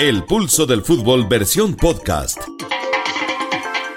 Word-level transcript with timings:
El 0.00 0.24
pulso 0.24 0.64
del 0.64 0.80
fútbol 0.80 1.26
versión 1.28 1.76
podcast. 1.76 2.38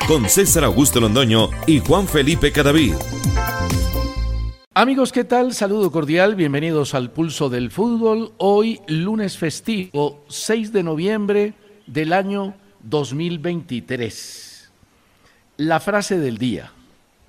Con 0.06 0.28
César 0.28 0.66
Augusto 0.66 1.00
Londoño 1.00 1.50
y 1.66 1.80
Juan 1.80 2.10
Felipe 2.10 2.52
Cadavid. 2.52 2.96
Amigos, 4.74 5.14
¿qué 5.14 5.24
tal? 5.24 5.54
Saludo 5.54 5.94
cordial, 5.94 6.36
bienvenidos 6.36 6.94
al 6.94 7.10
Pulso 7.10 7.50
del 7.50 7.72
Fútbol. 7.72 8.34
Hoy, 8.38 8.82
lunes 8.86 9.38
festivo, 9.38 10.26
6 10.28 10.74
de 10.74 10.84
noviembre 10.84 11.54
del 11.88 12.12
año 12.12 12.54
2023. 12.82 14.72
La 15.56 15.80
frase 15.80 16.20
del 16.20 16.38
día. 16.38 16.74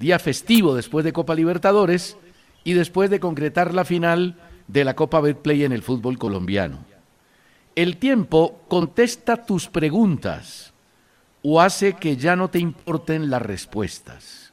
Día 0.00 0.18
festivo 0.18 0.74
después 0.74 1.04
de 1.04 1.12
Copa 1.12 1.36
Libertadores 1.36 2.16
y 2.64 2.72
después 2.72 3.08
de 3.08 3.20
concretar 3.20 3.72
la 3.72 3.84
final 3.84 4.34
de 4.66 4.84
la 4.84 4.96
Copa 4.96 5.20
Betplay 5.20 5.62
en 5.62 5.70
el 5.70 5.82
fútbol 5.82 6.18
colombiano. 6.18 6.93
El 7.76 7.96
tiempo 7.96 8.60
contesta 8.68 9.44
tus 9.44 9.66
preguntas 9.66 10.72
o 11.42 11.60
hace 11.60 11.94
que 11.94 12.16
ya 12.16 12.36
no 12.36 12.48
te 12.48 12.60
importen 12.60 13.30
las 13.30 13.42
respuestas. 13.42 14.52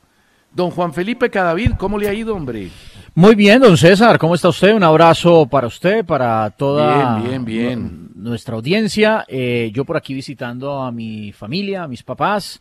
Don 0.53 0.71
Juan 0.71 0.93
Felipe 0.93 1.29
Cadavid, 1.29 1.73
¿cómo 1.77 1.99
le 1.99 2.09
ha 2.09 2.13
ido, 2.13 2.35
hombre? 2.35 2.69
Muy 3.13 3.35
bien, 3.35 3.61
don 3.61 3.77
César, 3.77 4.17
¿cómo 4.17 4.33
está 4.33 4.49
usted? 4.49 4.73
Un 4.73 4.83
abrazo 4.83 5.45
para 5.45 5.67
usted, 5.67 6.03
para 6.03 6.49
toda 6.49 7.19
bien, 7.19 7.45
bien, 7.45 7.45
bien. 7.45 8.09
nuestra 8.15 8.55
audiencia. 8.55 9.23
Eh, 9.27 9.71
yo 9.73 9.85
por 9.85 9.97
aquí 9.97 10.15
visitando 10.15 10.81
a 10.81 10.91
mi 10.91 11.31
familia, 11.31 11.83
a 11.83 11.87
mis 11.87 12.01
papás, 12.03 12.59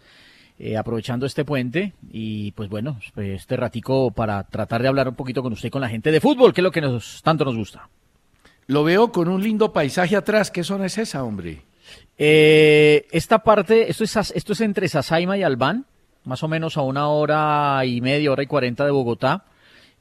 eh, 0.58 0.76
aprovechando 0.76 1.24
este 1.24 1.44
puente 1.44 1.94
y 2.12 2.52
pues 2.52 2.68
bueno, 2.68 3.00
este 3.16 3.56
ratico 3.56 4.10
para 4.10 4.44
tratar 4.44 4.82
de 4.82 4.88
hablar 4.88 5.08
un 5.08 5.14
poquito 5.14 5.42
con 5.42 5.54
usted, 5.54 5.70
con 5.70 5.80
la 5.80 5.88
gente 5.88 6.12
de 6.12 6.20
fútbol, 6.20 6.52
que 6.52 6.60
es 6.60 6.64
lo 6.64 6.70
que 6.70 6.82
nos, 6.82 7.22
tanto 7.22 7.46
nos 7.46 7.56
gusta. 7.56 7.88
Lo 8.70 8.84
veo 8.84 9.10
con 9.10 9.26
un 9.26 9.42
lindo 9.42 9.72
paisaje 9.72 10.14
atrás. 10.14 10.52
¿Qué 10.52 10.62
zona 10.62 10.86
es 10.86 10.96
esa, 10.96 11.24
hombre? 11.24 11.64
Eh, 12.16 13.08
esta 13.10 13.40
parte, 13.40 13.90
esto 13.90 14.04
es, 14.04 14.16
esto 14.16 14.52
es 14.52 14.60
entre 14.60 14.86
Sasaima 14.86 15.36
y 15.36 15.42
Albán, 15.42 15.86
más 16.22 16.44
o 16.44 16.48
menos 16.48 16.76
a 16.76 16.82
una 16.82 17.08
hora 17.08 17.84
y 17.84 18.00
media, 18.00 18.30
hora 18.30 18.44
y 18.44 18.46
cuarenta 18.46 18.84
de 18.84 18.92
Bogotá. 18.92 19.44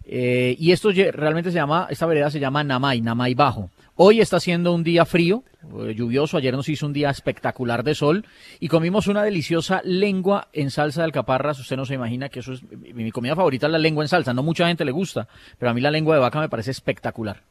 Eh, 0.06 0.56
y 0.59 0.72
esto 0.72 0.91
realmente 0.91 1.50
se 1.50 1.56
llama, 1.56 1.88
esta 1.90 2.06
vereda 2.06 2.29
se 2.29 2.40
llama 2.40 2.63
Namay, 2.63 3.02
Namay 3.02 3.34
Bajo. 3.34 3.72
Hoy 3.96 4.22
está 4.22 4.40
siendo 4.40 4.72
un 4.72 4.84
día 4.84 5.03
frío, 5.03 5.44
eh, 5.63 5.96
lluvioso, 5.96 6.38
ayer 6.38 6.53
nos 6.53 6.69
hizo 6.69 6.85
un 6.85 6.94
día 6.94 7.09
espectacular 7.09 7.84
de 7.84 7.96
sol 7.96 8.28
y 8.59 8.68
comimos 8.68 9.08
una 9.08 9.24
deliciosa 9.24 9.81
lengua 9.84 10.47
en 10.53 10.69
salsa 10.69 11.02
de 11.02 11.06
alcaparras. 11.06 11.58
Usted 11.58 11.75
no 11.75 11.88
se 11.88 11.96
imagina 11.96 12.29
que 12.29 12.41
eso 12.41 12.53
es 12.53 12.62
mi 12.72 13.09
comida 13.09 13.35
favorita, 13.35 13.66
es 13.66 13.72
la 13.72 13.79
lengua 13.79 14.03
en 14.03 14.09
salsa. 14.09 14.31
No 14.31 14.44
mucha 14.44 14.68
gente 14.68 14.85
le 14.85 14.91
gusta, 14.91 15.28
pero 15.58 15.72
a 15.72 15.74
mí 15.74 15.81
la 15.81 15.90
lengua 15.90 16.13
de 16.13 16.22
vaca 16.22 16.40
me 16.40 16.50
parece 16.50 16.69
espectacular. 16.69 17.41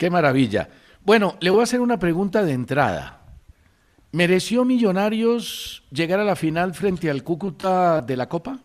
Qué 0.00 0.08
maravilla. 0.08 0.70
Bueno, 1.04 1.36
le 1.40 1.50
voy 1.50 1.60
a 1.60 1.64
hacer 1.64 1.82
una 1.82 1.98
pregunta 1.98 2.42
de 2.42 2.54
entrada. 2.54 3.20
¿Mereció 4.12 4.64
Millonarios 4.64 5.82
llegar 5.90 6.18
a 6.20 6.24
la 6.24 6.36
final 6.36 6.72
frente 6.72 7.10
al 7.10 7.22
Cúcuta 7.22 8.00
de 8.00 8.16
la 8.16 8.26
Copa? 8.26 8.60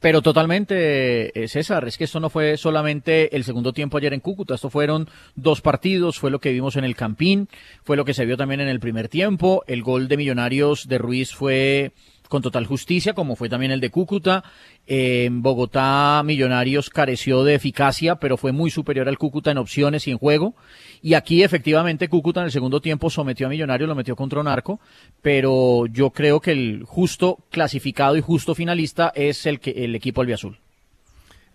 Pero 0.00 0.22
totalmente, 0.22 1.38
eh, 1.38 1.48
César, 1.48 1.86
es 1.86 1.98
que 1.98 2.04
esto 2.04 2.18
no 2.18 2.30
fue 2.30 2.56
solamente 2.56 3.36
el 3.36 3.44
segundo 3.44 3.74
tiempo 3.74 3.98
ayer 3.98 4.14
en 4.14 4.20
Cúcuta, 4.20 4.54
esto 4.54 4.70
fueron 4.70 5.06
dos 5.34 5.60
partidos, 5.60 6.18
fue 6.18 6.30
lo 6.30 6.40
que 6.40 6.52
vimos 6.52 6.76
en 6.76 6.84
el 6.84 6.96
Campín, 6.96 7.46
fue 7.82 7.98
lo 7.98 8.06
que 8.06 8.14
se 8.14 8.24
vio 8.24 8.38
también 8.38 8.62
en 8.62 8.68
el 8.68 8.80
primer 8.80 9.10
tiempo, 9.10 9.64
el 9.66 9.82
gol 9.82 10.08
de 10.08 10.16
Millonarios 10.16 10.88
de 10.88 10.96
Ruiz 10.96 11.34
fue 11.34 11.92
con 12.34 12.42
total 12.42 12.66
justicia, 12.66 13.14
como 13.14 13.36
fue 13.36 13.48
también 13.48 13.70
el 13.70 13.78
de 13.78 13.90
Cúcuta. 13.90 14.42
En 14.88 15.40
Bogotá, 15.40 16.20
Millonarios 16.24 16.90
careció 16.90 17.44
de 17.44 17.54
eficacia, 17.54 18.16
pero 18.16 18.36
fue 18.36 18.50
muy 18.50 18.72
superior 18.72 19.08
al 19.08 19.18
Cúcuta 19.18 19.52
en 19.52 19.58
opciones 19.58 20.08
y 20.08 20.10
en 20.10 20.18
juego. 20.18 20.56
Y 21.00 21.14
aquí, 21.14 21.44
efectivamente, 21.44 22.08
Cúcuta 22.08 22.40
en 22.40 22.46
el 22.46 22.50
segundo 22.50 22.80
tiempo 22.80 23.08
sometió 23.08 23.46
a 23.46 23.50
Millonarios, 23.50 23.88
lo 23.88 23.94
metió 23.94 24.16
contra 24.16 24.40
un 24.40 24.48
arco, 24.48 24.80
pero 25.22 25.86
yo 25.86 26.10
creo 26.10 26.40
que 26.40 26.50
el 26.50 26.82
justo 26.84 27.38
clasificado 27.52 28.16
y 28.16 28.20
justo 28.20 28.56
finalista 28.56 29.12
es 29.14 29.46
el, 29.46 29.60
que, 29.60 29.70
el 29.84 29.94
equipo 29.94 30.20
albiazul. 30.20 30.58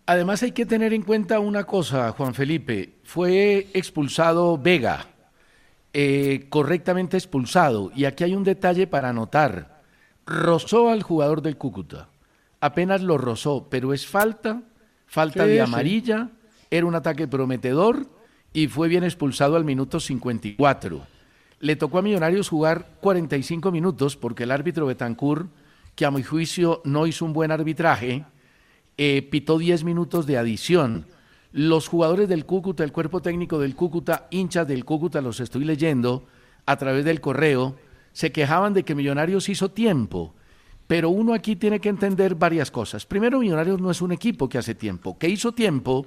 Además, 0.05 0.43
hay 0.43 0.53
que 0.53 0.65
tener 0.65 0.93
en 0.93 1.01
cuenta 1.01 1.41
una 1.41 1.65
cosa, 1.65 2.13
Juan 2.13 2.33
Felipe. 2.33 2.99
Fue 3.03 3.67
expulsado 3.73 4.57
Vega, 4.57 5.07
eh, 5.91 6.45
correctamente 6.47 7.17
expulsado. 7.17 7.91
Y 7.93 8.05
aquí 8.05 8.23
hay 8.23 8.33
un 8.33 8.45
detalle 8.45 8.87
para 8.87 9.09
anotar 9.09 9.78
rozó 10.29 10.89
al 10.89 11.01
jugador 11.01 11.41
del 11.41 11.57
Cúcuta. 11.57 12.07
Apenas 12.61 13.01
lo 13.01 13.17
rozó, 13.17 13.67
pero 13.69 13.93
es 13.93 14.05
falta, 14.05 14.61
falta 15.07 15.45
de 15.45 15.59
amarilla, 15.59 16.29
era 16.69 16.85
un 16.85 16.93
ataque 16.93 17.27
prometedor 17.27 18.05
y 18.53 18.67
fue 18.67 18.87
bien 18.87 19.03
expulsado 19.03 19.55
al 19.55 19.65
minuto 19.65 19.99
54. 19.99 21.01
Le 21.61 21.75
tocó 21.75 21.97
a 21.97 22.01
Millonarios 22.03 22.47
jugar 22.47 22.91
45 23.01 23.71
minutos 23.71 24.15
porque 24.15 24.43
el 24.43 24.51
árbitro 24.51 24.85
Betancourt, 24.85 25.49
que 25.95 26.05
a 26.05 26.11
mi 26.11 26.21
juicio 26.21 26.81
no 26.85 27.07
hizo 27.07 27.25
un 27.25 27.33
buen 27.33 27.51
arbitraje, 27.51 28.23
eh, 28.97 29.27
pitó 29.31 29.57
10 29.57 29.83
minutos 29.83 30.27
de 30.27 30.37
adición. 30.37 31.05
Los 31.51 31.87
jugadores 31.87 32.29
del 32.29 32.45
Cúcuta, 32.45 32.83
el 32.83 32.91
cuerpo 32.91 33.21
técnico 33.21 33.57
del 33.57 33.75
Cúcuta, 33.75 34.27
hinchas 34.29 34.67
del 34.67 34.85
Cúcuta, 34.85 35.21
los 35.21 35.39
estoy 35.39 35.65
leyendo 35.65 36.27
a 36.67 36.77
través 36.77 37.03
del 37.03 37.19
correo, 37.19 37.75
se 38.11 38.31
quejaban 38.31 38.73
de 38.73 38.83
que 38.83 38.95
Millonarios 38.95 39.49
hizo 39.49 39.71
tiempo, 39.71 40.35
pero 40.87 41.09
uno 41.09 41.33
aquí 41.33 41.55
tiene 41.55 41.79
que 41.79 41.89
entender 41.89 42.35
varias 42.35 42.71
cosas. 42.71 43.05
Primero, 43.05 43.39
Millonarios 43.39 43.79
no 43.79 43.91
es 43.91 44.01
un 44.01 44.11
equipo 44.11 44.49
que 44.49 44.57
hace 44.57 44.75
tiempo, 44.75 45.17
que 45.17 45.29
hizo 45.29 45.51
tiempo 45.51 46.05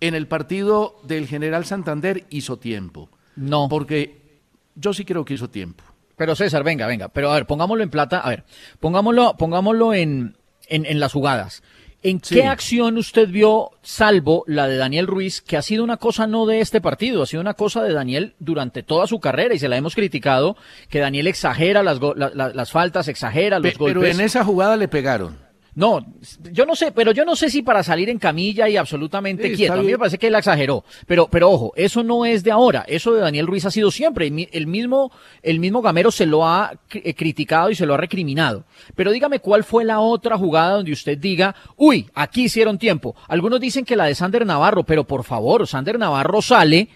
en 0.00 0.14
el 0.14 0.26
partido 0.26 1.00
del 1.04 1.26
General 1.26 1.64
Santander 1.64 2.26
hizo 2.30 2.58
tiempo. 2.58 3.08
No. 3.36 3.68
Porque 3.68 4.40
yo 4.74 4.92
sí 4.92 5.04
creo 5.04 5.24
que 5.24 5.34
hizo 5.34 5.50
tiempo. 5.50 5.84
Pero 6.16 6.36
César, 6.36 6.62
venga, 6.62 6.86
venga, 6.86 7.08
pero 7.08 7.30
a 7.30 7.34
ver, 7.34 7.46
pongámoslo 7.46 7.82
en 7.82 7.90
plata, 7.90 8.20
a 8.20 8.28
ver, 8.28 8.44
pongámoslo, 8.78 9.36
pongámoslo 9.36 9.94
en, 9.94 10.36
en, 10.68 10.86
en 10.86 11.00
las 11.00 11.12
jugadas. 11.12 11.62
¿En 12.04 12.20
qué 12.20 12.44
acción 12.44 12.98
usted 12.98 13.30
vio, 13.30 13.70
salvo 13.80 14.44
la 14.46 14.68
de 14.68 14.76
Daniel 14.76 15.06
Ruiz, 15.06 15.40
que 15.40 15.56
ha 15.56 15.62
sido 15.62 15.82
una 15.82 15.96
cosa 15.96 16.26
no 16.26 16.44
de 16.44 16.60
este 16.60 16.82
partido, 16.82 17.22
ha 17.22 17.26
sido 17.26 17.40
una 17.40 17.54
cosa 17.54 17.82
de 17.82 17.94
Daniel 17.94 18.34
durante 18.38 18.82
toda 18.82 19.06
su 19.06 19.20
carrera 19.20 19.54
y 19.54 19.58
se 19.58 19.68
la 19.68 19.78
hemos 19.78 19.94
criticado, 19.94 20.54
que 20.90 20.98
Daniel 20.98 21.28
exagera 21.28 21.82
las, 21.82 21.98
las 21.98 22.70
faltas, 22.70 23.08
exagera 23.08 23.58
los 23.58 23.78
golpes. 23.78 24.02
Pero 24.02 24.06
en 24.06 24.20
esa 24.20 24.44
jugada 24.44 24.76
le 24.76 24.86
pegaron. 24.86 25.38
No, 25.76 26.06
yo 26.52 26.66
no 26.66 26.76
sé, 26.76 26.92
pero 26.92 27.10
yo 27.10 27.24
no 27.24 27.34
sé 27.34 27.50
si 27.50 27.62
para 27.62 27.82
salir 27.82 28.08
en 28.08 28.18
camilla 28.18 28.68
y 28.68 28.76
absolutamente 28.76 29.52
quieto. 29.52 29.74
A 29.74 29.76
mí 29.76 29.90
me 29.90 29.98
parece 29.98 30.18
que 30.18 30.28
él 30.28 30.34
exageró. 30.36 30.84
Pero, 31.06 31.26
pero 31.26 31.50
ojo, 31.50 31.72
eso 31.74 32.04
no 32.04 32.24
es 32.24 32.44
de 32.44 32.52
ahora. 32.52 32.84
Eso 32.86 33.12
de 33.12 33.20
Daniel 33.20 33.48
Ruiz 33.48 33.64
ha 33.64 33.72
sido 33.72 33.90
siempre. 33.90 34.26
El 34.52 34.66
mismo, 34.66 35.10
el 35.42 35.58
mismo 35.58 35.82
Gamero 35.82 36.12
se 36.12 36.26
lo 36.26 36.46
ha 36.46 36.72
eh, 36.92 37.14
criticado 37.14 37.70
y 37.70 37.74
se 37.74 37.86
lo 37.86 37.94
ha 37.94 37.96
recriminado. 37.96 38.64
Pero 38.94 39.10
dígame 39.10 39.40
cuál 39.40 39.64
fue 39.64 39.84
la 39.84 39.98
otra 39.98 40.38
jugada 40.38 40.76
donde 40.76 40.92
usted 40.92 41.18
diga, 41.18 41.56
uy, 41.76 42.08
aquí 42.14 42.44
hicieron 42.44 42.78
tiempo. 42.78 43.16
Algunos 43.26 43.58
dicen 43.58 43.84
que 43.84 43.96
la 43.96 44.04
de 44.04 44.14
Sander 44.14 44.46
Navarro, 44.46 44.84
pero 44.84 45.04
por 45.04 45.24
favor, 45.24 45.66
Sander 45.66 45.98
Navarro 45.98 46.40
sale 46.40 46.88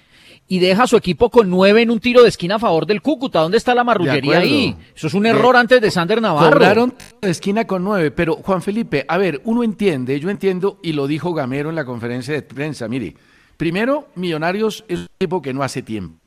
y 0.48 0.58
deja 0.58 0.84
a 0.84 0.86
su 0.86 0.96
equipo 0.96 1.30
con 1.30 1.50
nueve 1.50 1.82
en 1.82 1.90
un 1.90 2.00
tiro 2.00 2.22
de 2.22 2.30
esquina 2.30 2.54
a 2.54 2.58
favor 2.58 2.86
del 2.86 3.02
Cúcuta. 3.02 3.40
¿Dónde 3.40 3.58
está 3.58 3.74
la 3.74 3.84
marrullería 3.84 4.38
ahí? 4.38 4.74
Eso 4.96 5.06
es 5.06 5.14
un 5.14 5.26
error 5.26 5.54
antes 5.56 5.80
de 5.80 5.90
Sander 5.90 6.22
Navarro. 6.22 6.52
Cobraron 6.52 6.94
de 7.20 7.30
esquina 7.30 7.66
con 7.66 7.84
nueve, 7.84 8.10
pero 8.10 8.36
Juan 8.36 8.62
Felipe, 8.62 9.04
a 9.06 9.18
ver, 9.18 9.42
uno 9.44 9.62
entiende, 9.62 10.18
yo 10.18 10.30
entiendo, 10.30 10.80
y 10.82 10.94
lo 10.94 11.06
dijo 11.06 11.34
Gamero 11.34 11.68
en 11.68 11.76
la 11.76 11.84
conferencia 11.84 12.32
de 12.32 12.42
prensa, 12.42 12.88
mire, 12.88 13.14
primero, 13.58 14.08
Millonarios 14.14 14.84
es 14.88 15.00
un 15.00 15.06
equipo 15.20 15.42
que 15.42 15.52
no 15.52 15.62
hace 15.62 15.82
tiempo. 15.82 16.18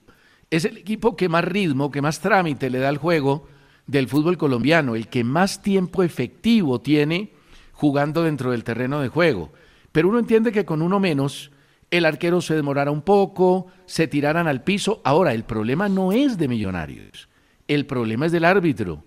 Es 0.51 0.65
el 0.65 0.77
equipo 0.77 1.15
que 1.15 1.27
más 1.27 1.43
ritmo, 1.43 1.89
que 1.89 2.01
más 2.01 2.19
trámite 2.19 2.69
le 2.69 2.77
da 2.77 2.89
al 2.89 2.97
juego 2.97 3.47
del 3.87 4.07
fútbol 4.07 4.37
colombiano, 4.37 4.95
el 4.95 5.07
que 5.07 5.23
más 5.23 5.63
tiempo 5.63 6.03
efectivo 6.03 6.79
tiene 6.79 7.31
jugando 7.71 8.21
dentro 8.21 8.51
del 8.51 8.63
terreno 8.63 9.01
de 9.01 9.07
juego. 9.07 9.51
Pero 9.91 10.09
uno 10.09 10.19
entiende 10.19 10.51
que 10.51 10.65
con 10.65 10.83
uno 10.83 10.99
menos, 10.99 11.51
el 11.91 12.05
arquero 12.05 12.41
se 12.41 12.55
demorara 12.55 12.89
un 12.89 13.01
poco, 13.01 13.67
se 13.85 14.07
tiraran 14.07 14.47
al 14.47 14.63
piso. 14.63 15.01
Ahora, 15.03 15.33
el 15.33 15.43
problema 15.43 15.89
no 15.89 16.13
es 16.13 16.37
de 16.37 16.47
Millonarios, 16.47 17.27
el 17.67 17.85
problema 17.85 18.25
es 18.25 18.31
del 18.31 18.45
árbitro. 18.45 19.03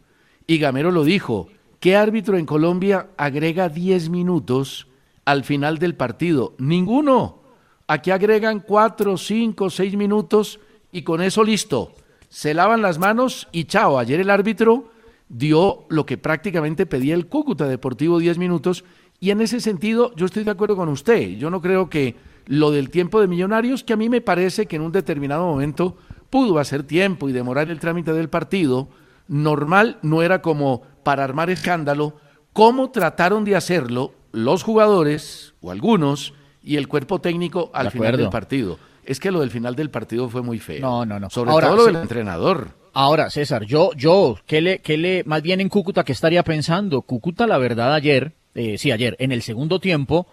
Y 0.47 0.59
Gamero 0.59 0.91
lo 0.91 1.03
dijo, 1.05 1.49
¿qué 1.81 1.97
árbitro 1.97 2.37
en 2.37 2.45
Colombia 2.45 3.09
agrega 3.17 3.71
10 3.71 4.11
minutos 4.11 4.87
al 5.25 5.45
final 5.45 5.79
del 5.79 5.95
partido? 5.95 6.55
Ninguno. 6.59 7.43
Aquí 7.87 8.11
agregan 8.11 8.61
4, 8.61 9.17
5, 9.17 9.71
6 9.71 9.97
minutos 9.97 10.61
y 10.93 11.03
con 11.03 11.23
eso 11.23 11.43
listo. 11.43 11.95
Se 12.29 12.53
lavan 12.53 12.83
las 12.83 12.99
manos 12.99 13.49
y 13.53 13.65
chao. 13.65 13.99
Ayer 13.99 14.21
el 14.21 14.31
árbitro 14.31 14.91
dio 15.29 15.87
lo 15.89 16.05
que 16.05 16.19
prácticamente 16.19 16.85
pedía 16.85 17.15
el 17.15 17.27
Cúcuta 17.27 17.67
Deportivo 17.67 18.19
10 18.19 18.37
minutos 18.37 18.85
y 19.21 19.31
en 19.31 19.41
ese 19.41 19.61
sentido 19.61 20.15
yo 20.17 20.27
estoy 20.27 20.45
de 20.45 20.51
acuerdo 20.51 20.77
con 20.77 20.89
usted. 20.89 21.31
Yo 21.39 21.49
no 21.49 21.63
creo 21.63 21.89
que 21.89 22.17
lo 22.47 22.71
del 22.71 22.91
tiempo 22.91 23.21
de 23.21 23.29
millonarios, 23.29 23.85
que 23.85 23.93
a 23.93 23.97
mí 23.97 24.09
me 24.09 24.21
parece 24.21 24.67
que 24.67 24.77
en 24.77 24.83
un 24.83 24.93
determinado 24.93 25.47
momento 25.47 25.97
pudo 26.31 26.59
hacer 26.59 26.83
tiempo 26.83 27.29
y 27.29 27.33
demorar 27.33 27.71
el 27.71 27.81
trámite 27.81 28.13
del 28.13 28.29
partido, 28.29 28.89
normal 29.29 29.99
no 30.03 30.23
era 30.23 30.43
como 30.43 30.83
para 31.03 31.25
armar 31.25 31.51
escándalo, 31.51 32.17
como 32.53 32.91
trataron 32.91 33.45
de 33.45 33.57
hacerlo 33.57 34.13
los 34.33 34.63
jugadores 34.63 35.55
o 35.61 35.71
algunos 35.71 36.35
y 36.63 36.77
el 36.77 36.89
cuerpo 36.89 37.21
técnico 37.21 37.71
al 37.73 37.91
final 37.91 38.17
del 38.17 38.31
partido. 38.31 38.79
Es 39.05 39.21
que 39.21 39.31
lo 39.31 39.41
del 39.41 39.51
final 39.51 39.77
del 39.77 39.91
partido 39.91 40.29
fue 40.29 40.43
muy 40.43 40.59
feo. 40.59 40.81
No, 40.81 41.05
no, 41.05 41.21
no. 41.21 41.31
Sobre 41.31 41.51
todo 41.51 41.77
lo 41.77 41.87
del 41.87 41.97
entrenador. 41.97 42.71
Ahora, 42.95 43.29
César, 43.29 43.65
yo, 43.65 43.91
yo, 43.97 44.39
¿qué 44.47 44.61
le, 44.61 44.79
qué 44.79 44.97
le, 44.97 45.25
más 45.25 45.43
bien 45.43 45.61
en 45.61 45.69
Cúcuta, 45.69 46.05
¿qué 46.05 46.13
estaría 46.13 46.45
pensando? 46.45 47.03
Cúcuta, 47.03 47.47
la 47.47 47.59
verdad, 47.59 47.93
ayer, 47.93 48.35
eh, 48.55 48.79
sí, 48.79 48.93
ayer, 48.93 49.17
en 49.19 49.33
el 49.33 49.43
segundo 49.43 49.81
tiempo, 49.81 50.29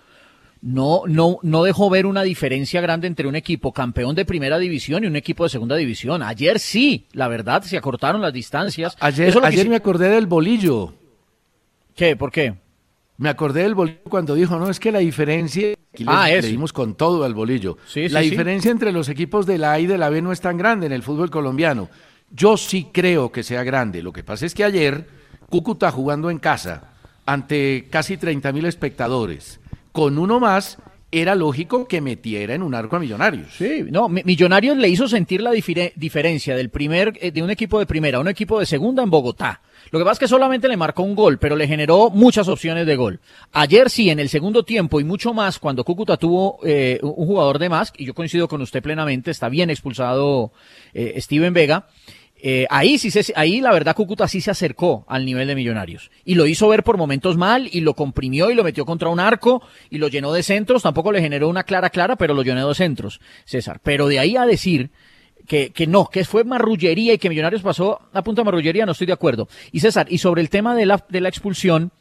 no, 0.61 1.03
no, 1.07 1.39
no 1.41 1.63
dejó 1.63 1.89
ver 1.89 2.05
una 2.05 2.23
diferencia 2.23 2.81
grande 2.81 3.07
entre 3.07 3.27
un 3.27 3.35
equipo 3.35 3.73
campeón 3.73 4.15
de 4.15 4.25
primera 4.25 4.59
división 4.59 5.03
y 5.03 5.07
un 5.07 5.15
equipo 5.15 5.43
de 5.43 5.49
segunda 5.49 5.75
división. 5.75 6.21
Ayer 6.21 6.59
sí, 6.59 7.07
la 7.13 7.27
verdad, 7.27 7.63
se 7.63 7.77
acortaron 7.77 8.21
las 8.21 8.33
distancias. 8.33 8.95
Ayer, 8.99 9.33
ayer 9.43 9.67
me 9.67 9.75
acordé 9.75 10.09
del 10.09 10.27
bolillo. 10.27 10.93
¿Qué? 11.95 12.15
¿Por 12.15 12.31
qué? 12.31 12.53
Me 13.17 13.29
acordé 13.29 13.63
del 13.63 13.75
bolillo 13.75 13.99
cuando 14.09 14.35
dijo, 14.35 14.57
no, 14.57 14.69
es 14.69 14.79
que 14.79 14.91
la 14.91 14.99
diferencia, 14.99 15.75
aquí 15.93 16.05
ah, 16.07 16.27
le, 16.27 16.41
dimos 16.41 16.73
con 16.73 16.95
todo 16.95 17.23
al 17.23 17.33
bolillo, 17.33 17.77
la 17.95 18.21
diferencia 18.21 18.71
entre 18.71 18.91
los 18.91 19.09
equipos 19.09 19.45
de 19.45 19.57
la 19.57 19.73
A 19.73 19.79
y 19.79 19.85
de 19.85 19.97
la 19.97 20.09
B 20.09 20.21
no 20.21 20.31
es 20.31 20.41
tan 20.41 20.57
grande 20.57 20.87
en 20.87 20.91
el 20.91 21.03
fútbol 21.03 21.29
colombiano. 21.29 21.89
Yo 22.31 22.55
sí 22.57 22.87
creo 22.91 23.31
que 23.31 23.43
sea 23.43 23.63
grande. 23.63 24.01
Lo 24.01 24.13
que 24.13 24.23
pasa 24.23 24.45
es 24.45 24.55
que 24.55 24.63
ayer 24.63 25.05
Cúcuta 25.51 25.91
jugando 25.91 26.29
en 26.29 26.39
casa 26.39 26.93
ante 27.25 27.89
casi 27.89 28.15
30 28.15 28.53
mil 28.53 28.65
espectadores 28.65 29.59
con 29.91 30.17
uno 30.17 30.39
más, 30.39 30.77
era 31.11 31.35
lógico 31.35 31.87
que 31.87 31.99
metiera 31.99 32.55
en 32.55 32.63
un 32.63 32.73
arco 32.73 32.95
a 32.95 32.99
Millonarios. 32.99 33.53
Sí, 33.53 33.83
no, 33.89 34.07
Millonarios 34.07 34.77
le 34.77 34.87
hizo 34.87 35.07
sentir 35.07 35.41
la 35.41 35.51
diferencia 35.51 36.55
del 36.55 36.69
primer, 36.69 37.17
eh, 37.21 37.31
de 37.31 37.43
un 37.43 37.49
equipo 37.49 37.79
de 37.79 37.85
primera 37.85 38.17
a 38.17 38.21
un 38.21 38.29
equipo 38.29 38.59
de 38.59 38.65
segunda 38.65 39.03
en 39.03 39.09
Bogotá. 39.09 39.61
Lo 39.89 39.99
que 39.99 40.05
pasa 40.05 40.13
es 40.13 40.19
que 40.19 40.27
solamente 40.29 40.69
le 40.69 40.77
marcó 40.77 41.03
un 41.03 41.15
gol, 41.15 41.37
pero 41.37 41.57
le 41.57 41.67
generó 41.67 42.09
muchas 42.09 42.47
opciones 42.47 42.85
de 42.85 42.95
gol. 42.95 43.19
Ayer 43.51 43.89
sí, 43.89 44.09
en 44.09 44.19
el 44.19 44.29
segundo 44.29 44.63
tiempo 44.63 45.01
y 45.01 45.03
mucho 45.03 45.33
más, 45.33 45.59
cuando 45.59 45.83
Cúcuta 45.83 46.15
tuvo 46.15 46.59
eh, 46.63 46.99
un 47.01 47.25
jugador 47.25 47.59
de 47.59 47.67
más, 47.67 47.91
y 47.97 48.05
yo 48.05 48.13
coincido 48.13 48.47
con 48.47 48.61
usted 48.61 48.81
plenamente, 48.81 49.31
está 49.31 49.49
bien 49.49 49.69
expulsado 49.69 50.53
eh, 50.93 51.19
Steven 51.19 51.53
Vega, 51.53 51.87
eh, 52.43 52.65
ahí 52.71 52.97
sí 52.97 53.11
se, 53.11 53.31
ahí 53.35 53.61
la 53.61 53.71
verdad 53.71 53.95
Cúcuta 53.95 54.27
sí 54.27 54.41
se 54.41 54.49
acercó 54.49 55.05
al 55.07 55.25
nivel 55.25 55.47
de 55.47 55.53
Millonarios 55.53 56.09
y 56.25 56.33
lo 56.33 56.47
hizo 56.47 56.67
ver 56.67 56.83
por 56.83 56.97
momentos 56.97 57.37
mal 57.37 57.69
y 57.71 57.81
lo 57.81 57.93
comprimió 57.93 58.49
y 58.49 58.55
lo 58.55 58.63
metió 58.63 58.83
contra 58.83 59.09
un 59.09 59.19
arco 59.19 59.61
y 59.91 59.99
lo 59.99 60.07
llenó 60.07 60.33
de 60.33 60.41
centros, 60.41 60.81
tampoco 60.81 61.11
le 61.11 61.21
generó 61.21 61.49
una 61.49 61.63
clara 61.63 61.91
clara, 61.91 62.15
pero 62.15 62.33
lo 62.33 62.41
llenó 62.41 62.67
de 62.67 62.73
centros, 62.73 63.21
César. 63.45 63.79
Pero 63.83 64.07
de 64.07 64.17
ahí 64.17 64.37
a 64.37 64.47
decir 64.47 64.89
que, 65.47 65.71
que 65.71 65.85
no, 65.85 66.07
que 66.07 66.25
fue 66.25 66.43
marrullería 66.43 67.13
y 67.13 67.19
que 67.19 67.29
Millonarios 67.29 67.61
pasó 67.61 67.99
a 68.11 68.23
punta 68.23 68.43
marrullería, 68.43 68.87
no 68.87 68.93
estoy 68.93 69.05
de 69.05 69.13
acuerdo. 69.13 69.47
Y 69.71 69.79
César, 69.79 70.07
y 70.09 70.17
sobre 70.17 70.41
el 70.41 70.49
tema 70.49 70.75
de 70.75 70.87
la, 70.87 71.05
de 71.09 71.21
la 71.21 71.29
expulsión, 71.29 71.91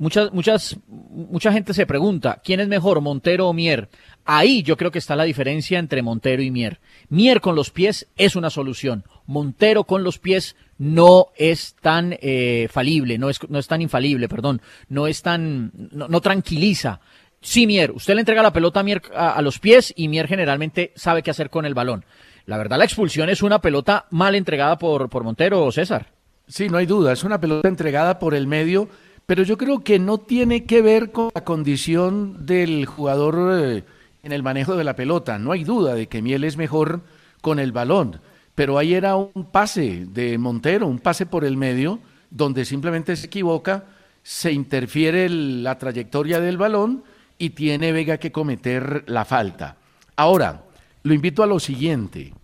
muchas, 0.00 0.32
muchas, 0.32 0.76
mucha 0.88 1.52
gente 1.52 1.74
se 1.74 1.86
pregunta, 1.86 2.40
¿quién 2.44 2.60
es 2.60 2.68
mejor, 2.68 3.00
Montero 3.00 3.48
o 3.48 3.52
Mier? 3.52 3.88
Ahí 4.24 4.62
yo 4.62 4.76
creo 4.76 4.90
que 4.90 4.98
está 4.98 5.16
la 5.16 5.24
diferencia 5.24 5.78
entre 5.78 6.02
Montero 6.02 6.42
y 6.42 6.50
Mier. 6.50 6.80
Mier 7.08 7.40
con 7.40 7.54
los 7.54 7.70
pies 7.70 8.08
es 8.16 8.36
una 8.36 8.50
solución. 8.50 9.04
Montero 9.26 9.84
con 9.84 10.04
los 10.04 10.18
pies 10.18 10.56
no 10.78 11.28
es 11.36 11.76
tan 11.80 12.16
eh, 12.20 12.68
falible, 12.70 13.18
no 13.18 13.30
es, 13.30 13.38
no 13.48 13.58
es 13.58 13.66
tan 13.66 13.82
infalible, 13.82 14.28
perdón, 14.28 14.62
no 14.88 15.06
es 15.06 15.22
tan, 15.22 15.72
no, 15.92 16.20
tranquiliza. 16.20 17.00
Sí, 17.40 17.66
Mier, 17.66 17.90
usted 17.92 18.14
le 18.14 18.20
entrega 18.20 18.42
la 18.42 18.52
pelota 18.52 18.80
a 18.80 18.82
Mier 18.82 19.02
a, 19.14 19.40
los 19.42 19.58
pies 19.58 19.92
y 19.96 20.08
Mier 20.08 20.26
generalmente 20.26 20.92
sabe 20.96 21.22
qué 21.22 21.30
hacer 21.30 21.50
con 21.50 21.64
el 21.64 21.74
balón. 21.74 22.04
La 22.46 22.58
verdad, 22.58 22.78
la 22.78 22.84
expulsión 22.84 23.28
es 23.28 23.42
una 23.42 23.60
pelota 23.60 24.06
mal 24.10 24.34
entregada 24.34 24.78
por, 24.78 25.08
por 25.08 25.24
Montero 25.24 25.64
o 25.64 25.72
César. 25.72 26.08
Sí, 26.48 26.68
no 26.68 26.78
hay 26.78 26.86
duda, 26.86 27.12
es 27.12 27.24
una 27.24 27.40
pelota 27.40 27.68
entregada 27.68 28.18
por 28.18 28.34
el 28.34 28.46
medio 28.46 28.88
pero 29.30 29.44
yo 29.44 29.56
creo 29.56 29.84
que 29.84 30.00
no 30.00 30.18
tiene 30.18 30.64
que 30.64 30.82
ver 30.82 31.12
con 31.12 31.30
la 31.32 31.44
condición 31.44 32.46
del 32.46 32.84
jugador 32.84 33.60
eh, 33.62 33.84
en 34.24 34.32
el 34.32 34.42
manejo 34.42 34.74
de 34.74 34.82
la 34.82 34.96
pelota. 34.96 35.38
No 35.38 35.52
hay 35.52 35.62
duda 35.62 35.94
de 35.94 36.08
que 36.08 36.20
Miel 36.20 36.42
es 36.42 36.56
mejor 36.56 37.02
con 37.40 37.60
el 37.60 37.70
balón, 37.70 38.20
pero 38.60 38.76
ahí 38.76 38.92
era 38.92 39.16
un 39.16 39.46
pase 39.50 40.04
de 40.04 40.36
Montero, 40.36 40.86
un 40.86 40.98
pase 40.98 41.24
por 41.24 41.46
el 41.46 41.56
medio, 41.56 41.98
donde 42.28 42.66
simplemente 42.66 43.16
se 43.16 43.28
equivoca, 43.28 43.86
se 44.22 44.52
interfiere 44.52 45.30
la 45.30 45.78
trayectoria 45.78 46.40
del 46.40 46.58
balón 46.58 47.02
y 47.38 47.50
tiene 47.56 47.90
Vega 47.90 48.18
que 48.18 48.30
cometer 48.30 49.04
la 49.06 49.24
falta. 49.24 49.78
Ahora, 50.14 50.64
lo 51.04 51.14
invito 51.14 51.42
a 51.42 51.46
lo 51.46 51.58
siguiente. 51.58 52.34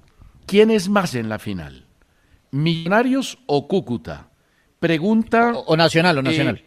¿Quién 0.46 0.70
es 0.70 0.88
más 0.88 1.14
en 1.14 1.28
la 1.28 1.38
final? 1.38 1.84
¿Millonarios 2.50 3.36
o 3.44 3.68
Cúcuta? 3.68 4.30
Pregunta. 4.80 5.52
O, 5.66 5.76
Nacional, 5.76 6.16
o 6.16 6.22
Nacional. 6.22 6.64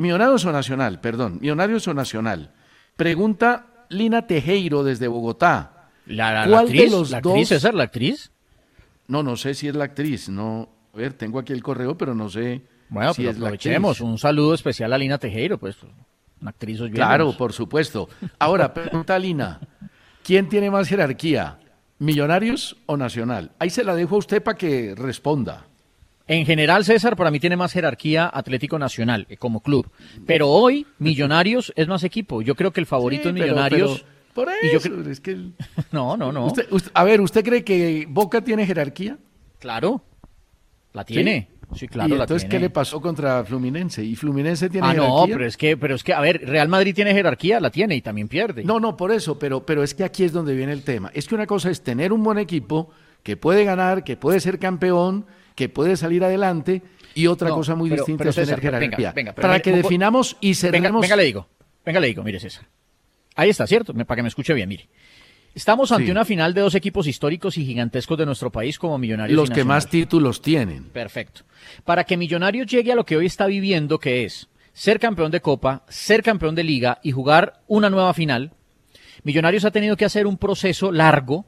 Millonarios 0.00 0.46
o 0.46 0.50
Nacional, 0.50 0.98
perdón, 1.02 1.40
Millonarios 1.42 1.86
o 1.88 1.92
Nacional. 1.92 2.54
Pregunta 2.96 3.84
Lina 3.90 4.26
Tejero 4.26 4.82
desde 4.82 5.08
Bogotá. 5.08 5.73
¿La, 6.06 6.44
¿Cuál 6.46 6.66
actriz, 6.66 6.82
de 6.82 6.90
los 6.90 7.10
¿La 7.10 7.18
actriz, 7.18 7.48
César, 7.48 7.74
la 7.74 7.84
actriz? 7.84 8.30
No, 9.06 9.22
no 9.22 9.36
sé 9.36 9.54
si 9.54 9.68
es 9.68 9.74
la 9.74 9.84
actriz. 9.84 10.28
No, 10.28 10.68
a 10.92 10.96
ver, 10.96 11.14
tengo 11.14 11.38
aquí 11.38 11.52
el 11.52 11.62
correo, 11.62 11.96
pero 11.96 12.14
no 12.14 12.28
sé 12.28 12.62
bueno, 12.88 13.14
si 13.14 13.26
es 13.26 13.38
la 13.38 13.48
actriz. 13.48 14.00
Un 14.00 14.18
saludo 14.18 14.54
especial 14.54 14.92
a 14.92 14.98
Lina 14.98 15.18
Tejero, 15.18 15.58
pues, 15.58 15.76
una 16.40 16.50
actriz. 16.50 16.80
Claro, 16.92 17.36
por 17.36 17.52
supuesto. 17.52 18.08
Ahora, 18.38 18.72
pregunta 18.72 19.18
Lina, 19.18 19.60
¿quién 20.22 20.48
tiene 20.48 20.70
más 20.70 20.88
jerarquía? 20.88 21.58
¿Millonarios 21.98 22.76
o 22.86 22.96
Nacional? 22.96 23.52
Ahí 23.58 23.70
se 23.70 23.84
la 23.84 23.94
dejo 23.94 24.16
a 24.16 24.18
usted 24.18 24.42
para 24.42 24.58
que 24.58 24.94
responda. 24.96 25.66
En 26.26 26.46
general, 26.46 26.84
César, 26.84 27.16
para 27.16 27.30
mí 27.30 27.38
tiene 27.38 27.56
más 27.56 27.72
jerarquía 27.72 28.30
Atlético 28.32 28.78
Nacional 28.78 29.26
eh, 29.28 29.36
como 29.36 29.60
club. 29.60 29.90
Pero 30.26 30.48
hoy, 30.48 30.86
Millonarios 30.98 31.72
es 31.76 31.86
más 31.86 32.02
equipo. 32.02 32.40
Yo 32.40 32.54
creo 32.54 32.72
que 32.72 32.80
el 32.80 32.86
favorito 32.86 33.28
es 33.28 33.34
Millonarios. 33.34 34.04
Por 34.34 34.48
eso, 34.50 35.10
es 35.10 35.20
que... 35.20 35.50
No, 35.92 36.16
no, 36.16 36.32
no. 36.32 36.52
a 36.94 37.04
ver, 37.04 37.20
¿usted 37.20 37.44
cree 37.44 37.64
que 37.64 38.06
Boca 38.08 38.42
tiene 38.42 38.66
jerarquía? 38.66 39.18
Claro, 39.58 40.02
la 40.92 41.04
tiene. 41.04 41.48
Sí, 41.74 41.88
claro. 41.88 42.14
¿Y 42.14 42.20
entonces 42.20 42.48
qué 42.48 42.60
le 42.60 42.70
pasó 42.70 43.00
contra 43.00 43.44
Fluminense? 43.44 44.04
¿Y 44.04 44.14
Fluminense 44.16 44.68
tiene 44.68 44.86
ah, 44.86 44.90
jerarquía? 44.90 45.16
no, 45.16 45.26
pero 45.26 45.46
es 45.46 45.56
que, 45.56 45.76
pero 45.76 45.94
es 45.94 46.04
que, 46.04 46.12
a 46.12 46.20
ver, 46.20 46.46
Real 46.46 46.68
Madrid 46.68 46.94
tiene 46.94 47.12
jerarquía, 47.14 47.58
la 47.60 47.70
tiene 47.70 47.96
y 47.96 48.02
también 48.02 48.28
pierde. 48.28 48.64
No, 48.64 48.78
no, 48.78 48.96
por 48.96 49.10
eso, 49.10 49.38
pero, 49.38 49.64
pero 49.64 49.82
es 49.82 49.94
que 49.94 50.04
aquí 50.04 50.24
es 50.24 50.32
donde 50.32 50.54
viene 50.54 50.72
el 50.72 50.82
tema. 50.82 51.10
Es 51.14 51.26
que 51.26 51.34
una 51.34 51.46
cosa 51.46 51.70
es 51.70 51.82
tener 51.82 52.12
un 52.12 52.22
buen 52.22 52.38
equipo 52.38 52.90
que 53.22 53.36
puede 53.36 53.64
ganar, 53.64 54.04
que 54.04 54.16
puede 54.16 54.40
ser 54.40 54.58
campeón 54.58 55.24
que 55.54 55.68
puede 55.68 55.96
salir 55.96 56.24
adelante 56.24 56.82
y 57.14 57.26
otra 57.26 57.50
cosa 57.50 57.74
muy 57.74 57.90
distinta 57.90 58.28
es 58.28 58.34
tener 58.34 58.60
jerarquía. 58.60 59.14
para 59.34 59.60
que 59.60 59.72
definamos 59.72 60.36
y 60.40 60.54
cerremos... 60.54 61.02
Venga, 61.02 61.16
le 61.16 61.24
digo, 61.24 61.46
venga, 61.84 62.00
le 62.00 62.08
digo, 62.08 62.22
mire 62.22 62.40
César. 62.40 62.66
Ahí 63.34 63.50
está, 63.50 63.66
¿cierto? 63.66 63.94
Para 63.94 64.16
que 64.16 64.22
me 64.22 64.28
escuche 64.28 64.54
bien, 64.54 64.68
mire. 64.68 64.88
Estamos 65.54 65.92
ante 65.92 66.10
una 66.10 66.24
final 66.24 66.52
de 66.52 66.62
dos 66.62 66.74
equipos 66.74 67.06
históricos 67.06 67.56
y 67.58 67.64
gigantescos 67.64 68.18
de 68.18 68.26
nuestro 68.26 68.50
país 68.50 68.76
como 68.76 68.98
Millonarios. 68.98 69.36
Los 69.36 69.50
que 69.50 69.62
más 69.62 69.88
títulos 69.88 70.42
tienen. 70.42 70.84
Perfecto. 70.84 71.42
Para 71.84 72.04
que 72.04 72.16
Millonarios 72.16 72.66
llegue 72.66 72.90
a 72.90 72.96
lo 72.96 73.04
que 73.04 73.16
hoy 73.16 73.26
está 73.26 73.46
viviendo, 73.46 74.00
que 74.00 74.24
es 74.24 74.48
ser 74.72 74.98
campeón 74.98 75.30
de 75.30 75.40
Copa, 75.40 75.84
ser 75.88 76.24
campeón 76.24 76.56
de 76.56 76.64
Liga 76.64 76.98
y 77.04 77.12
jugar 77.12 77.62
una 77.68 77.88
nueva 77.88 78.12
final, 78.14 78.52
Millonarios 79.22 79.64
ha 79.64 79.70
tenido 79.70 79.96
que 79.96 80.04
hacer 80.04 80.26
un 80.26 80.38
proceso 80.38 80.90
largo, 80.90 81.46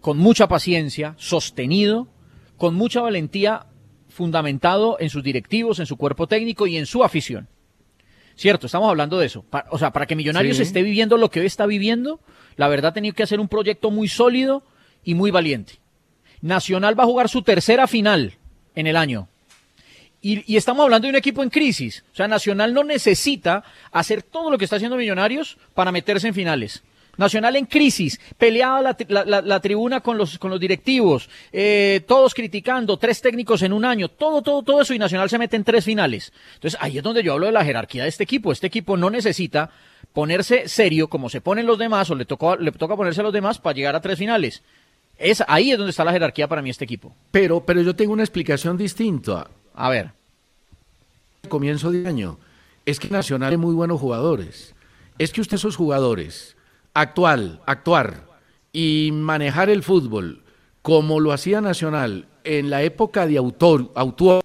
con 0.00 0.18
mucha 0.18 0.48
paciencia, 0.48 1.14
sostenido, 1.16 2.08
con 2.56 2.74
mucha 2.74 3.00
valentía, 3.00 3.66
fundamentado 4.08 4.96
en 4.98 5.08
sus 5.08 5.22
directivos, 5.22 5.78
en 5.78 5.86
su 5.86 5.96
cuerpo 5.96 6.26
técnico 6.26 6.66
y 6.66 6.76
en 6.76 6.86
su 6.86 7.04
afición. 7.04 7.48
Cierto, 8.36 8.66
estamos 8.66 8.88
hablando 8.88 9.18
de 9.18 9.26
eso. 9.26 9.44
o 9.70 9.78
sea, 9.78 9.92
para 9.92 10.06
que 10.06 10.16
Millonarios 10.16 10.58
esté 10.58 10.82
viviendo 10.82 11.16
lo 11.16 11.30
que 11.30 11.40
hoy 11.40 11.46
está 11.46 11.66
viviendo, 11.66 12.20
la 12.56 12.68
verdad 12.68 12.90
ha 12.90 12.94
tenido 12.94 13.14
que 13.14 13.22
hacer 13.22 13.40
un 13.40 13.48
proyecto 13.48 13.90
muy 13.90 14.08
sólido 14.08 14.64
y 15.04 15.14
muy 15.14 15.30
valiente. 15.30 15.74
Nacional 16.40 16.98
va 16.98 17.04
a 17.04 17.06
jugar 17.06 17.28
su 17.28 17.42
tercera 17.42 17.86
final 17.86 18.34
en 18.74 18.86
el 18.86 18.96
año. 18.96 19.28
Y, 20.20 20.56
estamos 20.56 20.84
hablando 20.84 21.06
de 21.06 21.10
un 21.10 21.16
equipo 21.16 21.42
en 21.42 21.50
crisis. 21.50 22.02
O 22.12 22.16
sea, 22.16 22.26
Nacional 22.26 22.72
no 22.72 22.82
necesita 22.82 23.62
hacer 23.92 24.22
todo 24.22 24.50
lo 24.50 24.56
que 24.56 24.64
está 24.64 24.76
haciendo 24.76 24.96
Millonarios 24.96 25.58
para 25.74 25.92
meterse 25.92 26.28
en 26.28 26.34
finales. 26.34 26.82
Nacional 27.16 27.56
en 27.56 27.66
crisis, 27.66 28.20
peleada 28.38 28.96
la, 29.08 29.60
tribuna 29.60 30.00
con 30.00 30.18
los, 30.18 30.38
con 30.38 30.50
los 30.50 30.60
directivos, 30.60 31.28
eh, 31.52 32.02
todos 32.06 32.34
criticando, 32.34 32.96
tres 32.96 33.20
técnicos 33.20 33.62
en 33.62 33.72
un 33.72 33.84
año, 33.84 34.08
todo, 34.08 34.42
todo, 34.42 34.62
todo 34.62 34.80
eso 34.82 34.94
y 34.94 34.98
Nacional 34.98 35.30
se 35.30 35.38
mete 35.38 35.56
en 35.56 35.64
tres 35.64 35.84
finales. 35.84 36.32
Entonces 36.54 36.78
ahí 36.80 36.98
es 36.98 37.04
donde 37.04 37.22
yo 37.22 37.32
hablo 37.32 37.46
de 37.46 37.52
la 37.52 37.64
jerarquía 37.64 38.02
de 38.02 38.08
este 38.08 38.24
equipo. 38.24 38.52
Este 38.52 38.66
equipo 38.66 38.96
no 38.96 39.10
necesita 39.10 39.70
ponerse 40.12 40.68
serio 40.68 41.08
como 41.08 41.28
se 41.28 41.40
ponen 41.40 41.66
los 41.66 41.78
demás 41.78 42.10
o 42.10 42.14
le, 42.14 42.24
tocó, 42.24 42.56
le 42.56 42.72
toca 42.72 42.96
ponerse 42.96 43.20
a 43.20 43.24
los 43.24 43.32
demás 43.32 43.58
para 43.58 43.74
llegar 43.74 43.96
a 43.96 44.00
tres 44.00 44.18
finales. 44.18 44.62
Es, 45.18 45.42
ahí 45.46 45.70
es 45.70 45.78
donde 45.78 45.90
está 45.90 46.04
la 46.04 46.12
jerarquía 46.12 46.48
para 46.48 46.62
mí 46.62 46.70
este 46.70 46.84
equipo. 46.84 47.14
Pero, 47.30 47.64
pero 47.64 47.82
yo 47.82 47.94
tengo 47.94 48.12
una 48.12 48.22
explicación 48.22 48.76
distinta. 48.76 49.48
A 49.74 49.88
ver. 49.88 50.10
Comienzo 51.48 51.90
de 51.90 52.06
año. 52.08 52.38
Es 52.86 52.98
que 52.98 53.08
Nacional 53.08 53.52
es 53.52 53.58
muy 53.58 53.74
buenos 53.74 54.00
jugadores. 54.00 54.74
Es 55.18 55.32
que 55.32 55.40
usted 55.40 55.56
esos 55.56 55.76
jugadores, 55.76 56.56
actual, 56.94 57.60
actuar 57.66 58.24
y 58.72 59.10
manejar 59.12 59.68
el 59.68 59.82
fútbol 59.82 60.42
como 60.82 61.20
lo 61.20 61.32
hacía 61.32 61.60
Nacional 61.60 62.26
en 62.44 62.70
la 62.70 62.82
época 62.82 63.26
de 63.26 63.38
autor, 63.38 63.90
autor 63.94 64.42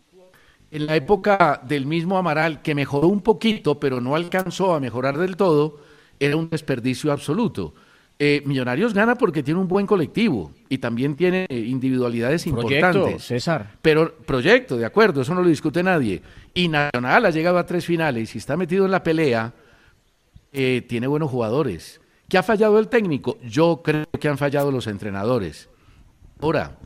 en 0.71 0.85
la 0.85 0.95
época 0.95 1.61
del 1.67 1.85
mismo 1.85 2.17
Amaral, 2.17 2.61
que 2.61 2.75
mejoró 2.75 3.07
un 3.07 3.21
poquito, 3.21 3.79
pero 3.79 3.99
no 4.01 4.15
alcanzó 4.15 4.73
a 4.73 4.79
mejorar 4.79 5.17
del 5.17 5.35
todo, 5.35 5.79
era 6.19 6.35
un 6.37 6.49
desperdicio 6.49 7.11
absoluto. 7.11 7.73
Eh, 8.21 8.43
Millonarios 8.45 8.93
gana 8.93 9.15
porque 9.15 9.43
tiene 9.43 9.61
un 9.61 9.67
buen 9.67 9.85
colectivo 9.85 10.51
y 10.67 10.77
también 10.77 11.15
tiene 11.15 11.45
eh, 11.47 11.57
individualidades 11.57 12.45
importantes. 12.47 13.23
César. 13.23 13.77
Pero 13.81 14.13
proyecto, 14.13 14.75
de 14.75 14.85
acuerdo, 14.85 15.21
eso 15.21 15.33
no 15.33 15.41
lo 15.41 15.47
discute 15.47 15.81
nadie. 15.81 16.21
Y 16.53 16.67
Nacional 16.67 17.25
ha 17.25 17.29
llegado 17.29 17.57
a 17.57 17.65
tres 17.65 17.85
finales 17.85 18.35
y 18.35 18.37
está 18.37 18.57
metido 18.57 18.85
en 18.85 18.91
la 18.91 19.03
pelea, 19.03 19.53
eh, 20.51 20.85
tiene 20.87 21.07
buenos 21.07 21.31
jugadores. 21.31 21.98
¿Qué 22.29 22.37
ha 22.37 22.43
fallado 22.43 22.77
el 22.77 22.89
técnico? 22.89 23.39
Yo 23.41 23.81
creo 23.83 24.05
que 24.19 24.27
han 24.27 24.37
fallado 24.37 24.71
los 24.71 24.85
entrenadores. 24.85 25.67
Ahora, 26.39 26.77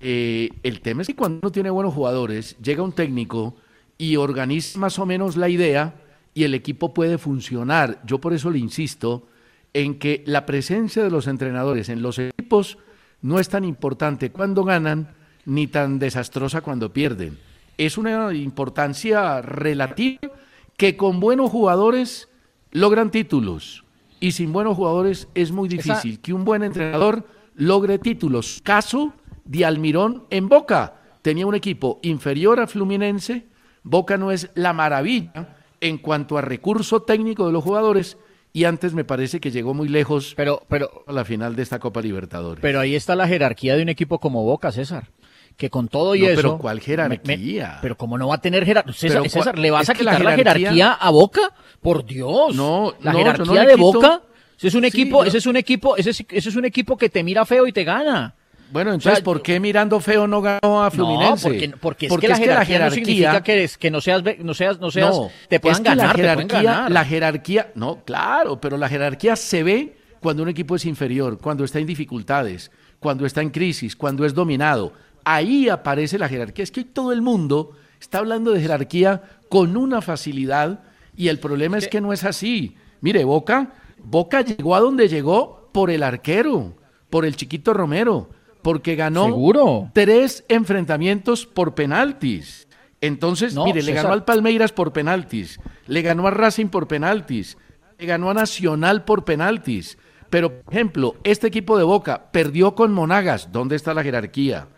el 0.00 0.80
tema 0.82 1.02
es 1.02 1.08
que 1.08 1.14
cuando 1.14 1.40
uno 1.42 1.52
tiene 1.52 1.68
buenos 1.68 1.92
jugadores, 1.92 2.56
llega 2.62 2.82
un 2.82 2.92
técnico 2.92 3.54
y 3.98 4.16
organiza 4.16 4.78
más 4.78 4.98
o 4.98 5.04
menos 5.04 5.36
la 5.36 5.50
idea 5.50 5.94
y 6.32 6.44
el 6.44 6.54
equipo 6.54 6.94
puede 6.94 7.18
funcionar. 7.18 8.00
Yo 8.06 8.18
por 8.18 8.32
eso 8.32 8.50
le 8.50 8.60
insisto 8.60 9.28
en 9.74 9.98
que 9.98 10.24
la 10.24 10.46
presencia 10.46 11.02
de 11.02 11.10
los 11.10 11.26
entrenadores 11.26 11.90
en 11.90 12.00
los 12.00 12.18
equipos 12.18 12.78
no 13.20 13.38
es 13.38 13.50
tan 13.50 13.64
importante 13.64 14.30
cuando 14.32 14.64
ganan 14.64 15.14
ni 15.44 15.66
tan 15.66 15.98
desastrosa 15.98 16.62
cuando 16.62 16.94
pierden. 16.94 17.38
Es 17.76 17.98
una 17.98 18.32
importancia 18.32 19.42
relativa 19.42 20.30
que 20.78 20.96
con 20.96 21.20
buenos 21.20 21.50
jugadores 21.50 22.30
logran 22.70 23.10
títulos 23.10 23.84
y 24.20 24.32
sin 24.32 24.52
buenos 24.52 24.76
jugadores 24.76 25.28
es 25.34 25.52
muy 25.52 25.68
difícil 25.68 26.20
que 26.20 26.32
un 26.32 26.44
buen 26.44 26.62
entrenador 26.62 27.26
logre 27.54 27.98
títulos. 27.98 28.60
Caso 28.62 29.12
de 29.44 29.64
Almirón 29.64 30.24
en 30.30 30.48
Boca. 30.48 30.94
Tenía 31.22 31.46
un 31.46 31.54
equipo 31.54 31.98
inferior 32.02 32.60
a 32.60 32.66
Fluminense. 32.66 33.46
Boca 33.82 34.16
no 34.16 34.30
es 34.30 34.50
la 34.54 34.72
maravilla 34.72 35.56
en 35.80 35.98
cuanto 35.98 36.38
a 36.38 36.42
recurso 36.42 37.02
técnico 37.02 37.46
de 37.46 37.52
los 37.52 37.62
jugadores, 37.62 38.18
y 38.52 38.64
antes 38.64 38.94
me 38.94 39.04
parece 39.04 39.40
que 39.40 39.50
llegó 39.50 39.74
muy 39.74 39.88
lejos 39.88 40.34
pero, 40.36 40.62
pero, 40.68 41.04
a 41.06 41.12
la 41.12 41.24
final 41.24 41.54
de 41.54 41.62
esta 41.62 41.78
Copa 41.78 42.00
Libertadores. 42.00 42.60
Pero 42.60 42.80
ahí 42.80 42.94
está 42.94 43.14
la 43.14 43.28
jerarquía 43.28 43.76
de 43.76 43.82
un 43.82 43.88
equipo 43.88 44.18
como 44.18 44.42
Boca, 44.44 44.72
César. 44.72 45.10
Que 45.58 45.68
con 45.68 45.88
todo 45.88 46.14
y 46.14 46.24
eso. 46.24 46.36
Pero 46.36 46.58
¿cuál 46.58 46.80
jerarquía? 46.80 47.80
pero 47.82 47.98
como 47.98 48.16
no 48.16 48.28
va 48.28 48.36
a 48.36 48.40
tener 48.40 48.64
jerarquía. 48.64 48.94
César, 49.28 49.58
¿le 49.58 49.70
vas 49.70 49.90
a 49.90 49.94
quitar 49.94 50.22
la 50.22 50.36
jerarquía, 50.36 50.92
a 50.92 51.10
Boca? 51.10 51.52
Por 51.82 52.06
Dios. 52.06 52.54
No, 52.54 52.94
la 53.02 53.12
jerarquía 53.12 53.64
de 53.64 53.76
Boca. 53.76 54.22
Ese 54.56 54.68
es 54.68 54.74
un 54.74 54.84
equipo, 54.84 55.24
ese 55.24 55.38
es 55.38 55.46
un 55.46 55.56
equipo, 55.56 55.96
ese 55.96 56.10
es 56.10 56.56
un 56.56 56.64
equipo 56.64 56.96
que 56.96 57.10
te 57.10 57.22
mira 57.22 57.44
feo 57.44 57.66
y 57.66 57.72
te 57.72 57.84
gana. 57.84 58.34
Bueno, 58.70 58.92
entonces, 58.92 59.22
¿por 59.22 59.40
qué 59.42 59.60
mirando 59.60 59.98
feo 60.00 60.26
no 60.26 60.42
ganó 60.42 60.82
a 60.84 60.90
Fluminense? 60.90 61.48
No, 61.68 61.76
porque, 61.80 62.06
es, 62.06 62.16
que, 62.18 62.28
la 62.28 62.36
jerarquía 62.36 62.78
no 62.80 62.90
significa 62.90 63.42
que, 63.42 63.68
que 63.78 63.90
no 63.90 64.00
seas, 64.00 64.22
no 64.40 64.54
seas, 64.54 64.78
no 64.78 64.90
seas, 64.90 65.16
te 65.48 65.58
puedan 65.58 65.82
ganar, 65.82 66.06
la 66.06 66.14
jerarquía, 66.14 66.86
La 66.88 67.04
jerarquía, 67.04 67.72
no, 67.74 68.04
claro, 68.04 68.60
pero 68.60 68.76
la 68.76 68.88
jerarquía 68.88 69.36
se 69.36 69.62
ve 69.62 69.96
cuando 70.20 70.42
un 70.42 70.48
equipo 70.48 70.76
es 70.76 70.84
inferior, 70.84 71.38
cuando 71.38 71.64
está 71.64 71.78
en 71.78 71.86
dificultades, 71.86 72.70
cuando 72.98 73.24
está 73.24 73.40
en 73.40 73.50
crisis, 73.50 73.96
cuando 73.96 74.24
es 74.24 74.34
dominado. 74.34 74.92
Ahí 75.30 75.68
aparece 75.68 76.18
la 76.18 76.28
jerarquía. 76.28 76.62
Es 76.62 76.70
que 76.70 76.84
todo 76.84 77.12
el 77.12 77.22
mundo 77.22 77.72
está 78.00 78.18
hablando 78.18 78.52
de 78.52 78.60
jerarquía 78.60 79.22
con 79.48 79.76
una 79.76 80.00
facilidad 80.00 80.80
y 81.16 81.28
el 81.28 81.38
problema 81.38 81.78
es 81.78 81.88
que 81.88 82.00
no 82.00 82.12
es 82.12 82.24
así. 82.24 82.76
Mire, 83.00 83.24
Boca, 83.24 83.72
Boca 84.02 84.40
llegó 84.40 84.74
a 84.74 84.80
donde 84.80 85.08
llegó 85.08 85.68
por 85.72 85.90
el 85.90 86.02
arquero, 86.02 86.74
por 87.10 87.24
el 87.24 87.36
chiquito 87.36 87.74
Romero 87.74 88.30
porque 88.62 88.96
ganó 88.96 89.90
tres 89.92 90.44
enfrentamientos 90.48 91.46
por 91.46 91.74
penaltis. 91.74 92.68
Entonces, 93.00 93.54
mire, 93.54 93.82
le 93.82 93.92
ganó 93.92 94.12
al 94.12 94.24
Palmeiras 94.24 94.72
por 94.72 94.92
penaltis, 94.92 95.60
le 95.86 96.02
ganó 96.02 96.26
a 96.26 96.30
Racing 96.32 96.66
por 96.66 96.88
penaltis, 96.88 97.56
le 97.98 98.06
ganó 98.06 98.28
a 98.28 98.34
Nacional 98.34 99.04
por 99.04 99.24
penaltis. 99.24 99.98
Pero, 100.30 100.60
por 100.62 100.74
ejemplo, 100.74 101.16
este 101.24 101.46
equipo 101.46 101.78
de 101.78 101.84
Boca 101.84 102.30
perdió 102.32 102.74
con 102.74 102.92
Monagas, 102.92 103.52
¿dónde 103.52 103.76
está 103.76 103.94
la 103.94 104.02
jerarquía? 104.02 104.68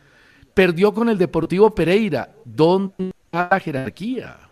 Perdió 0.54 0.92
con 0.92 1.08
el 1.08 1.18
Deportivo 1.18 1.74
Pereira, 1.74 2.30
¿dónde 2.44 3.12
está 3.24 3.48
la 3.50 3.60
jerarquía? 3.60 4.50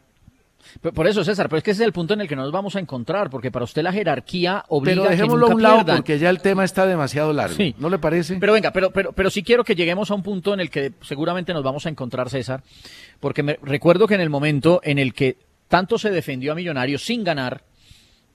Por 0.95 1.07
eso, 1.07 1.25
César, 1.25 1.49
pero 1.49 1.59
es 1.59 1.65
que 1.65 1.71
ese 1.73 1.83
es 1.83 1.87
el 1.87 1.93
punto 1.93 2.15
en 2.15 2.21
el 2.21 2.29
que 2.29 2.37
nos 2.37 2.53
vamos 2.53 2.77
a 2.77 2.81
encontrar, 2.81 3.31
porque 3.31 3.51
para 3.51 3.65
usted 3.65 3.83
la 3.83 3.93
jerarquía 3.93 4.65
obliga 4.69 5.03
pero 5.03 5.11
dejémoslo 5.11 5.47
a, 5.47 5.49
que 5.49 5.53
a 5.53 5.57
un 5.57 5.63
lado 5.63 5.97
porque 5.97 6.19
ya 6.19 6.31
el 6.31 6.41
tema 6.41 6.65
está 6.65 6.87
demasiado 6.87 7.33
largo. 7.33 7.57
¿No 7.79 7.89
le 7.89 7.99
parece? 7.99 8.37
Pero 8.37 8.53
venga, 8.53 8.71
pero, 8.73 8.91
pero, 8.91 9.13
pero 9.13 9.31
sí 9.31 9.43
quiero 9.43 9.65
que 9.65 9.75
lleguemos 9.75 10.11
a 10.11 10.15
un 10.15 10.23
punto 10.23 10.55
en 10.55 10.61
el 10.61 10.71
que 10.71 10.93
seguramente 11.03 11.53
nos 11.53 11.65
vamos 11.65 11.87
a 11.87 11.89
encontrar, 11.89 12.29
César, 12.31 12.63
porque 13.19 13.43
me, 13.43 13.59
recuerdo 13.63 14.07
que 14.07 14.15
en 14.15 14.21
el 14.21 14.31
momento 14.31 14.81
en 14.85 14.99
el 14.99 15.15
que 15.15 15.37
tanto 15.69 15.99
se 15.99 16.11
defendió 16.11 16.53
a 16.53 16.55
Millonarios 16.55 17.03
sin 17.03 17.25
ganar, 17.25 17.65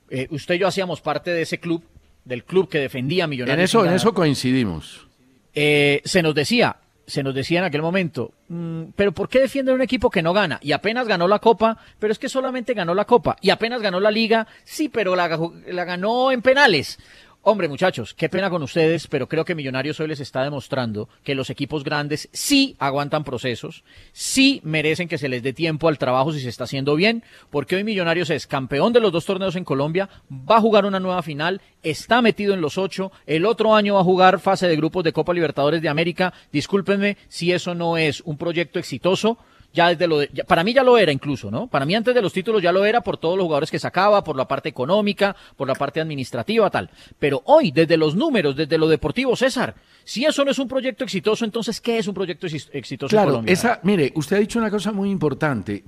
eh, 0.10 0.28
usted 0.32 0.56
y 0.56 0.60
yo 0.60 0.68
hacíamos 0.68 1.02
parte 1.02 1.32
de 1.32 1.44
ese 1.44 1.60
club, 1.60 1.84
del 2.26 2.44
club 2.44 2.68
que 2.68 2.80
defendía 2.80 3.26
a 3.26 3.28
Millonarios. 3.28 3.60
En 3.60 3.64
eso, 3.64 3.86
en 3.86 3.94
eso 3.94 4.14
coincidimos. 4.14 5.08
Eh, 5.54 6.02
se 6.04 6.24
nos 6.24 6.34
decía, 6.34 6.78
se 7.06 7.24
nos 7.24 7.36
decía 7.36 7.60
en 7.60 7.66
aquel 7.66 7.82
momento, 7.82 8.32
mm, 8.48 8.84
pero 8.96 9.12
¿por 9.12 9.30
qué 9.30 9.40
defienden 9.40 9.76
un 9.76 9.82
equipo 9.82 10.10
que 10.10 10.22
no 10.22 10.34
gana? 10.34 10.60
Y 10.62 10.72
apenas 10.72 11.08
ganó 11.08 11.28
la 11.28 11.40
Copa, 11.40 11.78
pero 12.00 12.14
es 12.14 12.20
que 12.20 12.30
solamente 12.30 12.74
ganó 12.74 12.94
la 12.94 13.06
Copa. 13.06 13.38
Y 13.42 13.50
apenas 13.50 13.82
ganó 13.82 14.00
la 14.00 14.12
Liga, 14.12 14.48
sí, 14.64 14.90
pero 14.90 15.16
la, 15.16 15.40
la 15.68 15.86
ganó 15.86 16.32
en 16.32 16.42
penales. 16.42 17.00
Hombre, 17.46 17.68
muchachos, 17.68 18.14
qué 18.14 18.30
pena 18.30 18.50
con 18.50 18.64
ustedes, 18.64 19.08
pero 19.08 19.28
creo 19.28 19.44
que 19.44 19.54
Millonarios 19.54 20.00
hoy 20.00 20.08
les 20.08 20.22
está 20.22 20.46
demostrando 20.46 21.10
que 21.26 21.36
los 21.36 21.50
equipos 21.50 21.84
grandes 21.84 22.30
sí 22.32 22.78
aguantan 22.80 23.26
procesos, 23.26 23.84
sí 24.14 24.62
merecen 24.64 25.10
que 25.10 25.18
se 25.18 25.28
les 25.28 25.44
dé 25.44 25.52
tiempo 25.52 25.90
al 25.90 25.98
trabajo 25.98 26.32
si 26.32 26.40
se 26.40 26.48
está 26.48 26.64
haciendo 26.64 26.96
bien, 26.96 27.22
porque 27.50 27.76
hoy 27.76 27.84
Millonarios 27.84 28.30
es 28.30 28.48
campeón 28.48 28.94
de 28.94 29.02
los 29.02 29.12
dos 29.12 29.26
torneos 29.26 29.58
en 29.58 29.66
Colombia, 29.66 30.08
va 30.32 30.56
a 30.56 30.62
jugar 30.62 30.86
una 30.86 31.02
nueva 31.02 31.22
final, 31.22 31.60
está 31.84 32.22
metido 32.22 32.54
en 32.54 32.62
los 32.62 32.78
ocho, 32.78 33.12
el 33.26 33.46
otro 33.46 33.76
año 33.76 33.96
va 33.96 34.00
a 34.00 34.06
jugar 34.06 34.40
fase 34.40 34.70
de 34.70 34.78
grupos 34.78 35.04
de 35.04 35.12
Copa 35.12 35.34
Libertadores 35.34 35.82
de 35.82 35.90
América. 35.90 36.34
Discúlpenme 36.54 37.18
si 37.28 37.52
eso 37.52 37.76
no 37.76 37.98
es 37.98 38.22
un 38.22 38.38
proyecto 38.38 38.80
exitoso 38.80 39.38
ya 39.74 39.90
desde 39.90 40.08
lo 40.08 40.20
de, 40.20 40.28
para 40.48 40.64
mí 40.64 40.74
ya 40.74 40.84
lo 40.84 40.98
era 40.98 41.12
incluso, 41.12 41.50
¿no? 41.50 41.68
Para 41.68 41.86
mí 41.86 41.96
antes 41.96 42.14
de 42.14 42.22
los 42.22 42.32
títulos 42.32 42.62
ya 42.62 42.72
lo 42.72 42.86
era 42.86 43.02
por 43.02 43.18
todos 43.18 43.36
los 43.36 43.46
jugadores 43.46 43.72
que 43.72 43.80
sacaba, 43.80 44.24
por 44.24 44.38
la 44.38 44.48
parte 44.48 44.70
económica, 44.70 45.36
por 45.58 45.68
la 45.68 45.74
parte 45.74 46.00
administrativa, 46.00 46.70
tal. 46.70 46.90
Pero 47.18 47.42
hoy, 47.46 47.72
desde 47.72 47.98
los 47.98 48.16
números, 48.16 48.56
desde 48.56 48.78
lo 48.78 48.88
deportivo, 48.88 49.36
César, 49.36 49.74
si 50.04 50.26
eso 50.26 50.46
no 50.46 50.52
es 50.52 50.60
un 50.60 50.68
proyecto 50.68 51.04
exitoso, 51.04 51.44
entonces 51.44 51.82
¿qué 51.82 51.98
es 51.98 52.08
un 52.08 52.14
proyecto 52.14 52.46
exitoso 52.48 53.10
claro, 53.10 53.30
en 53.30 53.32
Colombia? 53.32 53.54
Esa, 53.54 53.80
mire, 53.84 54.14
usted 54.16 54.38
ha 54.38 54.40
dicho 54.40 54.60
una 54.60 54.70
cosa 54.70 54.92
muy 54.92 55.10
importante, 55.10 55.84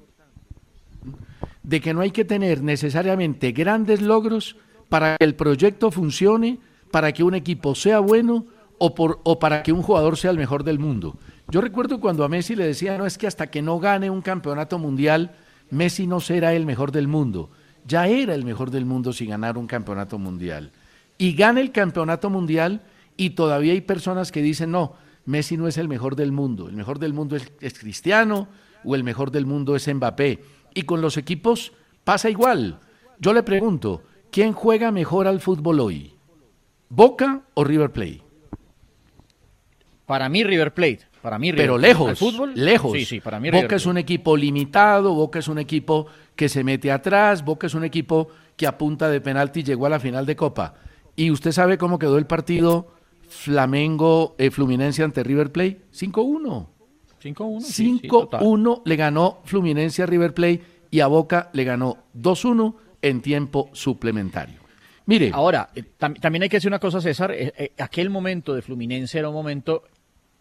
de 1.62 1.82
que 1.82 1.94
no 1.94 2.02
hay 2.02 2.12
que 2.12 2.26
tener 2.26 2.62
necesariamente 2.62 3.52
grandes 3.52 4.02
logros 4.02 4.56
para 4.90 5.18
que 5.18 5.26
el 5.26 5.36
proyecto 5.36 5.92
funcione, 5.92 6.60
para 6.92 7.12
que 7.12 7.24
un 7.24 7.36
equipo 7.36 7.76
sea 7.76 8.00
bueno 8.00 8.46
o, 8.78 8.96
por, 8.96 9.20
o 9.24 9.40
para 9.40 9.64
que 9.64 9.72
un 9.72 9.82
jugador 9.82 10.18
sea 10.18 10.32
el 10.32 10.38
mejor 10.38 10.64
del 10.64 10.80
mundo. 10.80 11.18
Yo 11.50 11.62
recuerdo 11.62 12.00
cuando 12.00 12.24
a 12.24 12.30
Messi 12.30 12.56
le 12.56 12.66
decía, 12.66 12.98
no 12.98 13.06
es 13.06 13.18
que 13.18 13.28
hasta 13.28 13.48
que 13.48 13.62
no 13.62 13.80
gane 13.80 14.10
un 14.10 14.22
campeonato 14.22 14.80
mundial, 14.80 15.36
Messi 15.70 16.08
no 16.08 16.20
será 16.20 16.54
el 16.54 16.66
mejor 16.66 16.92
del 16.92 17.08
mundo. 17.08 17.52
Ya 17.86 18.08
era 18.08 18.34
el 18.34 18.44
mejor 18.44 18.72
del 18.72 18.86
mundo 18.86 19.14
sin 19.14 19.30
ganar 19.30 19.58
un 19.58 19.68
campeonato 19.68 20.18
mundial. 20.18 20.72
Y 21.18 21.34
gana 21.34 21.62
el 21.62 21.72
campeonato 21.72 22.30
mundial 22.30 22.82
y 23.16 23.32
todavía 23.32 23.74
hay 23.74 23.82
personas 23.82 24.32
que 24.32 24.42
dicen, 24.42 24.72
no, 24.72 24.96
Messi 25.26 25.56
no 25.56 25.68
es 25.68 25.78
el 25.78 25.88
mejor 25.88 26.16
del 26.16 26.32
mundo. 26.32 26.68
El 26.68 26.76
mejor 26.76 27.00
del 27.00 27.14
mundo 27.14 27.36
es, 27.36 27.52
es 27.62 27.78
Cristiano 27.78 28.48
o 28.84 28.96
el 28.96 29.04
mejor 29.04 29.32
del 29.32 29.46
mundo 29.46 29.76
es 29.76 29.88
Mbappé. 29.88 30.44
Y 30.74 30.84
con 30.84 31.02
los 31.02 31.18
equipos 31.18 31.74
pasa 32.04 32.30
igual. 32.30 32.80
Yo 33.20 33.34
le 33.34 33.44
pregunto, 33.44 34.04
¿quién 34.32 34.54
juega 34.54 34.92
mejor 34.92 35.28
al 35.28 35.40
fútbol 35.40 35.80
hoy? 35.80 36.16
¿Boca 36.90 37.44
o 37.54 37.64
River 37.64 37.92
Plate? 37.92 38.22
Para 40.06 40.28
mí 40.30 40.44
River 40.44 40.74
Plate. 40.74 41.08
Para 41.26 41.40
mí, 41.40 41.52
pero 41.54 41.80
lejos, 41.80 42.20
fútbol, 42.20 42.52
lejos. 42.54 42.92
Sí, 42.92 43.04
sí, 43.04 43.20
para 43.20 43.40
mí 43.40 43.50
Boca 43.50 43.78
es 43.78 43.88
un 43.88 43.98
equipo 43.98 44.38
limitado, 44.38 45.12
Boca 45.16 45.40
es 45.40 45.48
un 45.48 45.58
equipo 45.58 46.06
que 46.36 46.48
se 46.48 46.64
mete 46.64 46.92
atrás, 46.92 47.44
Boca 47.44 47.66
es 47.66 47.74
un 47.74 47.84
equipo 47.84 48.28
que 48.56 48.68
apunta 48.68 49.10
de 49.10 49.22
penalti 49.22 49.64
llegó 49.64 49.88
a 49.88 49.90
la 49.90 50.00
final 50.00 50.28
de 50.28 50.36
Copa. 50.36 50.76
¿Y 51.16 51.32
usted 51.32 51.52
sabe 51.52 51.80
cómo 51.80 51.98
quedó 51.98 52.20
el 52.20 52.28
partido 52.28 52.94
Flamengo 53.28 54.36
eh, 54.38 54.52
Fluminense 54.52 55.02
ante 55.02 55.24
River 55.24 55.52
Plate? 55.52 55.82
5-1. 55.92 56.68
5-1. 57.24 58.08
5-1 58.08 58.82
le 58.86 58.96
ganó 58.96 59.40
Fluminense 59.46 60.04
a 60.04 60.06
River 60.06 60.36
Plate 60.36 60.62
y 60.92 61.00
a 61.00 61.08
Boca 61.08 61.50
le 61.54 61.64
ganó 61.64 62.04
2-1 62.16 62.76
en 63.02 63.22
tiempo 63.24 63.72
suplementario. 63.74 64.60
Mire. 65.08 65.32
Ahora, 65.34 65.72
eh, 65.74 65.82
también 65.98 66.44
hay 66.44 66.50
que 66.50 66.58
decir 66.58 66.70
una 66.70 66.78
cosa, 66.78 67.02
César. 67.02 67.32
Eh, 67.34 67.72
aquel 67.80 68.12
momento 68.12 68.54
de 68.54 68.62
Fluminense 68.62 69.18
era 69.18 69.30
un 69.30 69.36
momento 69.36 69.86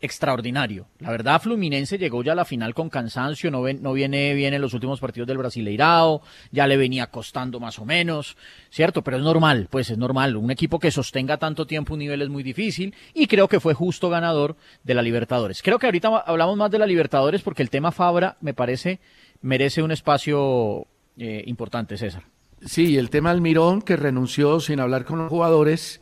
extraordinario. 0.00 0.86
La 0.98 1.10
verdad, 1.10 1.40
Fluminense 1.40 1.98
llegó 1.98 2.22
ya 2.22 2.32
a 2.32 2.34
la 2.34 2.44
final 2.44 2.74
con 2.74 2.90
cansancio, 2.90 3.50
no, 3.50 3.62
no 3.72 3.92
viene 3.92 4.34
bien 4.34 4.52
en 4.54 4.60
los 4.60 4.74
últimos 4.74 5.00
partidos 5.00 5.26
del 5.26 5.38
Brasileirao, 5.38 6.22
ya 6.50 6.66
le 6.66 6.76
venía 6.76 7.06
costando 7.06 7.60
más 7.60 7.78
o 7.78 7.84
menos, 7.84 8.36
¿cierto? 8.70 9.02
Pero 9.02 9.16
es 9.16 9.22
normal, 9.22 9.68
pues 9.70 9.90
es 9.90 9.98
normal. 9.98 10.36
Un 10.36 10.50
equipo 10.50 10.78
que 10.78 10.90
sostenga 10.90 11.38
tanto 11.38 11.66
tiempo 11.66 11.94
un 11.94 12.00
nivel 12.00 12.22
es 12.22 12.28
muy 12.28 12.42
difícil 12.42 12.94
y 13.14 13.26
creo 13.26 13.48
que 13.48 13.60
fue 13.60 13.74
justo 13.74 14.10
ganador 14.10 14.56
de 14.82 14.94
la 14.94 15.02
Libertadores. 15.02 15.62
Creo 15.62 15.78
que 15.78 15.86
ahorita 15.86 16.18
hablamos 16.26 16.56
más 16.56 16.70
de 16.70 16.78
la 16.78 16.86
Libertadores 16.86 17.42
porque 17.42 17.62
el 17.62 17.70
tema 17.70 17.92
Fabra 17.92 18.36
me 18.40 18.54
parece 18.54 19.00
merece 19.40 19.82
un 19.82 19.92
espacio 19.92 20.86
eh, 21.16 21.44
importante, 21.46 21.96
César. 21.96 22.24
Sí, 22.64 22.96
el 22.96 23.10
tema 23.10 23.30
Almirón 23.30 23.82
que 23.82 23.96
renunció 23.96 24.58
sin 24.58 24.80
hablar 24.80 25.04
con 25.04 25.18
los 25.18 25.28
jugadores 25.28 26.00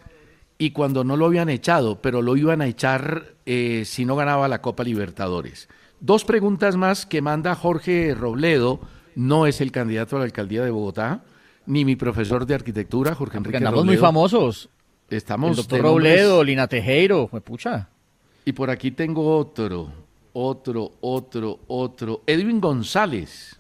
y 0.62 0.71
cuando 0.71 1.02
no 1.02 1.16
lo 1.16 1.26
habían 1.26 1.49
echado, 1.49 2.00
pero 2.00 2.23
lo 2.23 2.37
iban 2.37 2.61
a 2.61 2.69
echar 2.69 3.35
eh, 3.47 3.83
si 3.85 4.04
no 4.04 4.14
ganaba 4.14 4.47
la 4.47 4.62
Copa 4.62 4.85
Libertadores. 4.85 5.69
Dos 5.99 6.25
preguntas 6.25 6.76
más 6.76 7.04
que 7.04 7.21
manda 7.21 7.57
Jorge 7.57 8.14
Robledo, 8.14 8.78
no 9.16 9.49
es 9.49 9.61
el 9.61 9.73
candidato 9.73 10.14
a 10.14 10.19
la 10.21 10.25
alcaldía 10.25 10.62
de 10.62 10.71
Bogotá, 10.71 11.25
ni 11.66 11.85
mi 11.85 11.97
profesor 11.97 12.47
de 12.47 12.54
arquitectura, 12.54 13.16
Jorge 13.16 13.38
Enrique 13.38 13.57
Andamos 13.57 13.85
muy 13.85 13.97
famosos. 13.97 14.69
Estamos. 15.11 15.50
El 15.50 15.57
doctor 15.57 15.81
Robledo, 15.81 16.45
Lina 16.45 16.69
Tejero, 16.69 17.28
me 17.33 17.40
pucha. 17.40 17.88
Y 18.45 18.52
por 18.52 18.71
aquí 18.71 18.92
tengo 18.92 19.37
otro, 19.37 19.90
otro, 20.33 20.92
otro, 21.00 21.59
otro. 21.66 22.23
Edwin 22.25 22.61
González. 22.61 23.59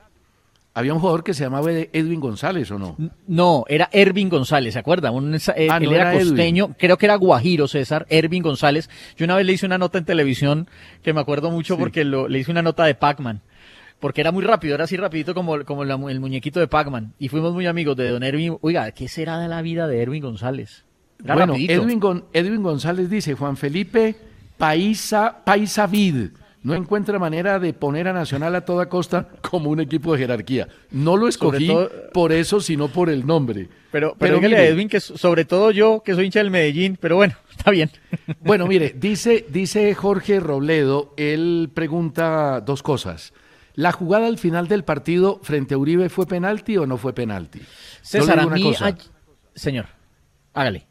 Había 0.74 0.94
un 0.94 1.00
jugador 1.00 1.22
que 1.22 1.34
se 1.34 1.44
llamaba 1.44 1.70
Edwin 1.70 2.18
González, 2.18 2.70
¿o 2.70 2.78
no? 2.78 2.96
No, 3.26 3.64
era 3.68 3.90
Ervin 3.92 4.30
González, 4.30 4.72
¿se 4.72 4.78
acuerda? 4.78 5.10
Eh, 5.10 5.68
ah, 5.70 5.76
él 5.76 5.92
era, 5.92 6.14
costeño, 6.14 6.74
creo 6.78 6.96
que 6.96 7.04
era 7.04 7.16
Guajiro, 7.16 7.68
César, 7.68 8.06
Ervin 8.08 8.42
González. 8.42 8.88
Yo 9.16 9.26
una 9.26 9.36
vez 9.36 9.44
le 9.44 9.52
hice 9.52 9.66
una 9.66 9.76
nota 9.76 9.98
en 9.98 10.06
televisión 10.06 10.68
que 11.02 11.12
me 11.12 11.20
acuerdo 11.20 11.50
mucho 11.50 11.76
porque 11.76 12.04
le 12.04 12.38
hice 12.38 12.50
una 12.50 12.62
nota 12.62 12.84
de 12.84 12.94
Pac-Man. 12.94 13.42
Porque 14.00 14.22
era 14.22 14.32
muy 14.32 14.42
rápido, 14.42 14.74
era 14.74 14.84
así 14.84 14.96
rapidito 14.96 15.34
como, 15.34 15.62
como 15.64 16.08
el 16.08 16.20
muñequito 16.20 16.58
de 16.58 16.68
Pac-Man. 16.68 17.12
Y 17.18 17.28
fuimos 17.28 17.52
muy 17.52 17.66
amigos 17.66 17.94
de 17.96 18.08
don 18.08 18.22
Ervin. 18.22 18.56
Oiga, 18.62 18.90
¿qué 18.92 19.08
será 19.08 19.38
de 19.38 19.48
la 19.48 19.60
vida 19.60 19.86
de 19.86 20.00
Ervin 20.00 20.22
González? 20.22 20.84
bueno, 21.18 21.54
Edwin, 21.54 22.24
Edwin 22.32 22.62
González 22.62 23.08
dice, 23.10 23.34
Juan 23.34 23.56
Felipe 23.56 24.16
Paisa, 24.56 25.42
Paisa 25.44 25.86
Vid 25.86 26.30
no 26.62 26.74
encuentra 26.74 27.18
manera 27.18 27.58
de 27.58 27.72
poner 27.72 28.06
a 28.06 28.12
Nacional 28.12 28.54
a 28.54 28.64
toda 28.64 28.88
costa 28.88 29.28
como 29.40 29.70
un 29.70 29.80
equipo 29.80 30.12
de 30.12 30.18
jerarquía. 30.20 30.68
No 30.90 31.16
lo 31.16 31.26
escogí 31.26 31.70
por 32.12 32.32
eso, 32.32 32.60
sino 32.60 32.88
por 32.88 33.10
el 33.10 33.26
nombre. 33.26 33.68
Pero, 33.90 34.14
pero, 34.18 34.36
dígale 34.36 34.56
a 34.56 34.64
Edwin 34.66 34.88
que 34.88 35.00
sobre 35.00 35.44
todo 35.44 35.70
yo, 35.70 36.02
que 36.04 36.14
soy 36.14 36.26
hincha 36.26 36.38
del 36.38 36.50
Medellín, 36.50 36.96
pero 37.00 37.16
bueno, 37.16 37.34
está 37.50 37.70
bien. 37.70 37.90
Bueno, 38.40 38.66
mire, 38.66 38.94
dice, 38.96 39.46
dice 39.48 39.94
Jorge 39.94 40.40
Robledo, 40.40 41.14
él 41.16 41.70
pregunta 41.72 42.60
dos 42.60 42.82
cosas. 42.82 43.32
¿La 43.74 43.92
jugada 43.92 44.26
al 44.26 44.38
final 44.38 44.68
del 44.68 44.84
partido 44.84 45.40
frente 45.42 45.74
a 45.74 45.78
Uribe 45.78 46.08
fue 46.08 46.26
penalti 46.26 46.76
o 46.76 46.86
no 46.86 46.98
fue 46.98 47.14
penalti? 47.14 47.60
César, 48.02 48.40
a 48.40 48.46
mí, 48.46 48.74
señor, 49.54 49.86
hágale. 50.52 50.86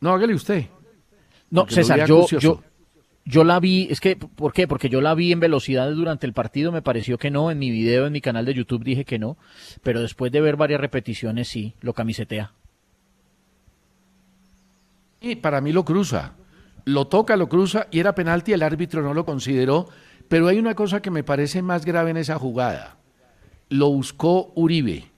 No, 0.00 0.12
hágale 0.12 0.34
usted. 0.34 0.66
No, 1.50 1.66
César, 1.68 2.06
yo, 2.06 2.26
yo, 2.28 2.62
yo 3.28 3.42
la 3.42 3.58
vi, 3.58 3.88
es 3.90 4.00
que, 4.00 4.14
¿por 4.14 4.52
qué? 4.52 4.68
Porque 4.68 4.88
yo 4.88 5.00
la 5.00 5.14
vi 5.14 5.32
en 5.32 5.40
velocidad 5.40 5.90
durante 5.90 6.26
el 6.26 6.32
partido, 6.32 6.70
me 6.70 6.80
pareció 6.80 7.18
que 7.18 7.32
no, 7.32 7.50
en 7.50 7.58
mi 7.58 7.70
video, 7.70 8.06
en 8.06 8.12
mi 8.12 8.20
canal 8.20 8.44
de 8.44 8.54
YouTube 8.54 8.84
dije 8.84 9.04
que 9.04 9.18
no, 9.18 9.36
pero 9.82 10.00
después 10.00 10.30
de 10.30 10.40
ver 10.40 10.56
varias 10.56 10.80
repeticiones 10.80 11.48
sí, 11.48 11.74
lo 11.80 11.92
camisetea. 11.92 12.52
Y 15.20 15.34
para 15.36 15.60
mí 15.60 15.72
lo 15.72 15.84
cruza, 15.84 16.34
lo 16.84 17.08
toca, 17.08 17.36
lo 17.36 17.48
cruza 17.48 17.88
y 17.90 17.98
era 17.98 18.14
penalti, 18.14 18.52
el 18.52 18.62
árbitro 18.62 19.02
no 19.02 19.12
lo 19.12 19.24
consideró, 19.26 19.88
pero 20.28 20.46
hay 20.46 20.60
una 20.60 20.76
cosa 20.76 21.02
que 21.02 21.10
me 21.10 21.24
parece 21.24 21.62
más 21.62 21.84
grave 21.84 22.10
en 22.10 22.18
esa 22.18 22.38
jugada. 22.38 22.96
Lo 23.68 23.90
buscó 23.90 24.52
Uribe, 24.54 25.10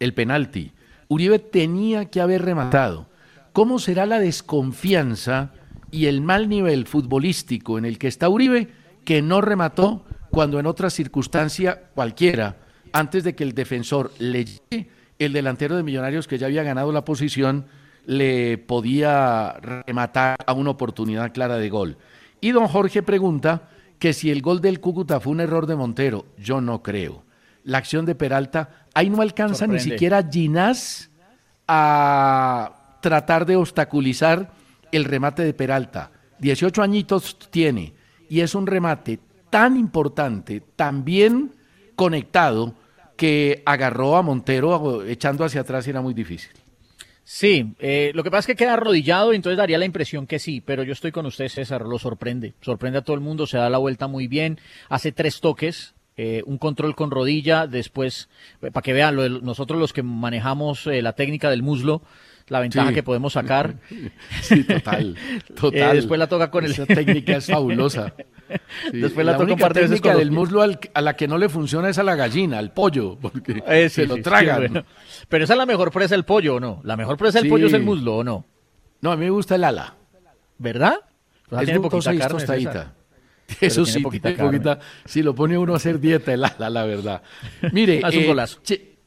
el 0.00 0.14
penalti. 0.14 0.72
Uribe 1.06 1.38
tenía 1.38 2.06
que 2.06 2.20
haber 2.20 2.42
rematado. 2.42 3.06
¿Cómo 3.52 3.78
será 3.78 4.04
la 4.04 4.18
desconfianza? 4.18 5.52
Y 5.94 6.06
el 6.06 6.22
mal 6.22 6.48
nivel 6.48 6.88
futbolístico 6.88 7.78
en 7.78 7.84
el 7.84 7.98
que 7.98 8.08
está 8.08 8.28
Uribe, 8.28 8.66
que 9.04 9.22
no 9.22 9.40
remató 9.40 10.04
cuando 10.28 10.58
en 10.58 10.66
otra 10.66 10.90
circunstancia 10.90 11.84
cualquiera, 11.94 12.56
antes 12.92 13.22
de 13.22 13.36
que 13.36 13.44
el 13.44 13.54
defensor 13.54 14.10
le 14.18 14.44
llegue, 14.44 14.90
el 15.20 15.32
delantero 15.32 15.76
de 15.76 15.84
Millonarios 15.84 16.26
que 16.26 16.36
ya 16.36 16.46
había 16.46 16.64
ganado 16.64 16.90
la 16.90 17.04
posición, 17.04 17.66
le 18.06 18.58
podía 18.58 19.52
rematar 19.86 20.36
a 20.44 20.52
una 20.52 20.70
oportunidad 20.70 21.32
clara 21.32 21.58
de 21.58 21.70
gol. 21.70 21.96
Y 22.40 22.50
don 22.50 22.66
Jorge 22.66 23.04
pregunta 23.04 23.68
que 24.00 24.12
si 24.12 24.32
el 24.32 24.42
gol 24.42 24.60
del 24.60 24.80
Cúcuta 24.80 25.20
fue 25.20 25.32
un 25.32 25.40
error 25.40 25.68
de 25.68 25.76
Montero, 25.76 26.26
yo 26.36 26.60
no 26.60 26.82
creo. 26.82 27.22
La 27.62 27.78
acción 27.78 28.04
de 28.04 28.16
Peralta, 28.16 28.86
ahí 28.94 29.10
no 29.10 29.22
alcanza 29.22 29.68
ni 29.68 29.78
siquiera 29.78 30.28
Ginás 30.28 31.08
a 31.68 32.98
tratar 33.00 33.46
de 33.46 33.54
obstaculizar 33.54 34.63
el 34.92 35.04
remate 35.04 35.44
de 35.44 35.54
Peralta. 35.54 36.10
18 36.38 36.82
añitos 36.82 37.38
tiene 37.50 37.94
y 38.28 38.40
es 38.40 38.54
un 38.54 38.66
remate 38.66 39.18
tan 39.50 39.76
importante, 39.76 40.62
tan 40.74 41.04
bien 41.04 41.52
conectado, 41.94 42.74
que 43.16 43.62
agarró 43.64 44.16
a 44.16 44.22
Montero 44.22 45.04
echando 45.04 45.44
hacia 45.44 45.60
atrás 45.60 45.86
y 45.86 45.90
era 45.90 46.00
muy 46.00 46.14
difícil. 46.14 46.50
Sí, 47.22 47.74
eh, 47.78 48.12
lo 48.14 48.22
que 48.22 48.30
pasa 48.30 48.40
es 48.40 48.46
que 48.46 48.64
queda 48.64 48.74
arrodillado 48.74 49.32
y 49.32 49.36
entonces 49.36 49.56
daría 49.56 49.78
la 49.78 49.86
impresión 49.86 50.26
que 50.26 50.38
sí, 50.38 50.60
pero 50.60 50.82
yo 50.82 50.92
estoy 50.92 51.10
con 51.10 51.24
usted, 51.24 51.48
César, 51.48 51.82
lo 51.82 51.98
sorprende, 51.98 52.52
sorprende 52.60 52.98
a 52.98 53.02
todo 53.02 53.14
el 53.14 53.22
mundo, 53.22 53.46
se 53.46 53.56
da 53.56 53.70
la 53.70 53.78
vuelta 53.78 54.08
muy 54.08 54.26
bien, 54.26 54.58
hace 54.90 55.10
tres 55.10 55.40
toques, 55.40 55.94
eh, 56.18 56.42
un 56.44 56.58
control 56.58 56.94
con 56.94 57.10
rodilla, 57.10 57.66
después, 57.66 58.28
eh, 58.60 58.70
para 58.70 58.82
que 58.82 58.92
vean, 58.92 59.16
nosotros 59.42 59.80
los 59.80 59.94
que 59.94 60.02
manejamos 60.02 60.84
la 60.84 61.14
técnica 61.14 61.48
del 61.48 61.62
muslo, 61.62 62.02
la 62.48 62.60
ventaja 62.60 62.92
que 62.92 63.02
podemos 63.02 63.32
sacar. 63.32 63.76
Sí, 64.42 64.64
total, 64.64 65.16
total. 65.54 65.92
Eh, 65.92 65.94
después 65.94 66.18
la 66.18 66.26
toca 66.26 66.50
con 66.50 66.64
el... 66.64 66.72
Esa 66.72 66.86
técnica 66.86 67.36
es 67.36 67.46
fabulosa. 67.46 68.12
después 68.92 69.24
la, 69.24 69.36
toca 69.36 69.52
un 69.52 69.58
par 69.58 69.72
de 69.72 69.82
veces 69.82 70.02
del 70.02 70.30
muslo 70.30 70.62
a 70.62 71.00
la 71.00 71.16
que 71.16 71.26
no 71.26 71.38
le 71.38 71.48
funciona 71.48 71.88
es 71.88 71.98
a 71.98 72.02
la 72.02 72.14
gallina, 72.14 72.58
al 72.58 72.72
pollo, 72.72 73.16
porque 73.20 73.62
eh, 73.66 73.88
se 73.88 74.06
lo 74.06 74.16
tragan. 74.20 74.84
Pero 75.28 75.44
esa 75.44 75.54
es 75.54 75.58
la 75.58 75.66
mejor 75.66 75.90
presa 75.90 76.14
del 76.14 76.24
pollo, 76.24 76.56
¿o 76.56 76.60
no? 76.60 76.80
La 76.84 76.96
mejor 76.96 77.16
presa 77.16 77.40
del 77.40 77.48
pollo 77.48 77.66
es 77.66 77.72
el 77.72 77.82
muslo, 77.82 78.18
¿o 78.18 78.24
no? 78.24 78.44
No, 79.00 79.12
a 79.12 79.16
mí 79.16 79.24
me 79.24 79.30
gusta 79.30 79.54
el 79.54 79.64
ala. 79.64 79.94
¿Verdad? 80.58 80.96
es 81.50 81.64
tiene 81.64 81.80
poquita 81.80 82.16
carne, 82.16 82.28
tostadita. 82.28 82.94
Eso 83.60 83.84
sí, 83.84 84.00
poquita, 84.00 84.34
poquita, 84.34 84.78
Si 85.04 85.22
lo 85.22 85.34
pone 85.34 85.58
uno 85.58 85.74
a 85.74 85.76
hacer 85.76 86.00
dieta, 86.00 86.32
el 86.32 86.44
ala, 86.44 86.70
la 86.70 86.84
verdad. 86.84 87.22
Mire, 87.72 87.98
es 87.98 88.16
un 88.16 88.22
eh, 88.22 88.26
golazo. 88.26 88.60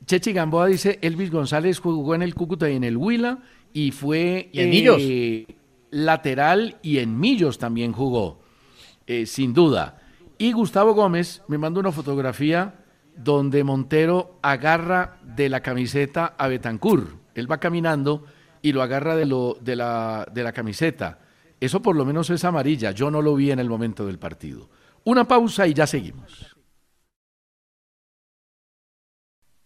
Chechi 0.06 0.32
Gamboa 0.32 0.68
dice, 0.68 1.00
Elvis 1.02 1.32
González 1.32 1.80
jugó 1.80 2.16
en 2.16 2.22
el 2.22 2.34
Cúcuta 2.34 2.70
y 2.70 2.76
en 2.76 2.84
el 2.84 2.98
Huila 2.98 3.40
y 3.74 3.92
fue 3.92 4.50
en 4.54 4.72
eh, 4.74 5.46
lateral 5.92 6.78
y 6.82 7.00
en 7.00 7.20
Millos 7.20 7.58
también 7.58 7.92
jugó, 7.92 8.40
eh, 9.06 9.26
sin 9.26 9.54
duda. 9.54 10.02
Y 10.38 10.52
Gustavo 10.52 10.94
Gómez 10.94 11.42
me 11.48 11.58
mandó 11.58 11.80
una 11.80 11.92
fotografía 11.92 12.76
donde 13.16 13.64
Montero 13.64 14.40
agarra 14.42 15.20
de 15.24 15.50
la 15.50 15.62
camiseta 15.62 16.36
a 16.38 16.48
Betancur. 16.48 17.18
Él 17.34 17.52
va 17.52 17.60
caminando 17.60 18.26
y 18.62 18.72
lo 18.72 18.82
agarra 18.82 19.16
de, 19.16 19.26
lo, 19.26 19.58
de, 19.62 19.76
la, 19.76 20.28
de 20.32 20.44
la 20.44 20.52
camiseta. 20.52 21.20
Eso 21.60 21.82
por 21.82 21.96
lo 21.96 22.06
menos 22.06 22.30
es 22.30 22.44
amarilla. 22.46 22.92
Yo 22.92 23.10
no 23.10 23.22
lo 23.22 23.36
vi 23.36 23.52
en 23.52 23.60
el 23.60 23.70
momento 23.70 24.06
del 24.06 24.20
partido. 24.20 24.70
Una 25.04 25.28
pausa 25.28 25.68
y 25.68 25.74
ya 25.74 25.88
seguimos. 25.88 26.57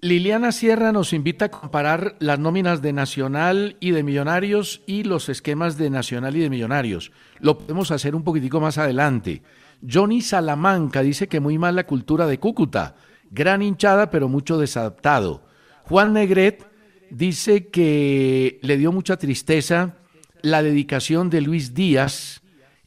Liliana 0.04 0.52
Sierra 0.52 0.92
nos 0.92 1.14
invita 1.14 1.46
a 1.46 1.52
comparar 1.52 2.16
las 2.18 2.40
nóminas 2.40 2.82
de 2.82 2.92
Nacional 2.92 3.78
y 3.80 3.92
de 3.92 4.02
Millonarios 4.02 4.82
y 4.88 5.04
los 5.04 5.30
esquemas 5.30 5.78
de 5.78 5.92
Nacional 5.92 6.36
y 6.36 6.40
de 6.40 6.50
Millonarios. 6.50 7.12
Lo 7.40 7.60
podemos 7.60 7.92
hacer 7.92 8.16
un 8.16 8.24
poquitico 8.24 8.60
más 8.60 8.80
adelante. 8.80 9.44
Johnny 9.88 10.22
Salamanca 10.22 11.04
dice 11.04 11.28
que 11.28 11.40
muy 11.40 11.60
mal 11.60 11.76
la 11.76 11.86
cultura 11.86 12.26
de 12.26 12.40
Cúcuta, 12.40 12.96
gran 13.30 13.62
hinchada 13.62 14.10
pero 14.10 14.28
mucho 14.28 14.58
desadaptado. 14.58 15.46
Juan 15.84 16.14
Negret 16.14 16.66
dice 17.12 17.68
que 17.68 18.60
le 18.64 18.78
dio 18.78 18.92
mucha 18.92 19.18
tristeza 19.18 19.98
la 20.42 20.64
dedicación 20.64 21.30
de 21.30 21.42
Luis 21.42 21.76
Díaz 21.76 22.42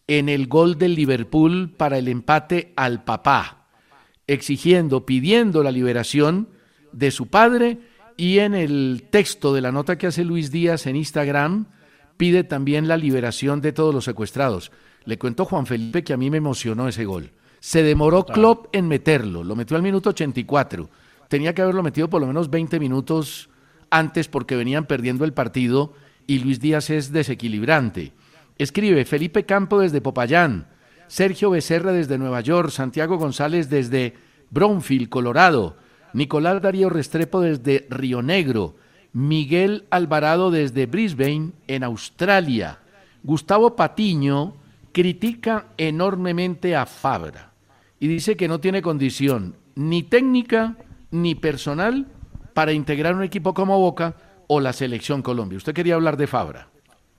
en 0.09 0.29
el 0.29 0.49
gol 0.49 0.79
del 0.79 0.97
Liverpool 0.97 1.73
para 1.77 1.97
el 1.97 2.09
empate 2.09 2.73
al 2.75 3.05
papá, 3.05 3.69
exigiendo, 4.27 5.07
pidiendo 5.07 5.63
la 5.63 5.71
liberación 5.71 6.49
de 6.95 7.11
su 7.11 7.27
padre 7.27 7.79
y 8.17 8.39
en 8.39 8.55
el 8.55 9.09
texto 9.11 9.53
de 9.53 9.61
la 9.61 9.73
nota 9.73 9.99
que 9.99 10.07
hace 10.07 10.25
Luis 10.25 10.51
Díaz 10.51 10.87
en 10.87 10.97
Instagram 10.97 11.67
pide 12.17 12.45
también 12.45 12.87
la 12.87 12.97
liberación 12.97 13.61
de 13.61 13.73
todos 13.73 13.93
los 13.93 14.05
secuestrados. 14.05 14.71
Le 15.05 15.19
cuento 15.19 15.45
Juan 15.45 15.67
Felipe 15.67 16.05
que 16.05 16.13
a 16.13 16.17
mí 16.17 16.31
me 16.31 16.39
emocionó 16.39 16.89
ese 16.89 17.05
gol. 17.05 17.33
Se 17.59 17.83
demoró 17.83 18.25
Klopp 18.25 18.67
en 18.73 18.87
meterlo, 18.87 19.43
lo 19.43 19.57
metió 19.57 19.77
al 19.77 19.83
minuto 19.83 20.11
84. 20.11 20.89
Tenía 21.29 21.55
que 21.55 21.63
haberlo 21.63 21.83
metido 21.83 22.09
por 22.09 22.21
lo 22.21 22.27
menos 22.27 22.51
20 22.51 22.79
minutos 22.79 23.49
antes 23.91 24.29
porque 24.29 24.57
venían 24.57 24.87
perdiendo 24.87 25.25
el 25.25 25.33
partido 25.33 25.95
y 26.27 26.39
Luis 26.39 26.61
Díaz 26.61 26.91
es 26.91 27.11
desequilibrante. 27.13 28.13
Escribe 28.59 29.05
Felipe 29.05 29.45
Campo 29.45 29.81
desde 29.81 30.01
Popayán, 30.01 30.69
Sergio 31.09 31.51
Becerra 31.51 31.93
desde 31.93 32.19
Nueva 32.19 32.41
York, 32.41 32.71
Santiago 32.71 33.17
González 33.17 33.69
desde 33.69 34.15
Bronfield, 34.51 35.09
Colorado, 35.09 35.77
Nicolás 36.15 36.63
Darío 36.63 36.89
Restrepo 36.89 37.41
desde 37.41 37.87
Río 37.91 38.23
Negro, 38.23 38.77
Miguel 39.13 39.85
Alvarado 39.91 40.51
desde 40.51 40.87
Brisbane, 40.87 41.51
en 41.67 41.85
Australia. 41.85 42.79
Gustavo 43.23 43.75
Patiño 43.77 44.55
critica 44.93 45.67
enormemente 45.77 46.77
a 46.77 46.87
Fabra 46.87 47.53
y 47.99 48.07
dice 48.07 48.37
que 48.37 48.49
no 48.49 48.61
tiene 48.61 48.81
condición 48.81 49.57
ni 49.75 50.05
técnica 50.05 50.77
ni 51.11 51.35
personal 51.35 52.07
para 52.55 52.73
integrar 52.73 53.17
un 53.17 53.25
equipo 53.25 53.53
como 53.53 53.79
Boca 53.79 54.15
o 54.47 54.61
la 54.61 54.73
selección 54.73 55.21
Colombia. 55.21 55.59
Usted 55.59 55.75
quería 55.75 55.95
hablar 55.95 56.17
de 56.17 56.29
Fabra. 56.29 56.69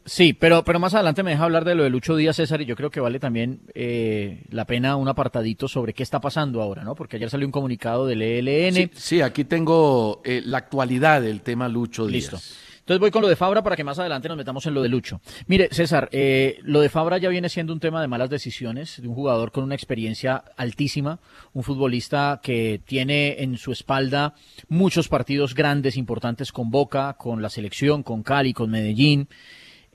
Sí, 0.05 0.33
pero, 0.33 0.63
pero 0.63 0.79
más 0.79 0.93
adelante 0.93 1.23
me 1.23 1.31
deja 1.31 1.43
hablar 1.43 1.65
de 1.65 1.73
lo 1.73 1.83
de 1.83 1.89
Lucho 1.89 2.15
Díaz 2.15 2.35
César 2.35 2.61
y 2.61 2.65
yo 2.65 2.75
creo 2.75 2.91
que 2.91 2.99
vale 2.99 3.19
también 3.19 3.61
eh, 3.73 4.43
la 4.51 4.65
pena 4.65 4.95
un 4.97 5.07
apartadito 5.07 5.67
sobre 5.67 5.93
qué 5.93 6.03
está 6.03 6.21
pasando 6.21 6.61
ahora, 6.61 6.83
¿no? 6.83 6.93
Porque 6.93 7.17
ayer 7.17 7.29
salió 7.29 7.47
un 7.47 7.51
comunicado 7.51 8.05
del 8.05 8.21
ELN. 8.21 8.91
Sí, 8.93 9.21
aquí 9.21 9.45
tengo 9.45 10.21
eh, 10.23 10.43
la 10.45 10.59
actualidad 10.59 11.23
del 11.23 11.41
tema 11.41 11.67
Lucho 11.67 12.05
Díaz. 12.05 12.33
Listo. 12.33 12.65
Entonces 12.85 12.99
voy 12.99 13.09
con 13.09 13.23
lo 13.23 13.27
de 13.27 13.35
Fabra 13.35 13.63
para 13.63 13.75
que 13.75 13.83
más 13.83 13.97
adelante 13.97 14.27
nos 14.27 14.37
metamos 14.37 14.63
en 14.67 14.75
lo 14.75 14.83
de 14.83 14.89
Lucho. 14.89 15.19
Mire, 15.47 15.69
César, 15.71 16.07
eh, 16.11 16.59
lo 16.61 16.81
de 16.81 16.89
Fabra 16.89 17.17
ya 17.17 17.29
viene 17.29 17.49
siendo 17.49 17.73
un 17.73 17.79
tema 17.79 17.99
de 17.99 18.07
malas 18.07 18.29
decisiones, 18.29 19.01
de 19.01 19.07
un 19.07 19.15
jugador 19.15 19.51
con 19.51 19.63
una 19.63 19.73
experiencia 19.73 20.43
altísima, 20.55 21.19
un 21.53 21.63
futbolista 21.63 22.41
que 22.43 22.79
tiene 22.85 23.41
en 23.41 23.57
su 23.57 23.71
espalda 23.71 24.35
muchos 24.67 25.07
partidos 25.07 25.55
grandes, 25.55 25.97
importantes 25.97 26.51
con 26.51 26.69
Boca, 26.69 27.13
con 27.17 27.41
la 27.41 27.49
selección, 27.49 28.03
con 28.03 28.21
Cali, 28.21 28.53
con 28.53 28.69
Medellín. 28.69 29.29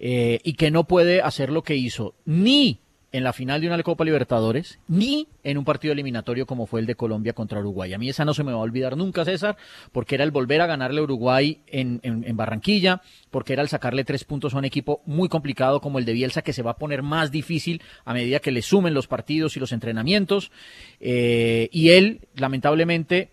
Eh, 0.02 0.40
y 0.44 0.54
que 0.54 0.70
no 0.70 0.84
puede 0.84 1.20
hacer 1.20 1.50
lo 1.50 1.62
que 1.62 1.76
hizo 1.76 2.14
ni 2.24 2.80
en 3.12 3.22
la 3.22 3.32
final 3.32 3.60
de 3.60 3.66
una 3.66 3.82
Copa 3.82 4.04
Libertadores, 4.04 4.78
ni 4.88 5.28
en 5.42 5.58
un 5.58 5.64
partido 5.64 5.92
eliminatorio 5.92 6.46
como 6.46 6.66
fue 6.66 6.80
el 6.80 6.86
de 6.86 6.94
Colombia 6.94 7.32
contra 7.32 7.58
Uruguay. 7.58 7.92
A 7.92 7.98
mí 7.98 8.08
esa 8.08 8.24
no 8.24 8.32
se 8.32 8.44
me 8.44 8.52
va 8.52 8.58
a 8.58 8.62
olvidar 8.62 8.96
nunca, 8.96 9.24
César, 9.24 9.56
porque 9.92 10.14
era 10.14 10.24
el 10.24 10.30
volver 10.30 10.60
a 10.60 10.66
ganarle 10.66 11.00
a 11.00 11.04
Uruguay 11.04 11.60
en, 11.66 12.00
en, 12.02 12.36
Barranquilla, 12.36 13.02
porque 13.30 13.52
era 13.52 13.62
el 13.62 13.68
sacarle 13.68 14.04
tres 14.04 14.24
puntos 14.24 14.54
a 14.54 14.58
un 14.58 14.64
equipo 14.64 15.02
muy 15.06 15.28
complicado 15.28 15.80
como 15.80 15.98
el 15.98 16.04
de 16.04 16.12
Bielsa, 16.12 16.42
que 16.42 16.52
se 16.52 16.62
va 16.62 16.72
a 16.72 16.78
poner 16.78 17.02
más 17.02 17.30
difícil 17.30 17.82
a 18.04 18.14
medida 18.14 18.38
que 18.38 18.52
le 18.52 18.62
sumen 18.62 18.94
los 18.94 19.06
partidos 19.06 19.56
y 19.56 19.60
los 19.60 19.72
entrenamientos. 19.72 20.52
Eh, 21.00 21.68
y 21.72 21.90
él, 21.90 22.28
lamentablemente, 22.36 23.32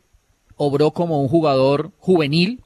obró 0.55 0.91
como 0.91 1.21
un 1.21 1.27
jugador 1.27 1.91
juvenil, 1.99 2.61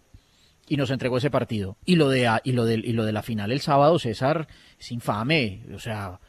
y 0.72 0.78
nos 0.78 0.90
entregó 0.90 1.18
ese 1.18 1.30
partido. 1.30 1.76
Y 1.84 1.98
lo 1.98 2.08
de 2.08 2.30
y 2.46 2.54
lo 2.54 2.64
de, 2.64 2.76
y 2.76 2.94
lo 2.94 3.04
de 3.04 3.12
la 3.12 3.24
final 3.24 3.52
el 3.52 3.60
sábado, 3.60 4.00
César, 4.00 4.48
es 4.80 4.90
infame. 4.94 5.64
O 5.76 5.80
sea, 5.80 6.22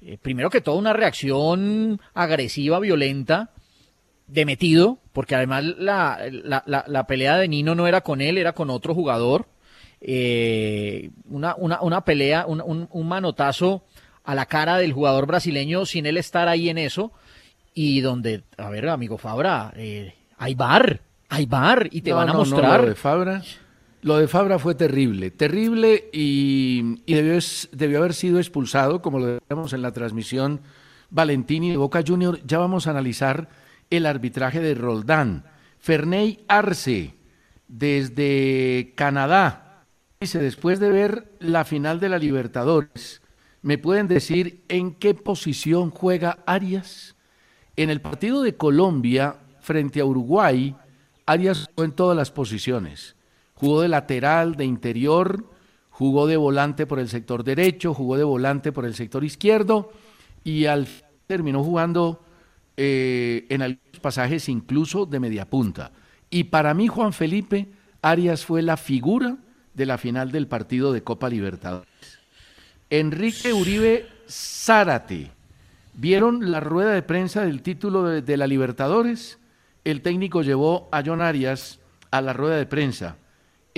eh, 0.00 0.16
primero 0.16 0.48
que 0.48 0.62
todo 0.62 0.76
una 0.76 0.94
reacción 0.94 2.00
agresiva, 2.14 2.80
violenta, 2.80 3.50
de 4.26 4.46
metido, 4.46 5.00
porque 5.12 5.34
además 5.34 5.64
la, 5.76 6.18
la, 6.30 6.64
la, 6.86 7.06
pelea 7.06 7.36
de 7.36 7.48
Nino 7.48 7.74
no 7.74 7.86
era 7.86 8.00
con 8.00 8.22
él, 8.22 8.38
era 8.38 8.54
con 8.54 8.70
otro 8.70 8.94
jugador. 8.94 9.48
Eh, 10.00 11.10
una, 11.28 11.54
una, 11.56 11.82
una, 11.82 12.02
pelea, 12.02 12.46
un, 12.46 12.88
un, 12.90 13.06
manotazo 13.06 13.84
a 14.24 14.34
la 14.34 14.46
cara 14.46 14.78
del 14.78 14.94
jugador 14.94 15.26
brasileño 15.26 15.84
sin 15.84 16.06
él 16.06 16.16
estar 16.16 16.48
ahí 16.48 16.70
en 16.70 16.78
eso. 16.78 17.12
Y 17.74 18.00
donde, 18.00 18.44
a 18.56 18.70
ver, 18.70 18.88
amigo 18.88 19.18
Fabra, 19.18 19.74
eh, 19.76 20.14
hay 20.38 20.54
bar, 20.54 21.02
hay 21.28 21.44
bar 21.44 21.86
y 21.90 22.00
te 22.00 22.14
van 22.14 22.30
a 22.30 22.32
mostrar. 22.32 22.86
de 22.86 22.94
Fabra 22.94 23.42
lo 24.02 24.16
de 24.16 24.28
Fabra 24.28 24.58
fue 24.58 24.74
terrible, 24.74 25.30
terrible 25.30 26.08
y, 26.12 27.02
debió, 27.06 27.98
haber 27.98 28.14
sido 28.14 28.38
expulsado, 28.38 29.02
como 29.02 29.18
lo 29.18 29.38
vemos 29.48 29.72
en 29.72 29.82
la 29.82 29.92
transmisión 29.92 30.60
Valentini 31.10 31.70
de 31.70 31.76
Boca 31.76 32.02
Junior. 32.06 32.40
Ya 32.46 32.58
vamos 32.58 32.86
a 32.86 32.90
analizar 32.90 33.48
el 33.90 34.06
arbitraje 34.06 34.60
de 34.60 34.74
Roldán. 34.74 35.44
Ferney 35.78 36.44
Arce, 36.48 37.14
desde 37.68 38.94
Canadá, 38.96 39.84
dice, 40.18 40.38
después 40.38 40.80
de 40.80 40.90
ver 40.90 41.32
la 41.38 41.64
final 41.64 42.00
de 42.00 42.08
la 42.08 42.18
Libertadores, 42.18 43.20
¿me 43.60 43.76
pueden 43.76 44.08
decir 44.08 44.64
en 44.68 44.94
qué 44.94 45.14
posición 45.14 45.90
juega 45.90 46.38
Arias? 46.46 47.16
En 47.76 47.90
el 47.90 48.00
partido 48.00 48.42
de 48.42 48.56
Colombia 48.56 49.36
frente 49.60 50.00
a 50.00 50.06
Uruguay, 50.06 50.74
Arias 51.26 51.66
jugó 51.66 51.84
en 51.84 51.92
todas 51.92 52.16
las 52.16 52.30
posiciones 52.30 53.14
Jugó 53.60 53.82
de 53.82 53.88
lateral, 53.88 54.56
de 54.56 54.64
interior, 54.64 55.44
jugó 55.90 56.26
de 56.26 56.38
volante 56.38 56.86
por 56.86 56.98
el 56.98 57.10
sector 57.10 57.44
derecho, 57.44 57.92
jugó 57.92 58.16
de 58.16 58.24
volante 58.24 58.72
por 58.72 58.86
el 58.86 58.94
sector 58.94 59.22
izquierdo 59.22 59.92
y 60.42 60.64
al 60.64 60.88
terminó 61.26 61.62
jugando 61.62 62.24
eh, 62.78 63.44
en 63.50 63.60
algunos 63.60 64.00
pasajes 64.00 64.48
incluso 64.48 65.04
de 65.04 65.20
media 65.20 65.44
punta. 65.44 65.92
Y 66.30 66.44
para 66.44 66.72
mí, 66.72 66.88
Juan 66.88 67.12
Felipe, 67.12 67.68
Arias 68.00 68.46
fue 68.46 68.62
la 68.62 68.78
figura 68.78 69.36
de 69.74 69.84
la 69.84 69.98
final 69.98 70.32
del 70.32 70.46
partido 70.46 70.94
de 70.94 71.02
Copa 71.02 71.28
Libertadores. 71.28 72.18
Enrique 72.88 73.52
Uribe 73.52 74.08
Zárate. 74.26 75.32
¿Vieron 75.92 76.50
la 76.50 76.60
rueda 76.60 76.92
de 76.92 77.02
prensa 77.02 77.42
del 77.42 77.60
título 77.60 78.04
de, 78.04 78.22
de 78.22 78.36
la 78.38 78.46
Libertadores? 78.46 79.38
El 79.84 80.00
técnico 80.00 80.40
llevó 80.40 80.88
a 80.92 81.02
John 81.04 81.20
Arias 81.20 81.78
a 82.10 82.22
la 82.22 82.32
rueda 82.32 82.56
de 82.56 82.64
prensa 82.64 83.16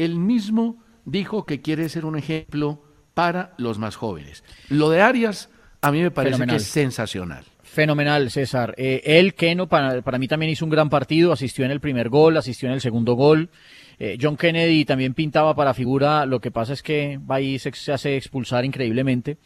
él 0.04 0.16
mismo 0.16 0.82
dijo 1.04 1.44
que 1.44 1.60
quiere 1.60 1.88
ser 1.88 2.04
un 2.04 2.16
ejemplo 2.16 2.82
para 3.14 3.54
los 3.58 3.78
más 3.78 3.96
jóvenes. 3.96 4.44
Lo 4.68 4.90
de 4.90 5.02
Arias 5.02 5.50
a 5.80 5.90
mí 5.90 6.00
me 6.00 6.10
parece 6.10 6.46
que 6.46 6.56
es 6.56 6.64
sensacional. 6.64 7.44
Fenomenal, 7.62 8.30
César. 8.30 8.74
Eh, 8.76 9.00
él, 9.04 9.34
Keno, 9.34 9.66
para, 9.66 10.02
para, 10.02 10.18
mí 10.18 10.28
también 10.28 10.52
hizo 10.52 10.64
un 10.64 10.70
gran 10.70 10.90
partido, 10.90 11.32
asistió 11.32 11.64
en 11.64 11.70
el 11.70 11.80
primer 11.80 12.08
gol, 12.08 12.36
asistió 12.36 12.68
en 12.68 12.74
el 12.74 12.80
segundo 12.80 13.14
gol. 13.14 13.48
Eh, 13.98 14.18
John 14.20 14.36
Kennedy 14.36 14.84
también 14.84 15.14
pintaba 15.14 15.54
para 15.54 15.74
figura, 15.74 16.26
lo 16.26 16.40
que 16.40 16.50
pasa 16.50 16.74
es 16.74 16.82
que 16.82 17.18
va 17.18 17.40
y 17.40 17.58
se, 17.58 17.72
se 17.72 17.92
hace 17.92 18.16
expulsar 18.16 18.64
increíblemente. 18.64 19.38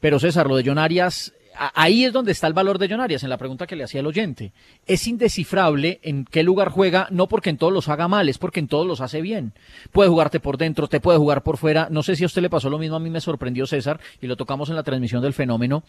Pero 0.00 0.18
César, 0.18 0.46
lo 0.46 0.56
de 0.56 0.64
John 0.64 0.78
Arias 0.78 1.34
ahí 1.56 2.04
es 2.04 2.12
donde 2.12 2.32
está 2.32 2.46
el 2.46 2.52
valor 2.52 2.78
de 2.78 2.88
John 2.88 3.00
Arias, 3.00 3.22
en 3.22 3.30
la 3.30 3.38
pregunta 3.38 3.66
que 3.66 3.76
le 3.76 3.84
hacía 3.84 4.00
el 4.00 4.06
oyente. 4.06 4.52
Es 4.86 5.06
indescifrable 5.06 6.00
en 6.02 6.24
qué 6.24 6.42
lugar 6.42 6.68
juega, 6.70 7.08
no 7.10 7.28
porque 7.28 7.50
en 7.50 7.58
todos 7.58 7.72
los 7.72 7.88
haga 7.88 8.08
mal, 8.08 8.28
es 8.28 8.38
porque 8.38 8.60
en 8.60 8.68
todos 8.68 8.86
los 8.86 9.00
hace 9.00 9.20
bien. 9.20 9.52
Puede 9.92 10.10
jugarte 10.10 10.40
por 10.40 10.58
dentro, 10.58 10.88
te 10.88 11.00
puede 11.00 11.18
jugar 11.18 11.42
por 11.42 11.56
fuera. 11.56 11.88
No 11.90 12.02
sé 12.02 12.16
si 12.16 12.24
a 12.24 12.26
usted 12.26 12.42
le 12.42 12.50
pasó 12.50 12.70
lo 12.70 12.78
mismo, 12.78 12.96
a 12.96 13.00
mí 13.00 13.10
me 13.10 13.20
sorprendió 13.20 13.66
César, 13.66 14.00
y 14.20 14.26
lo 14.26 14.36
tocamos 14.36 14.68
en 14.68 14.76
la 14.76 14.82
transmisión 14.82 15.22
del 15.22 15.32
fenómeno 15.32 15.84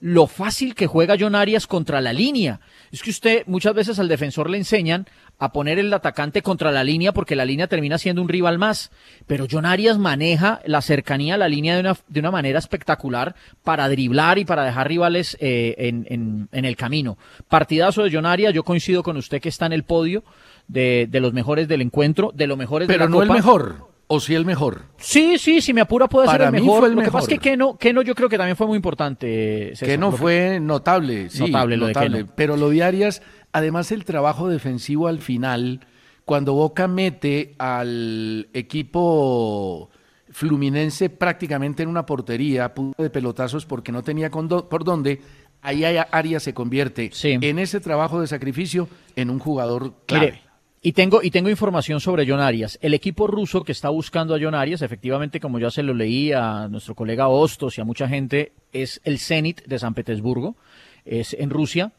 lo 0.00 0.26
fácil 0.26 0.74
que 0.74 0.86
juega 0.86 1.16
John 1.18 1.34
Arias 1.34 1.66
contra 1.66 2.00
la 2.00 2.12
línea. 2.12 2.60
Es 2.92 3.02
que 3.02 3.10
usted 3.10 3.44
muchas 3.46 3.74
veces 3.74 3.98
al 3.98 4.08
defensor 4.08 4.50
le 4.50 4.58
enseñan 4.58 5.06
a 5.38 5.52
poner 5.52 5.78
el 5.78 5.92
atacante 5.92 6.42
contra 6.42 6.70
la 6.70 6.84
línea 6.84 7.12
porque 7.12 7.36
la 7.36 7.44
línea 7.44 7.66
termina 7.66 7.98
siendo 7.98 8.22
un 8.22 8.28
rival 8.28 8.58
más. 8.58 8.90
Pero 9.26 9.46
John 9.50 9.66
Arias 9.66 9.98
maneja 9.98 10.60
la 10.64 10.80
cercanía 10.80 11.34
a 11.34 11.38
la 11.38 11.48
línea 11.48 11.74
de 11.74 11.80
una, 11.80 11.96
de 12.08 12.20
una 12.20 12.30
manera 12.30 12.58
espectacular 12.58 13.34
para 13.62 13.88
driblar 13.88 14.38
y 14.38 14.44
para 14.44 14.64
dejar 14.64 14.88
rivales 14.88 15.36
eh, 15.40 15.74
en, 15.78 16.48
en, 16.50 16.64
el 16.64 16.76
camino. 16.76 17.18
Partidazo 17.48 18.02
de 18.02 18.10
John 18.12 18.26
Arias, 18.26 18.54
yo 18.54 18.62
coincido 18.62 19.02
con 19.02 19.16
usted 19.16 19.40
que 19.40 19.48
está 19.48 19.66
en 19.66 19.72
el 19.72 19.84
podio 19.84 20.24
de, 20.68 21.06
de 21.10 21.20
los 21.20 21.32
mejores 21.32 21.68
del 21.68 21.82
encuentro, 21.82 22.32
de 22.34 22.46
los 22.46 22.56
mejores 22.56 22.86
Pero 22.86 23.04
de 23.04 23.10
la 23.10 23.10
no 23.10 23.22
el 23.22 23.30
mejor 23.30 23.94
o 24.06 24.20
si 24.20 24.34
el 24.34 24.44
mejor. 24.44 24.82
Sí, 24.98 25.38
sí, 25.38 25.60
si 25.60 25.72
me 25.72 25.80
apura 25.80 26.08
puede 26.08 26.28
ser 26.28 26.42
el 26.42 26.52
mejor. 26.52 26.90
lo 26.90 27.02
que 27.02 27.10
pasa 27.10 27.24
es 27.24 27.28
que 27.28 27.38
Keno, 27.38 27.76
Keno 27.76 28.02
yo 28.02 28.14
creo 28.14 28.28
que 28.28 28.36
también 28.36 28.56
fue 28.56 28.66
muy 28.66 28.76
importante. 28.76 29.72
Keno 29.78 30.12
fue 30.12 30.60
notable, 30.60 31.30
sí, 31.30 31.40
notable, 31.40 31.76
lo 31.76 31.86
De 31.86 32.26
Pero 32.34 32.56
lo 32.56 32.70
de 32.70 32.82
Arias, 32.82 33.22
además 33.54 33.92
el 33.92 34.04
trabajo 34.04 34.48
defensivo 34.48 35.06
al 35.06 35.20
final, 35.20 35.80
cuando 36.24 36.52
Boca 36.54 36.88
mete 36.88 37.54
al 37.56 38.48
equipo 38.52 39.88
fluminense 40.30 41.08
prácticamente 41.08 41.84
en 41.84 41.88
una 41.88 42.04
portería 42.04 42.74
de 42.98 43.10
pelotazos 43.10 43.64
porque 43.64 43.92
no 43.92 44.02
tenía 44.02 44.28
por 44.30 44.82
dónde, 44.82 45.20
ahí 45.62 45.84
Arias 45.84 46.42
se 46.42 46.52
convierte 46.52 47.12
en 47.22 47.58
ese 47.60 47.78
trabajo 47.78 48.20
de 48.20 48.26
sacrificio 48.26 48.88
en 49.14 49.30
un 49.30 49.38
jugador 49.38 49.94
clave. 50.06 50.42
Y 50.82 50.92
tengo, 50.92 51.22
y 51.22 51.30
tengo 51.30 51.48
información 51.48 52.00
sobre 52.00 52.28
John 52.28 52.40
Arias. 52.40 52.78
El 52.82 52.92
equipo 52.92 53.26
ruso 53.28 53.62
que 53.62 53.72
está 53.72 53.88
buscando 53.88 54.34
a 54.34 54.38
John 54.38 54.54
Arias, 54.54 54.82
efectivamente, 54.82 55.40
como 55.40 55.58
ya 55.58 55.70
se 55.70 55.82
lo 55.82 55.94
leí 55.94 56.32
a 56.32 56.68
nuestro 56.68 56.94
colega 56.94 57.28
Hostos 57.28 57.78
y 57.78 57.80
a 57.80 57.84
mucha 57.84 58.08
gente, 58.08 58.52
es 58.72 59.00
el 59.04 59.18
Zenit 59.18 59.64
de 59.64 59.78
San 59.78 59.94
Petersburgo, 59.94 60.56
es 61.04 61.32
en 61.32 61.50
Rusia. 61.50 61.92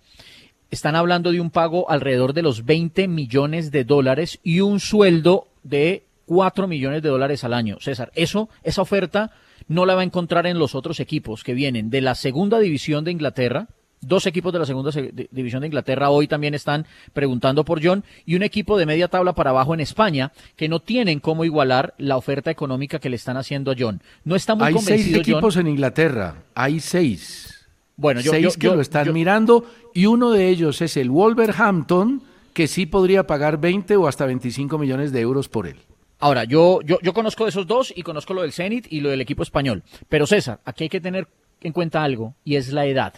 Están 0.75 0.97
hablando 0.97 1.31
de 1.31 1.39
un 1.39 1.51
pago 1.51 1.89
alrededor 1.89 2.33
de 2.33 2.41
los 2.41 2.65
20 2.65 3.07
millones 3.07 3.71
de 3.71 3.85
dólares 3.85 4.41
y 4.43 4.59
un 4.59 4.81
sueldo 4.81 5.47
de 5.63 6.03
4 6.25 6.67
millones 6.67 7.01
de 7.01 7.07
dólares 7.07 7.45
al 7.45 7.53
año. 7.53 7.77
César, 7.79 8.11
eso, 8.13 8.49
esa 8.61 8.81
oferta 8.81 9.31
no 9.69 9.85
la 9.85 9.95
va 9.95 10.01
a 10.01 10.03
encontrar 10.03 10.45
en 10.47 10.59
los 10.59 10.75
otros 10.75 10.99
equipos 10.99 11.45
que 11.45 11.53
vienen 11.53 11.89
de 11.89 12.01
la 12.01 12.13
segunda 12.13 12.59
división 12.59 13.05
de 13.05 13.11
Inglaterra, 13.11 13.69
Dos 14.01 14.27
equipos 14.27 14.51
de 14.53 14.59
la 14.59 14.65
segunda 14.65 14.91
división 15.31 15.61
de 15.61 15.67
Inglaterra 15.67 16.09
hoy 16.09 16.27
también 16.27 16.53
están 16.53 16.85
preguntando 17.13 17.63
por 17.63 17.83
John 17.83 18.03
y 18.25 18.35
un 18.35 18.43
equipo 18.43 18.77
de 18.77 18.85
media 18.85 19.07
tabla 19.07 19.33
para 19.33 19.49
abajo 19.49 19.73
en 19.73 19.79
España 19.79 20.31
que 20.57 20.67
no 20.67 20.81
tienen 20.81 21.19
cómo 21.21 21.43
igualar 21.43 21.95
la 21.97 22.17
oferta 22.17 22.51
económica 22.51 22.99
que 22.99 23.09
le 23.09 23.15
están 23.15 23.37
haciendo 23.37 23.71
a 23.71 23.75
John. 23.79 24.01
No 24.23 24.35
está 24.35 24.53
muy 24.53 24.67
hay 24.67 24.77
seis 24.79 25.15
equipos 25.15 25.55
en 25.55 25.67
Inglaterra, 25.67 26.43
hay 26.53 26.81
seis. 26.81 27.54
Bueno, 27.97 28.21
yo, 28.21 28.31
seis 28.31 28.57
que 28.57 28.67
lo 28.67 28.81
están 28.81 29.11
mirando 29.13 29.65
y 29.93 30.05
uno 30.05 30.31
de 30.31 30.49
ellos 30.49 30.81
es 30.81 30.97
el 30.97 31.09
Wolverhampton 31.09 32.21
que 32.53 32.67
sí 32.67 32.85
podría 32.85 33.27
pagar 33.27 33.59
20 33.59 33.95
o 33.97 34.07
hasta 34.07 34.25
25 34.25 34.77
millones 34.77 35.11
de 35.11 35.21
euros 35.21 35.49
por 35.49 35.67
él. 35.67 35.77
Ahora, 36.19 36.45
yo, 36.45 36.81
yo, 36.81 36.99
yo 37.01 37.13
conozco 37.13 37.43
de 37.43 37.49
esos 37.49 37.67
dos 37.67 37.93
y 37.95 38.01
conozco 38.01 38.33
lo 38.33 38.41
del 38.41 38.53
Zenit 38.53 38.87
y 38.89 39.01
lo 39.01 39.09
del 39.09 39.21
equipo 39.21 39.43
español. 39.43 39.83
Pero 40.07 40.25
César, 40.25 40.61
aquí 40.63 40.85
hay 40.85 40.89
que 40.89 41.01
tener 41.01 41.27
en 41.61 41.73
cuenta 41.73 42.03
algo 42.03 42.35
y 42.43 42.55
es 42.55 42.71
la 42.71 42.85
edad. 42.85 43.13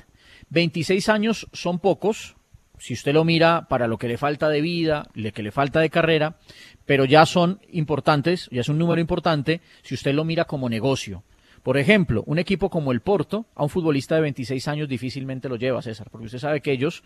26 0.49 1.09
años 1.09 1.47
son 1.53 1.79
pocos, 1.79 2.35
si 2.79 2.93
usted 2.93 3.13
lo 3.13 3.23
mira 3.23 3.67
para 3.67 3.87
lo 3.87 3.97
que 3.97 4.07
le 4.07 4.17
falta 4.17 4.49
de 4.49 4.61
vida, 4.61 5.07
lo 5.13 5.31
que 5.31 5.43
le 5.43 5.51
falta 5.51 5.79
de 5.79 5.89
carrera, 5.89 6.37
pero 6.85 7.05
ya 7.05 7.25
son 7.25 7.59
importantes, 7.71 8.47
ya 8.51 8.61
es 8.61 8.69
un 8.69 8.77
número 8.77 9.01
importante 9.01 9.61
si 9.83 9.95
usted 9.95 10.13
lo 10.13 10.23
mira 10.23 10.45
como 10.45 10.69
negocio. 10.69 11.23
Por 11.67 11.77
ejemplo, 11.77 12.23
un 12.27 12.39
equipo 12.39 12.69
como 12.69 12.93
el 12.93 13.01
Porto, 13.01 13.45
a 13.53 13.61
un 13.61 13.67
futbolista 13.67 14.15
de 14.15 14.21
26 14.21 14.69
años 14.69 14.87
difícilmente 14.87 15.49
lo 15.49 15.57
lleva, 15.57 15.81
César, 15.81 16.07
porque 16.09 16.27
usted 16.27 16.39
sabe 16.39 16.61
que 16.61 16.71
ellos, 16.71 17.03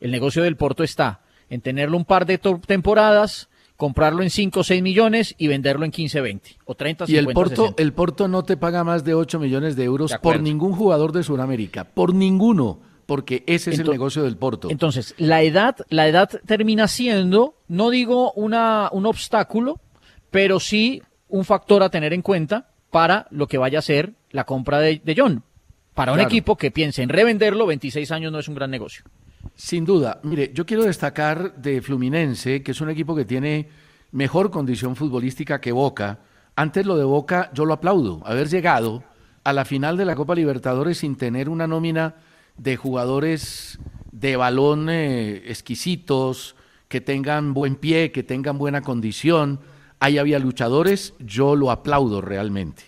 el 0.00 0.10
negocio 0.10 0.42
del 0.42 0.54
Porto 0.54 0.84
está 0.84 1.22
en 1.48 1.62
tenerlo 1.62 1.96
un 1.96 2.04
par 2.04 2.26
de 2.26 2.36
temporadas, 2.36 3.48
comprarlo 3.78 4.22
en 4.22 4.28
5 4.28 4.60
o 4.60 4.64
6 4.64 4.82
millones 4.82 5.34
y 5.38 5.46
venderlo 5.46 5.86
en 5.86 5.92
15, 5.92 6.20
20 6.20 6.56
o 6.66 6.74
30, 6.74 7.06
50, 7.06 7.10
Y 7.10 7.26
el 7.26 7.32
Porto, 7.32 7.74
el 7.78 7.94
Porto 7.94 8.28
no 8.28 8.42
te 8.42 8.58
paga 8.58 8.84
más 8.84 9.02
de 9.02 9.14
8 9.14 9.38
millones 9.38 9.76
de 9.76 9.84
euros 9.84 10.14
por 10.20 10.40
ningún 10.40 10.74
jugador 10.74 11.12
de 11.12 11.22
Sudamérica, 11.22 11.84
por 11.84 12.14
ninguno, 12.14 12.80
porque 13.06 13.44
ese 13.46 13.70
es 13.70 13.78
el 13.78 13.88
negocio 13.88 14.24
del 14.24 14.36
Porto. 14.36 14.68
Entonces, 14.68 15.14
la 15.16 15.40
edad, 15.40 15.76
la 15.88 16.06
edad 16.06 16.28
termina 16.44 16.86
siendo, 16.86 17.54
no 17.66 17.88
digo 17.88 18.32
una, 18.32 18.90
un 18.92 19.06
obstáculo, 19.06 19.80
pero 20.30 20.60
sí 20.60 21.00
un 21.30 21.46
factor 21.46 21.82
a 21.82 21.88
tener 21.88 22.12
en 22.12 22.20
cuenta 22.20 22.71
para 22.92 23.26
lo 23.30 23.48
que 23.48 23.58
vaya 23.58 23.80
a 23.80 23.82
ser 23.82 24.12
la 24.30 24.44
compra 24.44 24.78
de, 24.78 25.14
John. 25.16 25.42
Para 25.94 26.12
un 26.12 26.20
equipo 26.20 26.56
que 26.56 26.70
piense 26.70 27.02
en 27.02 27.08
revenderlo, 27.08 27.66
26 27.66 28.10
años 28.12 28.30
no 28.30 28.38
es 28.38 28.48
un 28.48 28.54
gran 28.54 28.70
negocio. 28.70 29.04
Sin 29.56 29.84
duda. 29.84 30.20
Mire, 30.22 30.52
yo 30.54 30.64
quiero 30.64 30.84
destacar 30.84 31.56
de 31.56 31.80
Fluminense, 31.82 32.62
que 32.62 32.70
es 32.70 32.80
un 32.80 32.90
equipo 32.90 33.16
que 33.16 33.24
tiene 33.24 33.68
mejor 34.12 34.50
condición 34.50 34.94
futbolística 34.94 35.60
que 35.60 35.72
Boca. 35.72 36.20
Antes 36.54 36.84
lo 36.84 36.96
de 36.96 37.04
Boca 37.04 37.50
yo 37.54 37.64
lo 37.64 37.72
aplaudo, 37.72 38.20
haber 38.26 38.48
llegado 38.48 39.02
a 39.42 39.54
la 39.54 39.64
final 39.64 39.96
de 39.96 40.04
la 40.04 40.14
Copa 40.14 40.34
Libertadores 40.34 40.98
sin 40.98 41.16
tener 41.16 41.48
una 41.48 41.66
nómina 41.66 42.16
de 42.58 42.76
jugadores 42.76 43.78
de 44.12 44.36
balón 44.36 44.88
eh, 44.90 45.42
exquisitos, 45.46 46.56
que 46.88 47.00
tengan 47.00 47.54
buen 47.54 47.76
pie, 47.76 48.12
que 48.12 48.22
tengan 48.22 48.58
buena 48.58 48.82
condición. 48.82 49.60
Ahí 50.02 50.18
había 50.18 50.40
luchadores, 50.40 51.14
yo 51.20 51.54
lo 51.54 51.70
aplaudo 51.70 52.20
realmente. 52.20 52.82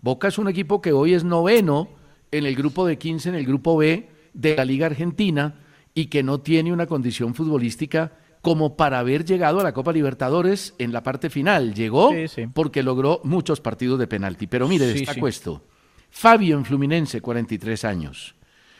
Boca 0.00 0.28
es 0.28 0.38
un 0.38 0.46
equipo 0.46 0.80
que 0.80 0.92
hoy 0.92 1.14
es 1.14 1.24
noveno 1.24 1.88
en 2.30 2.46
el 2.46 2.54
grupo 2.54 2.86
de 2.86 2.96
15, 2.96 3.30
en 3.30 3.34
el 3.34 3.44
grupo 3.44 3.76
B 3.76 4.08
de 4.34 4.54
la 4.54 4.64
Liga 4.64 4.86
Argentina 4.86 5.64
y 5.94 6.06
que 6.06 6.22
no 6.22 6.38
tiene 6.38 6.72
una 6.72 6.86
condición 6.86 7.34
futbolística 7.34 8.12
como 8.40 8.76
para 8.76 9.00
haber 9.00 9.24
llegado 9.24 9.58
a 9.58 9.64
la 9.64 9.72
Copa 9.72 9.92
Libertadores 9.92 10.76
en 10.78 10.92
la 10.92 11.02
parte 11.02 11.28
final. 11.28 11.74
Llegó 11.74 12.12
porque 12.54 12.84
logró 12.84 13.20
muchos 13.24 13.60
partidos 13.60 13.98
de 13.98 14.06
penalti. 14.06 14.46
Pero 14.46 14.68
mire, 14.68 14.86
destaco 14.86 15.26
esto. 15.26 15.64
Fabio 16.08 16.56
en 16.56 16.64
Fluminense, 16.64 17.20
43 17.20 17.84
años. 17.84 18.36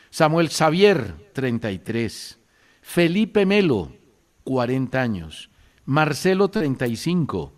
Samuel 0.09 0.47
Xavier, 0.47 1.13
33. 1.33 2.39
Felipe 2.81 3.45
Melo, 3.45 3.91
40 4.45 5.01
años. 5.01 5.49
Marcelo, 5.83 6.47
35. 6.47 7.55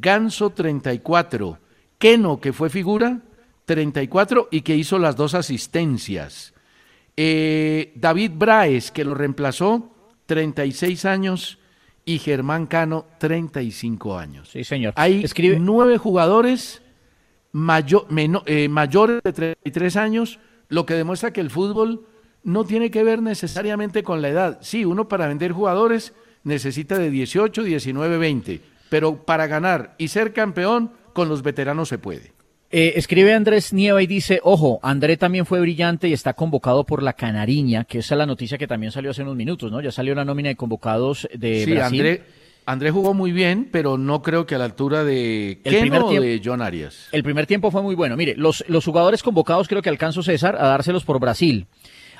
Ganso, 0.00 0.50
34. 0.50 1.58
Keno, 1.98 2.40
que 2.40 2.52
fue 2.52 2.70
figura, 2.70 3.20
34 3.64 4.48
y 4.50 4.60
que 4.60 4.76
hizo 4.76 4.98
las 4.98 5.16
dos 5.16 5.34
asistencias. 5.34 6.52
Eh, 7.16 7.92
David 7.96 8.32
Braes, 8.34 8.90
que 8.90 9.04
lo 9.04 9.14
reemplazó, 9.14 9.94
36 10.26 11.04
años, 11.04 11.58
y 12.04 12.18
Germán 12.18 12.66
Cano, 12.66 13.06
35 13.18 14.16
años. 14.16 14.48
Sí, 14.50 14.62
señor. 14.64 14.92
Hay 14.96 15.24
nueve 15.58 15.98
jugadores 15.98 16.80
eh, 17.52 18.68
mayores 18.68 19.20
de 19.24 19.32
33 19.32 19.96
años, 19.96 20.38
lo 20.68 20.86
que 20.86 20.94
demuestra 20.94 21.32
que 21.32 21.40
el 21.40 21.50
fútbol 21.50 22.06
no 22.44 22.64
tiene 22.64 22.92
que 22.92 23.02
ver 23.02 23.22
necesariamente 23.22 24.04
con 24.04 24.22
la 24.22 24.28
edad. 24.28 24.58
Sí, 24.62 24.84
uno 24.84 25.08
para 25.08 25.26
vender 25.26 25.50
jugadores 25.50 26.14
necesita 26.44 26.96
de 26.96 27.10
18, 27.10 27.64
19, 27.64 28.18
20, 28.18 28.60
pero 28.88 29.24
para 29.24 29.46
ganar 29.46 29.94
y 29.98 30.08
ser 30.08 30.32
campeón, 30.32 30.92
con 31.12 31.28
los 31.28 31.42
veteranos 31.42 31.88
se 31.88 31.98
puede. 31.98 32.32
Eh, 32.70 32.94
escribe 32.96 33.32
Andrés 33.32 33.72
Nieva 33.72 34.02
y 34.02 34.06
dice, 34.06 34.40
ojo, 34.42 34.80
André 34.82 35.16
también 35.16 35.46
fue 35.46 35.60
brillante 35.60 36.08
y 36.08 36.12
está 36.12 36.34
convocado 36.34 36.84
por 36.84 37.02
la 37.02 37.12
Canariña, 37.12 37.84
que 37.84 38.00
esa 38.00 38.14
es 38.14 38.18
la 38.18 38.26
noticia 38.26 38.58
que 38.58 38.66
también 38.66 38.90
salió 38.90 39.12
hace 39.12 39.22
unos 39.22 39.36
minutos, 39.36 39.70
¿no? 39.70 39.80
Ya 39.80 39.92
salió 39.92 40.14
la 40.14 40.24
nómina 40.24 40.48
de 40.48 40.56
convocados 40.56 41.28
de 41.32 41.64
sí, 41.64 41.78
André, 41.78 42.24
André 42.66 42.90
jugó 42.90 43.14
muy 43.14 43.30
bien, 43.30 43.68
pero 43.70 43.96
no 43.96 44.20
creo 44.22 44.44
que 44.44 44.56
a 44.56 44.58
la 44.58 44.64
altura 44.64 45.04
de 45.04 45.60
el 45.62 45.92
o 45.92 46.20
de 46.20 46.42
John 46.44 46.60
Arias. 46.60 47.08
El 47.12 47.22
primer 47.22 47.46
tiempo 47.46 47.70
fue 47.70 47.80
muy 47.80 47.94
bueno. 47.94 48.16
Mire, 48.16 48.34
los, 48.36 48.64
los 48.66 48.84
jugadores 48.84 49.22
convocados 49.22 49.68
creo 49.68 49.82
que 49.82 49.88
alcanzó 49.88 50.24
César 50.24 50.56
a 50.56 50.66
dárselos 50.66 51.04
por 51.04 51.20
Brasil. 51.20 51.68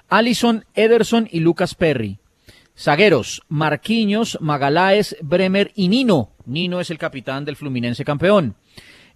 Allison, 0.09 0.64
Ederson 0.74 1.29
y 1.33 1.40
Lucas 1.40 1.74
Perry. 1.74 2.20
Zagueros, 2.79 3.43
Marquinhos, 3.49 4.39
Magaláes, 4.41 5.17
Bremer 5.23 5.73
y 5.75 5.89
Nino. 5.89 6.31
Nino 6.45 6.81
es 6.81 6.91
el 6.91 6.99
capitán 6.99 7.45
del 7.45 7.57
Fluminense 7.57 8.05
campeón. 8.05 8.55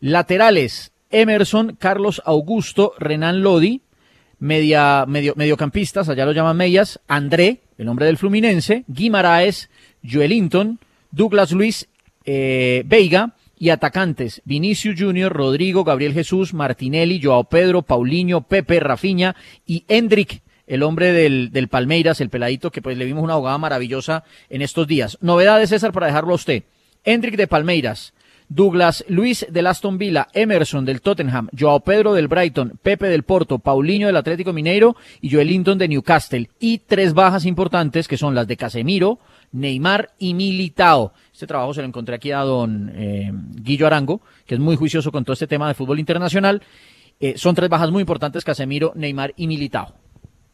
Laterales, 0.01 0.93
Emerson, 1.11 1.77
Carlos 1.79 2.23
Augusto, 2.25 2.95
Renan 2.99 3.43
Lodi, 3.43 3.83
media, 4.39 5.05
medio, 5.07 5.35
mediocampistas, 5.37 6.09
allá 6.09 6.25
lo 6.25 6.33
llaman 6.33 6.57
Mellas, 6.57 7.01
André, 7.07 7.61
el 7.77 7.89
hombre 7.89 8.07
del 8.07 8.17
Fluminense, 8.17 8.85
Guimaraes, 8.89 9.69
Joelinton, 10.03 10.79
Douglas 11.11 11.53
Luis, 11.53 11.89
eh, 12.25 12.83
Veiga, 12.87 13.35
y 13.61 13.69
atacantes, 13.69 14.41
Vinicius 14.47 14.99
Junior, 14.99 15.31
Rodrigo, 15.31 15.85
Gabriel 15.85 16.15
Jesús, 16.15 16.55
Martinelli, 16.55 17.21
Joao 17.23 17.45
Pedro, 17.45 17.83
Paulinho, 17.83 18.41
Pepe, 18.41 18.81
Rafiña 18.81 19.37
y 19.67 19.85
Hendrik, 19.87 20.41
el 20.71 20.85
hombre 20.85 21.13
del, 21.13 21.51
del 21.51 21.67
Palmeiras, 21.67 22.21
el 22.21 22.31
peladito 22.31 22.71
que 22.71 22.81
pues 22.81 22.97
le 22.97 23.05
vimos 23.05 23.25
una 23.25 23.33
abogada 23.33 23.59
maravillosa 23.59 24.23
en 24.49 24.63
estos 24.63 24.87
días. 24.87 25.19
Novedades, 25.21 25.71
César, 25.71 25.91
para 25.91 26.07
dejarlo 26.07 26.31
a 26.31 26.37
usted. 26.37 26.63
Hendrik 27.05 27.37
de 27.37 27.49
Palmeiras, 27.49 28.15
Douglas 28.49 29.05
Luis 29.09 29.45
del 29.51 29.67
Aston 29.67 29.99
Villa, 29.99 30.29
Emerson 30.33 30.85
del 30.85 31.01
Tottenham, 31.01 31.49
Joao 31.59 31.81
Pedro 31.81 32.15
del 32.15 32.29
Brighton, 32.29 32.79
Pepe 32.81 33.09
del 33.09 33.25
Porto, 33.25 33.59
Paulinho 33.59 34.07
del 34.07 34.17
Atlético 34.17 34.53
Mineiro 34.53 34.95
y 35.21 35.33
Joel 35.33 35.49
Linton 35.49 35.77
de 35.77 35.89
Newcastle. 35.89 36.49
Y 36.61 36.79
tres 36.79 37.15
bajas 37.15 37.47
importantes 37.47 38.07
que 38.07 38.17
son 38.17 38.37
las 38.37 38.47
de 38.47 38.57
Casemiro, 38.57 39.19
Neymar 39.51 40.11
y 40.21 40.35
Militao. 40.35 41.13
Este 41.33 41.49
trabajo 41.49 41.75
se 41.75 41.81
lo 41.81 41.89
encontré 41.89 42.15
aquí 42.15 42.31
a 42.31 42.41
don 42.41 42.93
eh, 42.95 43.33
Guillo 43.33 43.89
Arango, 43.89 44.21
que 44.47 44.55
es 44.55 44.61
muy 44.61 44.77
juicioso 44.77 45.11
con 45.11 45.25
todo 45.25 45.33
este 45.33 45.49
tema 45.49 45.67
de 45.67 45.75
fútbol 45.75 45.99
internacional. 45.99 46.63
Eh, 47.19 47.35
son 47.37 47.57
tres 47.57 47.69
bajas 47.69 47.91
muy 47.91 48.03
importantes, 48.03 48.45
Casemiro, 48.45 48.93
Neymar 48.95 49.35
y 49.37 49.49
Militao. 49.49 50.00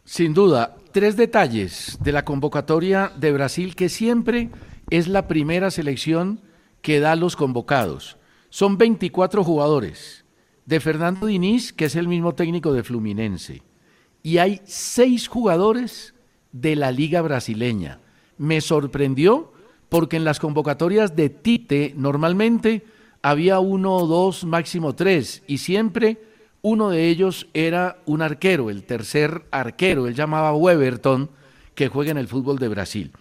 Sin 0.06 0.34
duda, 0.34 0.76
tres 0.92 1.16
detalles 1.16 1.98
de 2.00 2.12
la 2.12 2.24
convocatoria 2.24 3.12
de 3.18 3.32
Brasil, 3.32 3.74
que 3.74 3.88
siempre 3.88 4.50
es 4.88 5.08
la 5.08 5.26
primera 5.26 5.72
selección 5.72 6.40
que 6.80 7.00
da 7.00 7.16
los 7.16 7.34
convocados. 7.34 8.16
Son 8.48 8.78
24 8.78 9.42
jugadores. 9.42 10.24
De 10.64 10.78
Fernando 10.78 11.26
Diniz, 11.26 11.72
que 11.72 11.86
es 11.86 11.96
el 11.96 12.06
mismo 12.06 12.36
técnico 12.36 12.72
de 12.72 12.84
Fluminense. 12.84 13.62
Y 14.22 14.38
hay 14.38 14.60
seis 14.64 15.26
jugadores 15.26 16.14
de 16.52 16.76
la 16.76 16.92
liga 16.92 17.20
brasileña. 17.20 17.98
Me 18.38 18.60
sorprendió 18.60 19.52
porque 19.88 20.16
en 20.18 20.24
las 20.24 20.38
convocatorias 20.38 21.16
de 21.16 21.30
Tite 21.30 21.94
normalmente 21.96 22.86
había 23.22 23.58
uno, 23.58 24.06
dos, 24.06 24.44
máximo 24.44 24.94
tres. 24.94 25.42
Y 25.48 25.58
siempre 25.58 26.20
uno 26.62 26.90
de 26.90 27.08
ellos 27.08 27.48
era 27.54 27.98
un 28.06 28.22
arquero, 28.22 28.70
el 28.70 28.84
tercer 28.84 29.44
arquero. 29.50 30.06
Él 30.06 30.14
llamaba 30.14 30.54
Weberton, 30.54 31.30
que 31.74 31.88
juega 31.88 32.10
en 32.10 32.18
el 32.18 32.28
fútbol 32.28 32.58
de 32.58 32.68
Brasil. 32.68 33.12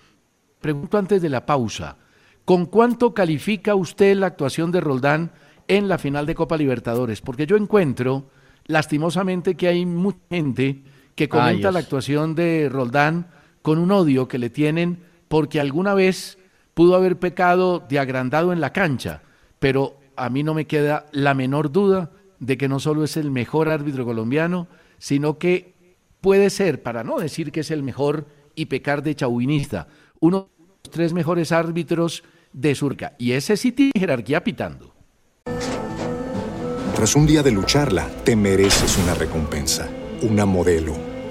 Pregunto 0.62 0.98
antes 0.98 1.21
de 1.21 1.30
la 1.30 1.45
pausa. 1.45 1.98
¿Con 2.43 2.65
cuánto 2.65 3.13
califica 3.13 3.76
usted 3.76 4.15
la 4.15 4.28
actuación 4.28 4.71
de 4.71 4.82
Roldán 4.82 5.32
en 5.67 5.88
la 5.88 5.98
final 5.98 6.26
de 6.26 6.36
Copa 6.36 6.58
Libertadores? 6.58 7.21
Porque 7.21 7.48
yo 7.48 7.56
encuentro, 7.56 8.30
lastimosamente, 8.65 9.56
que 9.56 9.67
hay 9.67 9.86
mucha 9.86 10.19
gente 10.30 10.84
que 11.15 11.30
comenta 11.30 11.71
la 11.71 11.80
actuación 11.80 12.36
de 12.36 12.69
Roldán 12.69 13.28
con 13.62 13.80
un 13.80 13.91
odio 13.91 14.28
que 14.28 14.38
le 14.38 14.50
tienen 14.50 15.00
porque 15.28 15.60
alguna 15.60 15.93
vez 15.93 16.38
pudo 16.74 16.95
haber 16.95 17.17
pecado 17.17 17.80
de 17.80 18.00
agrandado 18.00 18.54
en 18.54 18.62
la 18.62 18.74
cancha, 18.74 19.21
pero 19.60 19.98
a 20.15 20.30
mí 20.30 20.43
no 20.43 20.54
me 20.54 20.67
queda 20.67 21.06
la 21.12 21.34
menor 21.34 21.71
duda 21.71 22.12
de 22.39 22.58
que 22.58 22.67
no 22.67 22.80
solo 22.80 23.04
es 23.04 23.17
el 23.17 23.32
mejor 23.32 23.69
árbitro 23.69 24.06
colombiano, 24.06 24.67
sino 24.98 25.38
que 25.38 25.74
puede 26.21 26.50
ser, 26.50 26.82
para 26.82 27.04
no 27.04 27.19
decir 27.19 27.52
que 27.52 27.62
es 27.62 27.71
el 27.71 27.84
mejor 27.84 28.28
y 28.56 28.65
pecar 28.65 29.04
de 29.04 29.15
chauvinista, 29.15 29.88
uno 30.19 30.50
de 30.58 30.65
los 30.84 30.91
tres 30.91 31.13
mejores 31.13 31.52
árbitros 31.52 32.24
de 32.54 32.74
Surca. 32.76 33.15
Y 33.17 33.34
ese 33.34 33.58
sí 33.58 33.71
tiene 33.71 33.91
jerarquía 33.98 34.43
pitando. 34.43 34.93
Tras 36.95 37.15
un 37.15 37.28
día 37.28 37.43
de 37.43 37.52
lucharla, 37.52 38.08
te 38.24 38.36
mereces 38.36 38.98
una 38.98 39.13
recompensa, 39.13 39.89
una 40.21 40.45
modelo, 40.45 40.95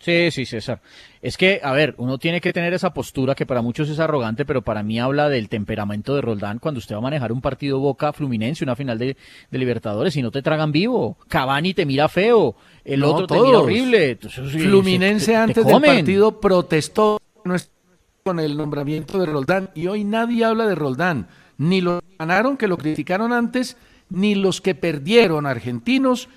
Sí, 0.00 0.30
sí, 0.30 0.46
César. 0.46 0.80
Es 1.20 1.36
que, 1.36 1.60
a 1.62 1.72
ver, 1.72 1.94
uno 1.98 2.18
tiene 2.18 2.40
que 2.40 2.52
tener 2.52 2.72
esa 2.72 2.94
postura 2.94 3.34
que 3.34 3.46
para 3.46 3.62
muchos 3.62 3.88
es 3.88 3.98
arrogante, 3.98 4.44
pero 4.44 4.62
para 4.62 4.82
mí 4.82 5.00
habla 5.00 5.28
del 5.28 5.48
temperamento 5.48 6.14
de 6.14 6.20
Roldán 6.20 6.60
cuando 6.60 6.78
usted 6.78 6.94
va 6.94 6.98
a 6.98 7.02
manejar 7.02 7.32
un 7.32 7.40
partido 7.40 7.80
Boca 7.80 8.12
Fluminense, 8.12 8.62
una 8.62 8.76
final 8.76 8.98
de, 8.98 9.16
Libertadores, 9.50 10.16
y 10.16 10.22
no 10.22 10.30
te 10.30 10.40
tragan 10.40 10.70
vivo. 10.70 11.18
Cavani 11.26 11.74
te 11.74 11.84
mira 11.84 12.08
feo, 12.08 12.54
el 12.84 13.02
otro 13.02 13.26
te 13.26 13.40
mira 13.40 13.58
horrible. 13.58 14.16
Fluminense 14.16 15.34
antes 15.34 15.66
del 15.66 15.82
partido 15.82 16.40
protestó 16.40 17.20
con 18.22 18.38
el 18.38 18.56
nombramiento 18.56 19.18
de 19.18 19.26
Roldán 19.26 19.70
y 19.74 19.88
hoy 19.88 20.04
nadie 20.04 20.44
habla 20.44 20.66
de 20.66 20.74
Roldán. 20.74 21.28
Ni 21.56 21.80
los 21.80 22.00
que 22.02 22.16
ganaron, 22.20 22.56
que 22.56 22.68
lo 22.68 22.76
criticaron 22.76 23.32
antes, 23.32 23.76
ni 24.10 24.36
los 24.36 24.60
que 24.60 24.76
perdieron 24.76 25.44
argentinos. 25.44 26.28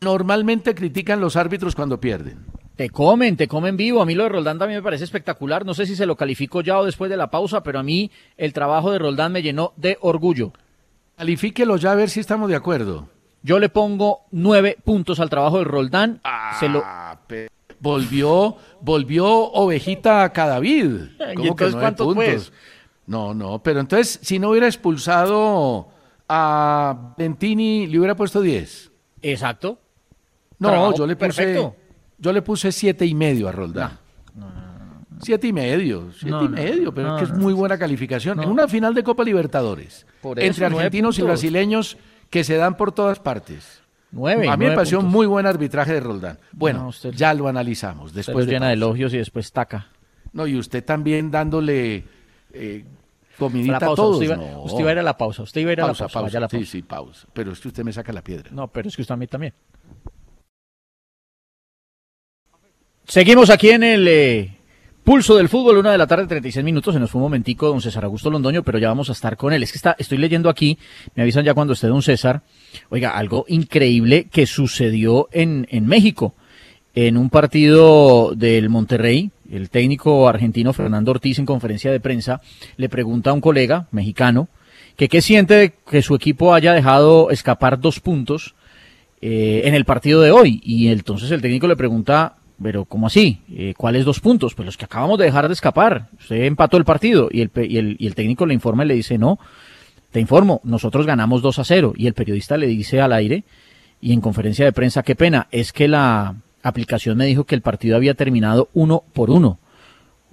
Normalmente 0.00 0.76
critican 0.76 1.20
los 1.20 1.34
árbitros 1.34 1.74
cuando 1.74 2.00
pierden. 2.00 2.38
Te 2.80 2.88
comen, 2.88 3.36
te 3.36 3.46
comen 3.46 3.76
vivo. 3.76 4.00
A 4.00 4.06
mí 4.06 4.14
lo 4.14 4.22
de 4.22 4.30
Roldán 4.30 4.58
también 4.58 4.78
me 4.78 4.82
parece 4.82 5.04
espectacular. 5.04 5.66
No 5.66 5.74
sé 5.74 5.84
si 5.84 5.94
se 5.94 6.06
lo 6.06 6.16
califico 6.16 6.62
ya 6.62 6.78
o 6.78 6.84
después 6.86 7.10
de 7.10 7.18
la 7.18 7.30
pausa, 7.30 7.62
pero 7.62 7.78
a 7.78 7.82
mí 7.82 8.10
el 8.38 8.54
trabajo 8.54 8.90
de 8.90 8.98
Roldán 8.98 9.32
me 9.32 9.42
llenó 9.42 9.74
de 9.76 9.98
orgullo. 10.00 10.54
Califíquelo 11.18 11.76
ya 11.76 11.92
a 11.92 11.94
ver 11.94 12.08
si 12.08 12.20
estamos 12.20 12.48
de 12.48 12.56
acuerdo. 12.56 13.10
Yo 13.42 13.58
le 13.58 13.68
pongo 13.68 14.20
nueve 14.30 14.78
puntos 14.82 15.20
al 15.20 15.28
trabajo 15.28 15.58
de 15.58 15.64
Roldán. 15.64 16.22
se 16.58 16.70
lo... 16.70 16.80
Ah, 16.82 17.20
volvió, 17.80 18.56
volvió 18.80 19.28
ovejita 19.28 20.24
a 20.24 20.32
Cadavid. 20.32 20.86
¿Y 21.36 21.48
entonces 21.48 21.76
cuántos 21.76 22.14
puntos? 22.14 22.50
No, 23.06 23.34
no, 23.34 23.62
pero 23.62 23.80
entonces 23.80 24.20
si 24.22 24.38
no 24.38 24.48
hubiera 24.48 24.66
expulsado 24.66 25.88
a 26.30 27.12
Bentini, 27.18 27.86
le 27.88 27.98
hubiera 27.98 28.16
puesto 28.16 28.40
diez. 28.40 28.90
Exacto. 29.20 29.78
No, 30.58 30.94
yo 30.96 31.06
le 31.06 31.14
puse... 31.14 31.74
Yo 32.20 32.32
le 32.32 32.42
puse 32.42 32.70
siete 32.70 33.06
y 33.06 33.14
medio 33.14 33.48
a 33.48 33.52
Roldán. 33.52 33.98
siete 35.20 35.48
y 35.48 35.52
medio, 35.52 36.10
siete 36.12 36.44
y 36.44 36.48
medio, 36.48 36.94
pero 36.94 37.16
es 37.16 37.22
que 37.22 37.32
es 37.32 37.38
muy 37.38 37.52
buena 37.52 37.78
calificación. 37.78 38.42
En 38.42 38.48
una 38.48 38.68
final 38.68 38.94
de 38.94 39.02
Copa 39.02 39.24
Libertadores, 39.24 40.06
entre 40.36 40.66
argentinos 40.66 41.18
y 41.18 41.22
brasileños 41.22 41.96
que 42.28 42.44
se 42.44 42.56
dan 42.56 42.76
por 42.76 42.92
todas 42.92 43.18
partes. 43.18 43.82
Nueve, 44.12 44.48
a 44.48 44.56
mí 44.56 44.66
me 44.66 44.74
pareció 44.74 45.02
muy 45.02 45.26
buen 45.26 45.46
arbitraje 45.46 45.94
de 45.94 46.00
Roldán. 46.00 46.38
Bueno, 46.52 46.90
ya 47.14 47.32
lo 47.34 47.48
analizamos. 47.48 48.12
Después 48.12 48.46
llena 48.46 48.68
de 48.68 48.74
elogios 48.74 49.14
y 49.14 49.18
después 49.18 49.52
taca. 49.52 49.88
No, 50.32 50.46
y 50.46 50.56
usted 50.56 50.84
también 50.84 51.30
dándole 51.30 52.04
eh, 52.52 52.84
comidita 53.38 53.76
a 53.76 53.94
todos. 53.94 54.16
Usted 54.16 54.26
iba, 54.26 54.58
usted 54.58 54.80
iba, 54.80 54.90
a 54.90 54.92
ir 54.92 54.98
a 54.98 55.02
la 55.02 55.16
pausa. 55.16 55.42
Usted 55.42 55.60
iba 55.60 55.70
a 55.70 55.72
ir 55.72 55.80
a 55.80 55.86
la 55.86 55.94
pausa. 55.94 56.08
pausa. 56.08 56.48
Sí, 56.48 56.64
sí, 56.64 56.82
pausa. 56.82 57.26
Pero 57.32 57.52
es 57.52 57.60
que 57.60 57.68
usted 57.68 57.82
me 57.82 57.92
saca 57.92 58.12
la 58.12 58.22
piedra. 58.22 58.50
No, 58.52 58.68
pero 58.68 58.88
es 58.88 58.96
que 58.96 59.02
usted 59.02 59.14
a 59.14 59.16
mí 59.16 59.26
también. 59.26 59.54
Seguimos 63.10 63.50
aquí 63.50 63.70
en 63.70 63.82
el 63.82 64.06
eh, 64.06 64.56
pulso 65.02 65.36
del 65.36 65.48
fútbol, 65.48 65.78
una 65.78 65.90
de 65.90 65.98
la 65.98 66.06
tarde, 66.06 66.28
36 66.28 66.64
minutos. 66.64 66.94
Se 66.94 67.00
nos 67.00 67.10
fue 67.10 67.18
un 67.18 67.24
momentico 67.24 67.66
don 67.66 67.80
César 67.80 68.04
Augusto 68.04 68.30
Londoño, 68.30 68.62
pero 68.62 68.78
ya 68.78 68.86
vamos 68.86 69.08
a 69.08 69.12
estar 69.14 69.36
con 69.36 69.52
él. 69.52 69.64
Es 69.64 69.72
que 69.72 69.78
está, 69.78 69.96
estoy 69.98 70.16
leyendo 70.16 70.48
aquí, 70.48 70.78
me 71.16 71.24
avisan 71.24 71.44
ya 71.44 71.52
cuando 71.52 71.72
esté 71.72 71.88
don 71.88 72.02
César. 72.02 72.42
Oiga, 72.88 73.10
algo 73.18 73.46
increíble 73.48 74.28
que 74.30 74.46
sucedió 74.46 75.28
en, 75.32 75.66
en 75.70 75.88
México. 75.88 76.36
En 76.94 77.16
un 77.16 77.30
partido 77.30 78.32
del 78.36 78.68
Monterrey, 78.68 79.32
el 79.50 79.70
técnico 79.70 80.28
argentino 80.28 80.72
Fernando 80.72 81.10
Ortiz 81.10 81.40
en 81.40 81.46
conferencia 81.46 81.90
de 81.90 81.98
prensa 81.98 82.40
le 82.76 82.88
pregunta 82.88 83.30
a 83.30 83.32
un 83.32 83.40
colega 83.40 83.88
mexicano 83.90 84.46
que 84.94 85.08
qué 85.08 85.20
siente 85.20 85.74
que 85.90 86.02
su 86.02 86.14
equipo 86.14 86.54
haya 86.54 86.72
dejado 86.72 87.30
escapar 87.30 87.80
dos 87.80 87.98
puntos 87.98 88.54
eh, 89.20 89.62
en 89.64 89.74
el 89.74 89.84
partido 89.84 90.22
de 90.22 90.30
hoy. 90.30 90.60
Y 90.62 90.88
entonces 90.88 91.32
el 91.32 91.42
técnico 91.42 91.66
le 91.66 91.74
pregunta 91.74 92.36
pero, 92.62 92.84
¿cómo 92.84 93.06
así? 93.06 93.40
Eh, 93.50 93.74
¿Cuáles 93.76 94.04
dos 94.04 94.20
puntos? 94.20 94.54
Pues 94.54 94.66
los 94.66 94.76
que 94.76 94.84
acabamos 94.84 95.18
de 95.18 95.24
dejar 95.24 95.48
de 95.48 95.54
escapar. 95.54 96.08
Usted 96.18 96.44
empató 96.44 96.76
el 96.76 96.84
partido 96.84 97.28
y 97.30 97.40
el, 97.40 97.50
y 97.54 97.78
el, 97.78 97.96
y 97.98 98.06
el 98.06 98.14
técnico 98.14 98.44
le 98.46 98.54
informa 98.54 98.84
y 98.84 98.88
le 98.88 98.94
dice, 98.94 99.18
no, 99.18 99.38
te 100.10 100.20
informo, 100.20 100.60
nosotros 100.64 101.06
ganamos 101.06 101.40
2 101.42 101.58
a 101.58 101.64
0. 101.64 101.94
Y 101.96 102.06
el 102.06 102.14
periodista 102.14 102.56
le 102.56 102.66
dice 102.66 103.00
al 103.00 103.12
aire 103.12 103.44
y 104.00 104.12
en 104.12 104.20
conferencia 104.20 104.64
de 104.64 104.72
prensa, 104.72 105.02
qué 105.02 105.14
pena, 105.14 105.46
es 105.50 105.72
que 105.72 105.88
la 105.88 106.36
aplicación 106.62 107.16
me 107.16 107.26
dijo 107.26 107.44
que 107.44 107.54
el 107.54 107.62
partido 107.62 107.96
había 107.96 108.14
terminado 108.14 108.68
uno 108.74 109.04
por 109.12 109.30
uno. 109.30 109.58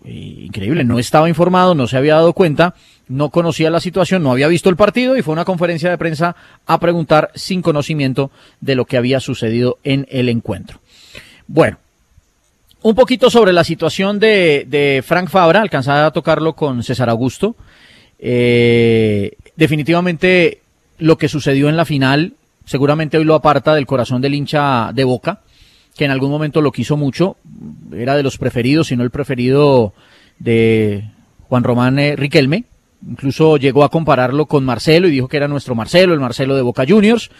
increíble, 0.03 0.83
no 0.83 0.99
estaba 0.99 1.29
informado, 1.29 1.75
no 1.75 1.87
se 1.87 1.97
había 1.97 2.15
dado 2.15 2.33
cuenta, 2.33 2.75
no 3.07 3.29
conocía 3.29 3.69
la 3.69 3.79
situación, 3.79 4.23
no 4.23 4.31
había 4.31 4.47
visto 4.47 4.69
el 4.69 4.75
partido 4.75 5.17
y 5.17 5.21
fue 5.21 5.33
a 5.33 5.35
una 5.35 5.45
conferencia 5.45 5.89
de 5.89 5.97
prensa 5.97 6.35
a 6.65 6.79
preguntar 6.79 7.31
sin 7.35 7.61
conocimiento 7.61 8.31
de 8.61 8.75
lo 8.75 8.85
que 8.85 8.97
había 8.97 9.19
sucedido 9.19 9.79
en 9.83 10.07
el 10.09 10.29
encuentro. 10.29 10.79
Bueno, 11.47 11.77
un 12.87 12.95
poquito 12.95 13.29
sobre 13.29 13.51
la 13.51 13.65
situación 13.65 14.17
de, 14.17 15.03
Frank 15.05 15.27
Fabra, 15.27 15.59
alcanzada 15.59 16.05
a 16.05 16.11
tocarlo 16.11 16.53
con 16.53 16.83
César 16.83 17.09
Augusto. 17.09 17.57
Eh, 18.17 19.33
definitivamente 19.57 20.61
lo 20.97 21.17
que 21.17 21.27
sucedió 21.27 21.67
en 21.67 21.75
la 21.75 21.83
final, 21.83 22.35
seguramente 22.63 23.17
hoy 23.17 23.25
lo 23.25 23.35
aparta 23.35 23.75
del 23.75 23.85
corazón 23.85 24.21
del 24.21 24.35
hincha 24.35 24.93
de 24.93 25.03
Boca, 25.03 25.41
que 25.97 26.05
en 26.05 26.11
algún 26.11 26.31
momento 26.31 26.61
lo 26.61 26.71
quiso 26.71 26.95
mucho, 26.95 27.35
era 27.93 28.15
de 28.15 28.23
los 28.23 28.37
preferidos, 28.37 28.87
si 28.87 28.95
no 28.95 29.03
el 29.03 29.11
preferido 29.11 29.93
de 30.39 31.09
Juan 31.49 31.65
Román 31.65 31.99
eh, 31.99 32.15
Riquelme. 32.15 32.63
Incluso 33.05 33.57
llegó 33.57 33.83
a 33.83 33.89
compararlo 33.89 34.45
con 34.45 34.63
Marcelo 34.63 35.09
y 35.09 35.11
dijo 35.11 35.27
que 35.27 35.35
era 35.35 35.49
nuestro 35.49 35.75
Marcelo, 35.75 36.13
el 36.13 36.21
Marcelo 36.21 36.55
de 36.55 36.61
Boca 36.61 36.85
Juniors 36.87 37.31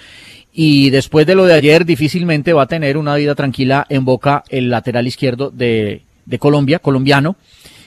y 0.60 0.89
después 0.89 1.28
de 1.28 1.36
lo 1.36 1.45
de 1.45 1.53
ayer 1.53 1.86
difícilmente 1.86 2.51
va 2.51 2.64
a 2.64 2.68
tener 2.68 2.97
una 2.97 3.14
vida 3.14 3.36
tranquila 3.36 3.86
en 3.89 4.05
Boca 4.05 4.43
el 4.49 4.72
lateral 4.72 5.05
izquierdo 5.05 5.51
de, 5.51 6.01
de 6.26 6.39
Colombia, 6.39 6.80
colombiano, 6.80 7.36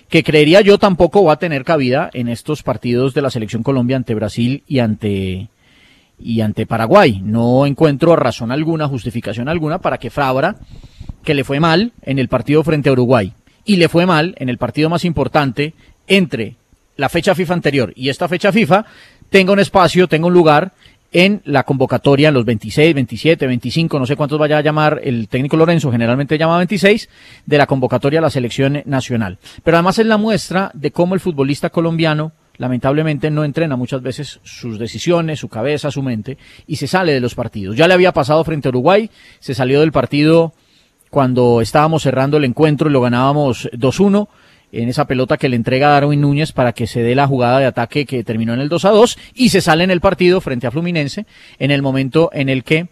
que 0.09 0.23
creería 0.23 0.61
yo 0.61 0.79
tampoco 0.79 1.25
va 1.25 1.33
a 1.33 1.39
tener 1.41 1.65
cabida 1.65 2.11
en 2.13 2.29
estos 2.29 2.63
partidos 2.63 3.13
de 3.13 3.23
la 3.23 3.31
selección 3.31 3.65
Colombia 3.65 3.97
ante 3.97 4.15
Brasil 4.15 4.63
y 4.69 4.79
ante 4.79 5.49
y 6.21 6.43
ante 6.43 6.65
Paraguay. 6.65 7.21
No 7.25 7.67
encuentro 7.67 8.15
razón 8.15 8.53
alguna, 8.53 8.87
justificación 8.87 9.49
alguna 9.49 9.81
para 9.81 9.99
que 9.99 10.11
Fabra, 10.11 10.55
que 11.25 11.35
le 11.35 11.43
fue 11.43 11.59
mal 11.59 11.91
en 12.03 12.21
el 12.21 12.29
partido 12.29 12.63
frente 12.63 12.89
a 12.89 12.93
Uruguay 12.93 13.33
y 13.65 13.79
le 13.79 13.89
fue 13.89 14.07
mal 14.07 14.37
en 14.39 14.49
el 14.49 14.59
partido 14.59 14.89
más 14.89 15.05
importante 15.05 15.75
entre 16.07 16.55
la 16.97 17.09
fecha 17.09 17.35
FIFA 17.35 17.55
anterior 17.55 17.93
y 17.97 18.11
esta 18.11 18.29
fecha 18.29 18.53
FIFA, 18.53 18.85
tenga 19.29 19.53
un 19.53 19.59
espacio, 19.59 20.07
tenga 20.07 20.29
un 20.29 20.35
lugar 20.35 20.73
en 21.13 21.43
la 21.45 21.65
convocatoria 21.65 22.29
en 22.29 22.35
los 22.35 22.45
26, 22.45 22.95
27, 22.95 23.47
25, 23.47 23.99
no 23.99 24.07
sé 24.07 24.17
cuántos 24.17 24.39
vaya 24.39 24.59
a 24.59 24.63
llamar 24.63 25.01
el 25.03 25.29
técnico 25.29 25.57
Lorenzo, 25.57 25.91
generalmente 25.91 26.39
llama 26.39 26.59
26, 26.59 27.09
de 27.47 27.59
la 27.59 27.67
convocatoria 27.67 28.21
a 28.21 28.23
la 28.23 28.31
selección 28.31 28.83
nacional. 28.85 29.39
Pero 29.65 29.77
además 29.77 29.99
es 29.99 30.07
la 30.07 30.19
muestra 30.19 30.71
de 30.75 30.91
cómo 30.93 31.15
el 31.15 31.21
futbolista 31.21 31.71
colombiano 31.71 32.33
lamentablemente 32.59 33.31
no 33.31 33.43
entrena 33.43 33.75
muchas 33.75 34.03
veces 34.03 34.39
sus 34.45 34.79
decisiones, 34.79 35.41
su 35.41 35.49
cabeza, 35.49 35.91
su 35.91 36.03
mente, 36.03 36.37
y 36.67 36.77
se 36.77 36.87
sale 36.87 37.13
de 37.13 37.21
los 37.21 37.35
partidos. 37.35 37.75
Ya 37.75 37.89
le 37.89 37.95
había 37.95 38.13
pasado 38.13 38.45
frente 38.45 38.69
a 38.69 38.71
Uruguay, 38.71 39.11
se 39.39 39.55
salió 39.55 39.81
del 39.81 39.93
partido 39.93 40.53
cuando 41.09 41.61
estábamos 41.61 42.03
cerrando 42.03 42.37
el 42.37 42.45
encuentro 42.45 42.89
y 42.89 42.93
lo 42.93 43.01
ganábamos 43.01 43.69
2-1 43.73 44.29
en 44.73 44.89
esa 44.89 45.07
pelota 45.07 45.37
que 45.37 45.49
le 45.49 45.57
entrega 45.57 45.89
Darwin 45.89 46.21
Núñez 46.21 46.53
para 46.53 46.73
que 46.73 46.87
se 46.87 47.03
dé 47.03 47.15
la 47.15 47.27
jugada 47.27 47.59
de 47.59 47.67
ataque 47.67 48.07
que 48.07 48.25
terminó 48.25 48.55
en 48.55 48.61
el 48.61 48.69
2 48.69 48.85
a 48.85 48.91
2 48.91 49.19
y 49.35 49.49
se 49.49 49.61
sale 49.61 49.85
en 49.85 49.91
el 49.91 50.01
partido 50.01 50.41
frente 50.41 50.67
a 50.67 50.71
Fluminense 50.71 51.27
en 51.59 51.71
el 51.71 51.83
momento 51.83 52.31
en 52.33 52.49
el 52.49 52.65
que 52.65 52.89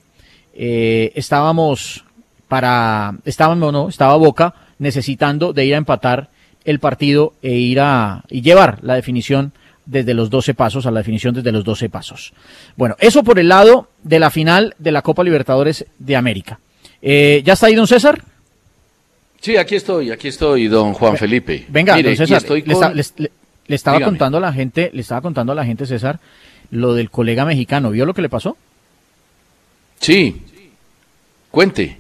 eh, 0.55 1.13
estábamos 1.15 2.05
para 2.49 3.15
estábamos 3.25 3.73
no 3.73 3.89
estaba 3.89 4.17
Boca 4.17 4.55
necesitando 4.79 5.53
de 5.53 5.67
ir 5.67 5.75
a 5.75 5.79
empatar 5.79 6.31
el 6.65 6.81
partido 6.81 7.35
e 7.43 7.53
ir 7.53 7.81
a 7.81 8.25
y 8.29 8.43
llevar 8.43 8.79
la 8.83 8.95
definición 8.95 9.53
desde 9.87 10.15
los 10.15 10.29
12 10.31 10.55
pasos 10.55 10.87
a 10.87 10.91
la 10.91 11.01
definición 11.01 11.35
desde 11.35 11.51
los 11.51 11.65
12 11.65 11.89
pasos. 11.89 12.35
Bueno, 12.77 12.95
eso 12.99 13.25
por 13.25 13.39
el 13.39 13.49
lado 13.49 13.89
de 14.03 14.19
la 14.19 14.31
final 14.31 14.75
de 14.79 14.93
la 14.93 15.03
Copa 15.03 15.25
Libertadores 15.25 15.87
de 15.99 16.17
América. 16.17 16.61
Eh, 17.01 17.43
¿Ya 17.45 17.55
está 17.55 17.67
ahí, 17.67 17.75
don 17.75 17.87
César? 17.87 18.23
Sí, 19.41 19.57
aquí 19.57 19.77
estoy, 19.77 20.11
aquí 20.11 20.29
estoy, 20.29 20.69
don 20.69 20.95
Juan 20.95 21.17
Felipe. 21.17 21.67
Venga, 21.69 22.01
don 22.01 22.17
César, 22.17 22.43
le, 22.95 23.31
estaba 23.75 24.01
contando 24.01 24.39
a 24.39 24.41
la 24.41 24.53
gente, 24.53 24.91
le 24.93 25.01
estaba 25.01 25.21
contando 25.21 25.53
a 25.53 25.55
la 25.55 25.65
gente, 25.65 25.87
César, 25.87 26.19
lo 26.71 26.95
del 26.95 27.11
colega 27.11 27.45
mexicano. 27.45 27.91
¿Vio 27.91 28.05
lo 28.05 28.15
que 28.15 28.23
le 28.23 28.29
pasó? 28.29 28.57
Sí. 30.01 30.43
Cuente. 31.51 31.99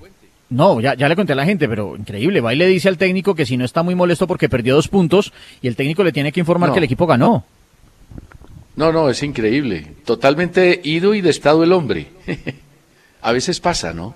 No, 0.50 0.80
ya, 0.80 0.94
ya 0.94 1.08
le 1.08 1.16
conté 1.16 1.34
a 1.34 1.36
la 1.36 1.44
gente, 1.44 1.68
pero 1.68 1.94
increíble. 1.96 2.40
Va 2.40 2.54
y 2.54 2.56
le 2.56 2.66
dice 2.66 2.88
al 2.88 2.96
técnico 2.96 3.34
que 3.34 3.46
si 3.46 3.56
no 3.56 3.64
está 3.64 3.82
muy 3.82 3.94
molesto 3.94 4.26
porque 4.26 4.48
perdió 4.48 4.74
dos 4.74 4.88
puntos 4.88 5.32
y 5.60 5.68
el 5.68 5.76
técnico 5.76 6.02
le 6.02 6.12
tiene 6.12 6.32
que 6.32 6.40
informar 6.40 6.72
que 6.72 6.78
el 6.78 6.84
equipo 6.84 7.06
ganó. 7.06 7.44
No, 8.76 8.92
no, 8.92 9.10
es 9.10 9.22
increíble. 9.22 9.94
Totalmente 10.04 10.80
ido 10.84 11.14
y 11.14 11.20
destado 11.20 11.64
el 11.64 11.72
hombre. 11.72 12.08
a 13.22 13.32
veces 13.32 13.60
pasa, 13.60 13.92
¿no? 13.92 14.14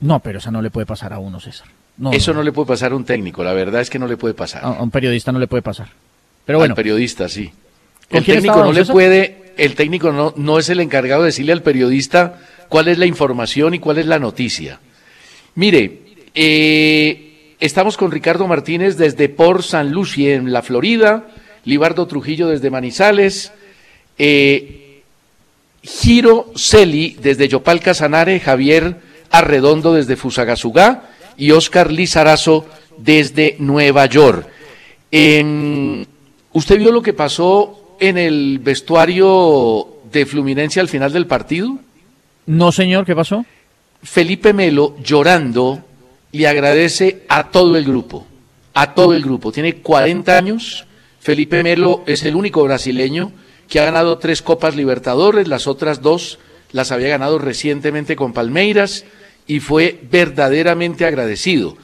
No, 0.00 0.20
pero 0.20 0.38
eso 0.38 0.50
no 0.50 0.62
le 0.62 0.70
puede 0.70 0.86
pasar 0.86 1.12
a 1.12 1.18
uno, 1.18 1.38
César. 1.40 1.68
Eso 2.12 2.32
no. 2.32 2.42
le 2.42 2.52
puede 2.52 2.68
pasar 2.68 2.92
a 2.92 2.96
un 2.96 3.04
técnico, 3.04 3.44
la 3.44 3.52
verdad 3.52 3.80
es 3.80 3.90
que 3.90 3.98
no 3.98 4.06
le 4.06 4.16
puede 4.16 4.34
pasar. 4.34 4.64
A, 4.64 4.70
un 4.82 4.90
periodista 4.90 5.32
no 5.32 5.38
le 5.38 5.46
puede 5.46 5.62
pasar. 5.62 5.88
Pero 6.44 6.58
bueno. 6.58 6.72
Al 6.72 6.76
periodista, 6.76 7.28
sí. 7.28 7.50
El 8.10 8.24
técnico 8.24 8.64
no 8.64 8.72
le 8.72 8.84
puede, 8.84 9.52
el 9.56 9.74
técnico 9.74 10.12
no, 10.12 10.34
no 10.36 10.58
es 10.58 10.68
el 10.68 10.80
encargado 10.80 11.22
de 11.22 11.26
decirle 11.26 11.52
al 11.52 11.62
periodista 11.62 12.40
cuál 12.68 12.88
es 12.88 12.98
la 12.98 13.06
información 13.06 13.74
y 13.74 13.78
cuál 13.78 13.98
es 13.98 14.06
la 14.06 14.18
noticia. 14.18 14.80
Mire, 15.54 16.00
eh, 16.34 17.54
estamos 17.60 17.96
con 17.96 18.10
Ricardo 18.10 18.46
Martínez 18.46 18.96
desde 18.96 19.28
Port 19.28 19.62
San 19.62 19.90
Lucie, 19.90 20.34
en 20.34 20.52
la 20.52 20.62
Florida, 20.62 21.28
Libardo 21.64 22.06
Trujillo 22.06 22.48
desde 22.48 22.70
Manizales, 22.70 23.52
eh, 24.18 25.02
Giro 25.82 26.52
Celi 26.56 27.16
desde 27.20 27.48
Yopal 27.48 27.80
Casanare, 27.80 28.40
Javier 28.40 28.96
Arredondo 29.30 29.94
desde 29.94 30.16
Fusagasugá 30.16 31.09
y 31.40 31.50
Oscar 31.52 31.90
Lizarazo 31.90 32.66
desde 32.98 33.56
Nueva 33.58 34.06
York. 34.06 34.46
¿Usted 35.10 36.78
vio 36.78 36.92
lo 36.92 37.02
que 37.02 37.14
pasó 37.14 37.96
en 37.98 38.18
el 38.18 38.58
vestuario 38.60 39.88
de 40.12 40.26
Fluminense 40.26 40.80
al 40.80 40.88
final 40.88 41.12
del 41.12 41.26
partido? 41.26 41.78
No, 42.46 42.70
señor, 42.70 43.06
¿qué 43.06 43.16
pasó? 43.16 43.44
Felipe 44.02 44.52
Melo, 44.52 44.96
llorando, 45.02 45.82
le 46.32 46.46
agradece 46.46 47.22
a 47.28 47.50
todo 47.50 47.76
el 47.76 47.84
grupo, 47.84 48.26
a 48.74 48.94
todo 48.94 49.14
el 49.14 49.22
grupo. 49.22 49.50
Tiene 49.50 49.76
40 49.76 50.36
años. 50.36 50.86
Felipe 51.20 51.62
Melo 51.62 52.02
es 52.06 52.22
el 52.24 52.34
único 52.34 52.62
brasileño 52.62 53.32
que 53.68 53.80
ha 53.80 53.84
ganado 53.84 54.18
tres 54.18 54.42
Copas 54.42 54.76
Libertadores, 54.76 55.48
las 55.48 55.66
otras 55.66 56.02
dos 56.02 56.38
las 56.72 56.92
había 56.92 57.08
ganado 57.08 57.38
recientemente 57.38 58.16
con 58.16 58.32
Palmeiras 58.32 59.04
y 59.50 59.58
fue 59.58 59.98
verdaderamente 60.08 61.04
agradecido. 61.04 61.76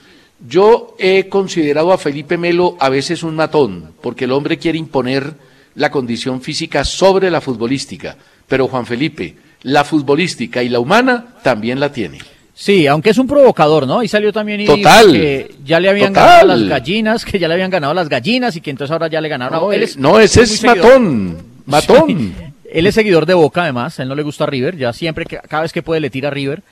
Yo 0.46 0.94
he 1.00 1.28
considerado 1.28 1.92
a 1.92 1.98
Felipe 1.98 2.38
Melo 2.38 2.76
a 2.78 2.88
veces 2.88 3.24
un 3.24 3.34
matón, 3.34 3.90
porque 4.00 4.26
el 4.26 4.30
hombre 4.30 4.56
quiere 4.56 4.78
imponer 4.78 5.34
la 5.74 5.90
condición 5.90 6.40
física 6.40 6.84
sobre 6.84 7.28
la 7.28 7.40
futbolística, 7.40 8.16
pero 8.46 8.68
Juan 8.68 8.86
Felipe, 8.86 9.34
la 9.62 9.82
futbolística 9.82 10.62
y 10.62 10.68
la 10.68 10.78
humana 10.78 11.34
también 11.42 11.80
la 11.80 11.90
tiene. 11.90 12.18
Sí, 12.54 12.86
aunque 12.86 13.10
es 13.10 13.18
un 13.18 13.26
provocador, 13.26 13.84
¿no? 13.84 14.00
Y 14.00 14.06
salió 14.06 14.32
también 14.32 14.60
y 14.60 14.66
total, 14.66 15.10
que 15.10 15.56
ya 15.64 15.80
le 15.80 15.88
habían 15.88 16.12
ganado 16.12 16.46
las 16.46 16.68
gallinas, 16.68 17.24
que 17.24 17.40
ya 17.40 17.48
le 17.48 17.54
habían 17.54 17.72
ganado 17.72 17.94
las 17.94 18.08
gallinas 18.08 18.54
y 18.54 18.60
que 18.60 18.70
entonces 18.70 18.92
ahora 18.92 19.08
ya 19.08 19.20
le 19.20 19.28
ganaron. 19.28 19.60
No, 19.60 19.72
él 19.72 19.82
es, 19.82 19.96
no 19.96 20.20
ese 20.20 20.42
es 20.42 20.62
matón, 20.62 21.36
matón. 21.66 22.32
Él 22.70 22.86
es 22.86 22.94
seguidor 22.94 23.26
de 23.26 23.34
Boca, 23.34 23.64
además, 23.64 23.98
él 23.98 24.06
no 24.06 24.14
le 24.14 24.22
gusta 24.22 24.46
River, 24.46 24.76
ya 24.76 24.92
siempre, 24.92 25.24
que, 25.24 25.38
cada 25.38 25.62
vez 25.62 25.72
que 25.72 25.82
puede 25.82 26.00
le 26.00 26.10
tira 26.10 26.28
a 26.28 26.30
River. 26.30 26.62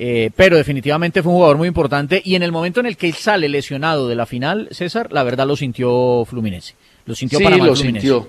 Eh, 0.00 0.30
pero 0.36 0.56
definitivamente 0.56 1.24
fue 1.24 1.32
un 1.32 1.38
jugador 1.38 1.56
muy 1.56 1.66
importante 1.66 2.22
y 2.24 2.36
en 2.36 2.44
el 2.44 2.52
momento 2.52 2.78
en 2.78 2.86
el 2.86 2.96
que 2.96 3.12
sale 3.12 3.48
lesionado 3.48 4.06
de 4.06 4.14
la 4.14 4.26
final, 4.26 4.68
César, 4.70 5.12
la 5.12 5.24
verdad 5.24 5.44
lo 5.44 5.56
sintió 5.56 6.24
Fluminense. 6.24 6.76
Lo 7.04 7.16
sintió 7.16 7.38
sí, 7.38 7.44
Panamá, 7.44 7.66
lo 7.66 7.74
Fluminense. 7.74 8.06
sintió. 8.06 8.28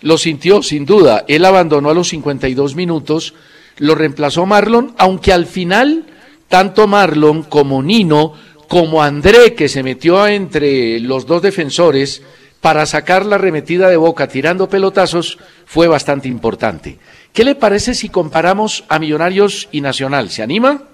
Lo 0.00 0.16
sintió, 0.16 0.62
sin 0.62 0.86
duda. 0.86 1.26
Él 1.28 1.44
abandonó 1.44 1.90
a 1.90 1.94
los 1.94 2.08
52 2.08 2.74
minutos, 2.76 3.34
lo 3.76 3.94
reemplazó 3.94 4.46
Marlon, 4.46 4.94
aunque 4.96 5.34
al 5.34 5.44
final, 5.44 6.06
tanto 6.48 6.86
Marlon 6.86 7.42
como 7.42 7.82
Nino, 7.82 8.32
como 8.66 9.02
André, 9.02 9.52
que 9.52 9.68
se 9.68 9.82
metió 9.82 10.26
entre 10.26 10.98
los 10.98 11.26
dos 11.26 11.42
defensores 11.42 12.22
para 12.62 12.86
sacar 12.86 13.26
la 13.26 13.36
remetida 13.36 13.90
de 13.90 13.98
boca 13.98 14.28
tirando 14.28 14.70
pelotazos, 14.70 15.36
fue 15.66 15.88
bastante 15.88 16.28
importante. 16.28 16.98
¿Qué 17.34 17.44
le 17.44 17.54
parece 17.54 17.94
si 17.94 18.08
comparamos 18.08 18.84
a 18.88 18.98
Millonarios 18.98 19.68
y 19.72 19.82
Nacional? 19.82 20.30
¿Se 20.30 20.42
anima? 20.42 20.84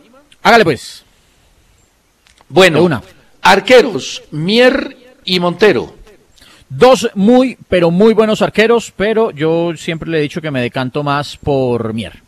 Hágale 0.49 0.65
pues. 0.65 1.05
Bueno, 2.49 2.83
una. 2.83 3.03
arqueros, 3.43 4.23
Mier 4.31 4.97
y 5.27 5.41
Montero. 5.41 5.93
Dos 6.71 7.11
muy, 7.15 7.59
pero 7.69 7.91
muy 7.91 8.15
buenos 8.15 8.41
arqueros, 8.41 8.91
pero 8.97 9.31
yo 9.31 9.77
siempre 9.77 10.09
le 10.09 10.19
he 10.19 10.23
dicho 10.23 10.41
que 10.41 10.51
me 10.51 10.63
decanto 10.63 11.03
más 11.03 11.37
por 11.37 11.93
Mier. 11.93 12.23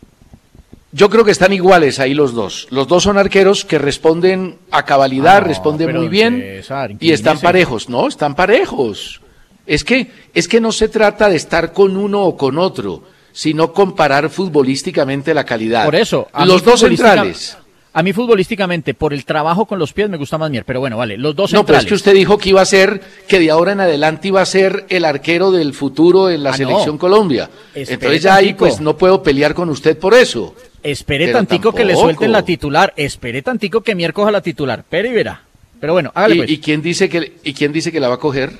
Yo 0.91 1.09
creo 1.09 1.25
que 1.25 1.31
están 1.31 1.51
iguales 1.51 1.99
ahí 1.99 2.13
los 2.13 2.35
dos. 2.35 2.67
Los 2.69 2.87
dos 2.87 3.01
son 3.01 3.17
arqueros 3.17 3.65
que 3.65 3.79
responden 3.79 4.59
a 4.69 4.85
cabalidad, 4.85 5.37
ah, 5.37 5.39
responden 5.39 5.95
muy 5.95 6.07
bien 6.07 6.61
y 6.99 7.13
están 7.13 7.39
parejos. 7.39 7.89
No, 7.89 8.07
están 8.07 8.35
parejos. 8.35 9.19
Es 9.65 9.83
que, 9.83 10.11
es 10.35 10.47
que 10.47 10.61
no 10.61 10.71
se 10.71 10.89
trata 10.89 11.27
de 11.27 11.37
estar 11.37 11.73
con 11.73 11.97
uno 11.97 12.21
o 12.21 12.37
con 12.37 12.59
otro, 12.59 13.01
sino 13.31 13.73
comparar 13.73 14.29
futbolísticamente 14.29 15.33
la 15.33 15.43
calidad. 15.43 15.85
Por 15.85 15.95
eso, 15.95 16.27
los 16.45 16.63
dos 16.63 16.81
centrales. 16.81 17.57
A 17.93 18.03
mí 18.03 18.13
futbolísticamente, 18.13 18.93
por 18.93 19.13
el 19.13 19.25
trabajo 19.25 19.65
con 19.65 19.77
los 19.77 19.91
pies, 19.91 20.09
me 20.09 20.15
gusta 20.15 20.37
más 20.37 20.49
Mier, 20.49 20.63
pero 20.63 20.79
bueno, 20.79 20.95
vale, 20.95 21.17
los 21.17 21.35
dos 21.35 21.51
centrales. 21.51 21.63
No, 21.63 21.65
pero 21.65 21.79
es 21.79 21.85
que 21.85 21.93
usted 21.93 22.13
dijo 22.13 22.37
que 22.37 22.49
iba 22.49 22.61
a 22.61 22.65
ser, 22.65 23.01
que 23.27 23.37
de 23.37 23.51
ahora 23.51 23.73
en 23.73 23.81
adelante 23.81 24.29
iba 24.29 24.41
a 24.41 24.45
ser 24.45 24.85
el 24.87 25.03
arquero 25.03 25.51
del 25.51 25.73
futuro 25.73 26.29
en 26.29 26.41
la 26.41 26.51
ah, 26.51 26.57
selección 26.57 26.97
Colombia. 26.97 27.49
Entonces 27.75 28.21
ya 28.21 28.35
ahí 28.35 28.53
pues 28.53 28.79
no 28.79 28.95
puedo 28.95 29.21
pelear 29.21 29.53
con 29.53 29.69
usted 29.69 29.97
por 29.97 30.13
eso. 30.13 30.55
Espere 30.81 31.33
tantico 31.33 31.73
que 31.73 31.83
le 31.83 31.95
suelten 31.95 32.31
la 32.31 32.45
titular, 32.45 32.93
espere 32.95 33.41
tantico 33.41 33.81
que 33.81 33.93
Mier 33.93 34.13
coja 34.13 34.31
la 34.31 34.41
titular, 34.41 34.85
pero 34.89 35.09
y 35.09 35.11
verá. 35.11 35.43
Pero 35.81 35.93
bueno, 35.93 36.11
hágale 36.15 36.35
¿Y, 36.35 36.37
pues. 36.37 36.49
¿y 36.49 36.57
quién 36.59 36.81
dice 36.81 37.09
que 37.09 37.33
y 37.43 37.53
quién 37.53 37.73
dice 37.73 37.91
que 37.91 37.99
la 37.99 38.07
va 38.07 38.15
a 38.15 38.19
coger? 38.19 38.53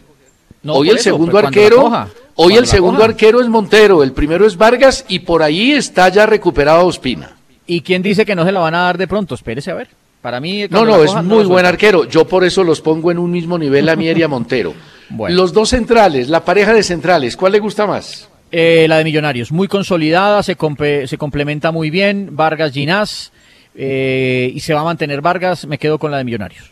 hoy 0.67 0.89
el 0.89 0.99
segundo 0.99 1.37
arquero, 1.37 2.09
hoy 2.35 2.55
el 2.55 2.67
segundo 2.67 3.03
arquero 3.03 3.39
es 3.39 3.47
Montero, 3.47 4.03
el 4.03 4.11
primero 4.11 4.45
es 4.45 4.57
Vargas 4.57 5.05
y 5.07 5.19
por 5.19 5.41
ahí 5.41 5.71
está 5.71 6.09
ya 6.09 6.25
recuperado 6.25 6.85
Ospina. 6.85 7.37
¿Y 7.71 7.79
quién 7.83 8.01
dice 8.01 8.25
que 8.25 8.35
no 8.35 8.43
se 8.43 8.51
la 8.51 8.59
van 8.59 8.75
a 8.75 8.81
dar 8.81 8.97
de 8.97 9.07
pronto? 9.07 9.33
Espérese 9.33 9.71
a 9.71 9.75
ver. 9.75 9.87
Para 10.21 10.41
mí. 10.41 10.65
No, 10.69 10.83
no, 10.83 11.01
es 11.01 11.15
muy 11.23 11.45
buen 11.45 11.65
arquero. 11.65 12.03
Yo 12.03 12.27
por 12.27 12.43
eso 12.43 12.65
los 12.65 12.81
pongo 12.81 13.11
en 13.11 13.17
un 13.17 13.31
mismo 13.31 13.57
nivel 13.57 13.87
a 13.87 13.95
Mier 13.95 14.17
y 14.17 14.23
a 14.23 14.27
Montero. 14.27 14.73
Los 15.29 15.53
dos 15.53 15.69
centrales, 15.69 16.27
la 16.27 16.43
pareja 16.43 16.73
de 16.73 16.83
centrales, 16.83 17.37
¿cuál 17.37 17.53
le 17.53 17.59
gusta 17.59 17.87
más? 17.87 18.29
Eh, 18.51 18.87
la 18.89 18.97
de 18.97 19.05
Millonarios, 19.05 19.53
muy 19.53 19.69
consolidada, 19.69 20.43
se, 20.43 20.57
se 21.05 21.17
complementa 21.17 21.71
muy 21.71 21.89
bien. 21.89 22.29
Vargas 22.31 22.73
Ginás, 22.73 23.31
eh, 23.75 24.51
y 24.53 24.59
se 24.59 24.73
va 24.73 24.81
a 24.81 24.85
mantener 24.85 25.21
Vargas, 25.21 25.65
me 25.65 25.77
quedo 25.77 25.97
con 25.97 26.11
la 26.11 26.17
de 26.17 26.25
Millonarios. 26.25 26.71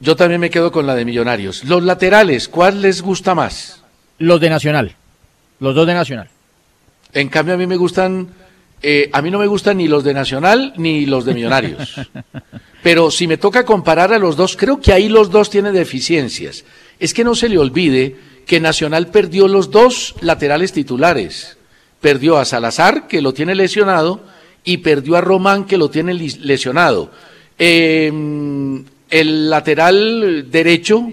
Yo 0.00 0.14
también 0.14 0.42
me 0.42 0.50
quedo 0.50 0.70
con 0.72 0.86
la 0.86 0.94
de 0.94 1.06
Millonarios. 1.06 1.64
Los 1.64 1.82
laterales, 1.82 2.48
¿cuál 2.48 2.82
les 2.82 3.00
gusta 3.00 3.34
más? 3.34 3.82
Los 4.18 4.40
de 4.40 4.50
Nacional. 4.50 4.94
Los 5.60 5.74
dos 5.74 5.86
de 5.86 5.94
Nacional. 5.94 6.28
En 7.14 7.28
cambio, 7.28 7.54
a 7.54 7.56
mí 7.56 7.66
me 7.66 7.76
gustan 7.76 8.28
eh, 8.82 9.10
a 9.12 9.22
mí 9.22 9.30
no 9.30 9.38
me 9.38 9.46
gustan 9.46 9.78
ni 9.78 9.88
los 9.88 10.04
de 10.04 10.14
Nacional 10.14 10.72
ni 10.76 11.06
los 11.06 11.24
de 11.24 11.34
Millonarios. 11.34 12.00
Pero 12.82 13.10
si 13.10 13.26
me 13.26 13.36
toca 13.36 13.64
comparar 13.64 14.12
a 14.12 14.18
los 14.18 14.36
dos, 14.36 14.56
creo 14.56 14.80
que 14.80 14.92
ahí 14.92 15.08
los 15.08 15.30
dos 15.30 15.50
tienen 15.50 15.74
deficiencias. 15.74 16.64
Es 16.98 17.12
que 17.12 17.24
no 17.24 17.34
se 17.34 17.48
le 17.48 17.58
olvide 17.58 18.16
que 18.46 18.60
Nacional 18.60 19.08
perdió 19.08 19.48
los 19.48 19.70
dos 19.70 20.14
laterales 20.20 20.72
titulares. 20.72 21.58
Perdió 22.00 22.38
a 22.38 22.44
Salazar, 22.44 23.08
que 23.08 23.20
lo 23.20 23.34
tiene 23.34 23.54
lesionado, 23.54 24.22
y 24.64 24.78
perdió 24.78 25.16
a 25.16 25.20
Román, 25.20 25.64
que 25.64 25.76
lo 25.76 25.90
tiene 25.90 26.14
lesionado. 26.14 27.10
Em, 27.58 28.84
el 29.10 29.50
lateral 29.50 30.46
derecho, 30.50 31.10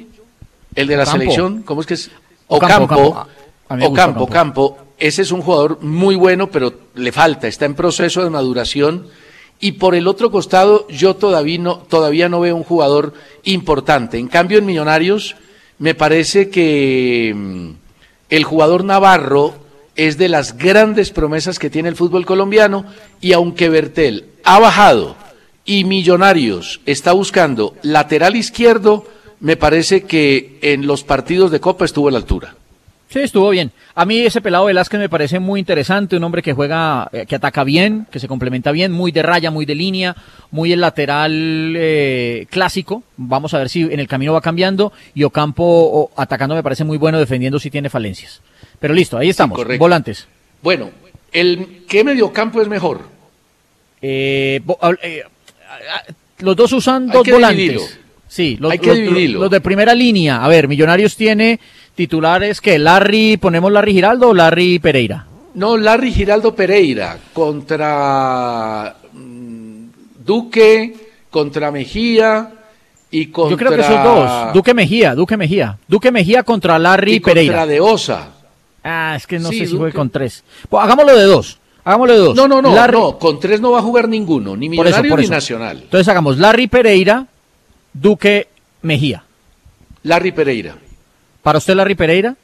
el 0.76 0.88
de 0.88 0.97
la 0.97 1.05
selección, 1.05 1.63
¿cómo 1.63 1.82
es 1.82 1.88
que 1.88 1.95
es? 1.95 2.11
Ocampo. 2.47 3.28
Ocampo, 3.68 4.24
Ocampo, 4.24 4.78
Ese 4.98 5.22
es 5.22 5.32
un 5.32 5.41
jugador 5.41 5.80
muy 5.82 6.16
bueno, 6.16 6.50
pero 6.50 6.74
le 6.96 7.12
falta, 7.12 7.48
está 7.48 7.66
en 7.66 7.76
proceso 7.76 8.24
de 8.24 8.30
maduración. 8.30 9.08
Y 9.60 9.74
por 9.74 9.96
el 9.96 10.08
otro 10.08 10.32
costado, 10.32 10.88
yo 10.89 11.16
todavía 11.16 11.60
no, 11.60 11.78
todavía 11.78 12.30
no 12.30 12.39
veo 12.41 12.56
un 12.56 12.64
jugador 12.64 13.14
importante. 13.43 14.18
En 14.18 14.28
cambio, 14.28 14.58
en 14.58 14.66
Millonarios, 14.66 15.36
me 15.80 15.96
parece 15.96 16.50
que 16.50 17.34
mm, 17.36 17.70
el 18.30 18.43
jugador 18.43 18.84
Navarro 18.84 19.56
es 19.96 20.18
de 20.18 20.30
las 20.30 20.58
grandes 20.58 21.12
promesas 21.12 21.60
que 21.60 21.70
tiene 21.70 21.89
el 21.89 21.96
fútbol 21.96 22.26
colombiano 22.26 22.86
y 23.22 23.34
aunque 23.34 23.70
Bertel 23.70 24.26
ha 24.43 24.60
bajado 24.60 25.16
y 25.64 25.84
Millonarios 25.86 26.82
está 26.86 27.14
buscando 27.14 27.76
lateral 27.82 28.36
izquierdo, 28.36 29.06
me 29.39 29.58
parece 29.58 30.04
que 30.04 30.60
en 30.62 30.86
los 30.86 31.04
partidos 31.04 31.52
de 31.52 31.60
Copa 31.60 31.86
estuvo 31.86 32.10
a 32.10 32.12
la 32.12 32.18
altura. 32.18 32.56
Sí, 33.10 33.20
estuvo 33.20 33.49
bien. 33.49 33.72
A 33.93 34.03
mí 34.06 34.20
ese 34.20 34.41
pelado 34.41 34.66
Velázquez 34.66 34.99
me 34.99 35.10
parece 35.10 35.39
muy 35.39 35.60
interesante, 35.60 36.18
un 36.18 36.24
hombre 36.24 36.41
que 36.41 36.53
juega, 36.53 37.08
eh, 37.14 37.26
que 37.26 37.36
ataca 37.36 37.64
bien, 37.64 38.08
que 38.12 38.20
se 38.20 38.28
complementa 38.28 38.72
bien, 38.72 38.91
muy 38.91 39.12
de 39.12 39.22
raya, 39.22 39.51
muy 39.51 39.66
de 39.66 39.76
línea, 39.76 40.16
muy 40.51 40.74
el 40.74 40.82
lateral 40.82 41.76
eh, 41.78 42.47
clásico. 42.49 43.03
Vamos 43.18 43.53
a 43.53 43.60
ver 43.60 43.70
si 43.70 43.84
en 43.84 43.99
el 43.99 44.08
camino 44.08 44.34
va 44.34 44.41
cambiando. 44.41 44.91
Y 45.14 45.24
Ocampo 45.24 46.12
atacando 46.16 46.56
me 46.56 46.64
parece 46.64 46.84
muy 46.84 46.97
bueno, 46.97 47.20
defendiendo 47.20 47.60
si 47.60 47.70
tiene 47.70 47.89
falencias. 47.89 48.41
Pero 48.80 48.93
listo, 48.93 49.18
ahí 49.18 49.30
estamos. 49.30 49.60
Volantes. 49.78 50.28
Bueno, 50.62 50.89
el 51.32 51.84
¿qué 51.88 52.03
mediocampo 52.03 52.62
es 52.62 52.68
mejor? 52.68 53.01
Eh, 54.01 54.62
los 56.39 56.56
dos 56.56 56.74
usan 56.74 57.08
dos 57.08 57.28
volantes. 57.28 57.99
Sí, 58.36 58.57
los, 58.59 58.69
Hay 58.69 58.79
que 58.79 59.29
los 59.29 59.49
de 59.49 59.61
primera 59.61 59.95
línea. 59.95 60.43
A 60.43 60.49
ver, 60.49 60.67
Millonarios 60.67 61.15
tiene 61.15 61.57
titulares 61.95 62.59
que 62.59 62.77
Larry, 62.77 63.38
ponemos 63.38 63.71
Larry 63.71 63.93
Giraldo 63.93 64.27
o 64.27 64.33
Larry 64.33 64.77
Pereira. 64.79 65.25
No, 65.53 65.77
Larry 65.77 66.11
Giraldo 66.11 66.53
Pereira 66.53 67.17
contra 67.31 68.93
mm, 69.13 69.86
Duque, 70.25 70.95
contra 71.29 71.71
Mejía 71.71 72.51
y 73.09 73.27
contra... 73.27 73.51
Yo 73.51 73.57
creo 73.57 73.77
que 73.77 73.83
son 73.83 74.03
dos, 74.03 74.53
Duque 74.53 74.73
Mejía, 74.73 75.15
Duque 75.15 75.38
Mejía. 75.38 75.77
Duque 75.88 76.11
Mejía 76.11 76.43
contra 76.43 76.77
Larry 76.77 77.13
y 77.13 77.19
Pereira. 77.21 77.53
contra 77.53 77.67
De 77.67 77.79
Osa. 77.79 78.31
Ah, 78.83 79.13
es 79.15 79.25
que 79.25 79.39
no 79.39 79.47
sé 79.47 79.65
si 79.65 79.77
juega 79.77 79.95
con 79.95 80.09
tres. 80.09 80.43
Pues 80.67 80.83
hagámoslo 80.83 81.15
de 81.15 81.23
dos. 81.23 81.57
Hagámoslo 81.86 82.13
de 82.13 82.19
dos. 82.19 82.36
No, 82.36 82.49
no, 82.49 82.61
no, 82.61 82.88
no, 82.88 83.17
con 83.17 83.39
tres 83.39 83.61
no 83.61 83.71
va 83.71 83.79
a 83.79 83.81
jugar 83.81 84.09
ninguno, 84.09 84.57
ni 84.57 84.67
Millonario 84.67 85.15
ni 85.15 85.27
Nacional. 85.27 85.83
Entonces 85.83 86.09
hagamos 86.09 86.38
Larry 86.38 86.67
Pereira, 86.67 87.27
Duque 87.96 88.50
Mejía. 88.82 89.24
Larry 90.04 90.32
Pereira. 90.34 90.76
¿Para 91.41 91.60
usted 91.60 91.76
Larry 91.76 91.96
Pereira? 91.96 92.36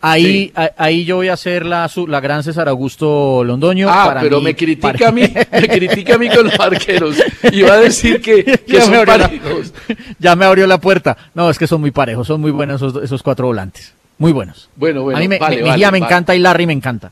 Ahí, 0.00 0.52
ahí 0.76 1.04
yo 1.04 1.16
voy 1.16 1.28
a 1.28 1.32
hacer 1.32 1.66
la, 1.66 1.90
la 2.06 2.20
gran 2.20 2.42
César 2.44 2.68
Augusto 2.68 3.42
Londoño. 3.42 3.88
Ah, 3.90 4.16
pero 4.20 4.40
me 4.40 4.54
critica 4.54 5.08
a 5.08 5.12
mí, 5.12 5.22
me 5.52 5.68
critica 5.68 6.14
a 6.14 6.18
mí 6.18 6.28
con 6.28 6.46
los 6.46 6.60
arqueros. 6.60 7.16
Y 7.50 7.62
va 7.62 7.74
a 7.74 7.80
decir 7.80 8.20
que, 8.20 8.44
que 8.66 8.80
son 8.80 9.04
parejos. 9.04 9.72
ya 10.18 10.36
me 10.36 10.44
abrió 10.44 10.66
la 10.66 10.78
puerta. 10.78 11.16
No, 11.34 11.50
es 11.50 11.58
que 11.58 11.66
son 11.66 11.80
muy 11.80 11.90
parejos, 11.90 12.26
son 12.26 12.40
muy 12.40 12.50
buenos 12.50 12.80
esos, 12.82 13.02
esos 13.02 13.22
cuatro 13.22 13.46
volantes. 13.46 13.92
Muy 14.18 14.32
buenos. 14.32 14.68
Bueno, 14.76 15.02
bueno. 15.02 15.18
A 15.18 15.20
mí 15.20 15.28
me, 15.28 15.38
Mejía 15.38 15.90
me 15.90 15.98
encanta 15.98 16.34
y 16.34 16.40
Larry 16.40 16.66
me 16.66 16.72
encanta. 16.72 17.10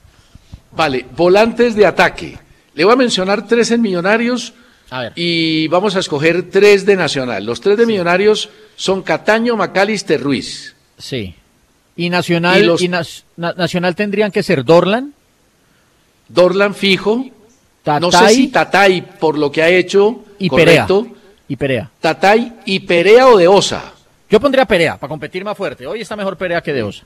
Vale, 0.73 1.07
volantes 1.17 1.75
de 1.75 1.87
ataque. 1.87 2.39
Le 2.75 2.85
voy 2.85 2.93
a 2.93 2.97
mencionar 2.97 3.47
tres 3.47 3.71
en 3.71 3.81
Millonarios 3.81 4.53
a 4.91 5.01
ver. 5.01 5.13
y 5.17 5.69
vamos 5.69 5.97
a 5.97 6.01
escoger 6.01 6.51
tres 6.51 6.87
de 6.87 6.97
Nacional. 6.97 7.45
Los 7.45 7.61
tres 7.61 7.77
de 7.77 7.87
Millonarios 7.87 8.51
son 8.77 9.03
Cataño, 9.03 9.57
Macalister, 9.57 10.21
Ruiz. 10.21 10.75
Sí. 10.99 11.35
¿Y 11.97 12.11
Nacional, 12.11 12.77
y, 12.79 12.91
Nacional 13.37 13.95
tendrían 13.97 14.31
que 14.31 14.43
ser 14.43 14.65
Dorlan? 14.65 15.15
Dorlan 16.29 16.75
fijo. 16.75 17.25
no 17.85 18.13
sé 18.13 18.29
si 18.29 18.49
Tatay, 18.49 19.19
por 19.19 19.39
lo 19.39 19.51
que 19.51 19.63
ha 19.63 19.69
hecho, 19.69 20.25
y 20.39 20.49
correcto. 20.49 21.07
Y 21.49 21.57
Perea. 21.57 21.91
Tatay 22.01 22.55
y 22.65 22.81
Perea 22.81 23.29
o 23.29 23.37
de 23.37 23.49
Osa. 23.49 23.93
Yo 24.29 24.41
pondría 24.41 24.67
Perea 24.67 24.97
para 24.99 25.09
competir 25.09 25.45
más 25.45 25.57
fuerte. 25.57 25.87
Hoy 25.87 26.01
está 26.01 26.17
mejor 26.17 26.37
Perea 26.37 26.61
que 26.61 26.73
de 26.73 26.83
Osa. 26.83 27.05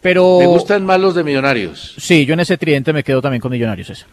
Pero... 0.00 0.38
¿Me 0.40 0.46
gustan 0.46 0.84
más 0.84 1.00
los 1.00 1.14
de 1.14 1.22
Millonarios? 1.22 1.94
Sí, 1.96 2.26
yo 2.26 2.34
en 2.34 2.40
ese 2.40 2.58
tridente 2.58 2.92
me 2.92 3.04
quedo 3.04 3.22
también 3.22 3.40
con 3.40 3.52
Millonarios, 3.52 3.86
César. 3.86 4.08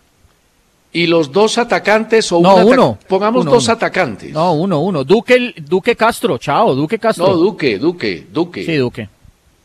¿Y 0.92 1.06
los 1.06 1.32
dos 1.32 1.58
atacantes 1.60 2.32
o 2.32 2.42
no, 2.42 2.56
uno? 2.66 2.98
Pongamos 3.08 3.46
dos 3.46 3.70
atacantes. 3.70 4.34
No, 4.34 4.54
uno, 4.54 4.80
uno. 4.80 5.04
Duque, 5.04 5.54
Duque 5.58 5.96
Castro, 5.96 6.38
chao, 6.40 6.74
Duque 6.74 6.98
Castro. 6.98 7.28
No, 7.28 7.34
Duque, 7.36 7.78
Duque, 7.78 8.26
Duque. 8.32 8.66
Sí, 8.66 8.76
Duque. 8.76 9.08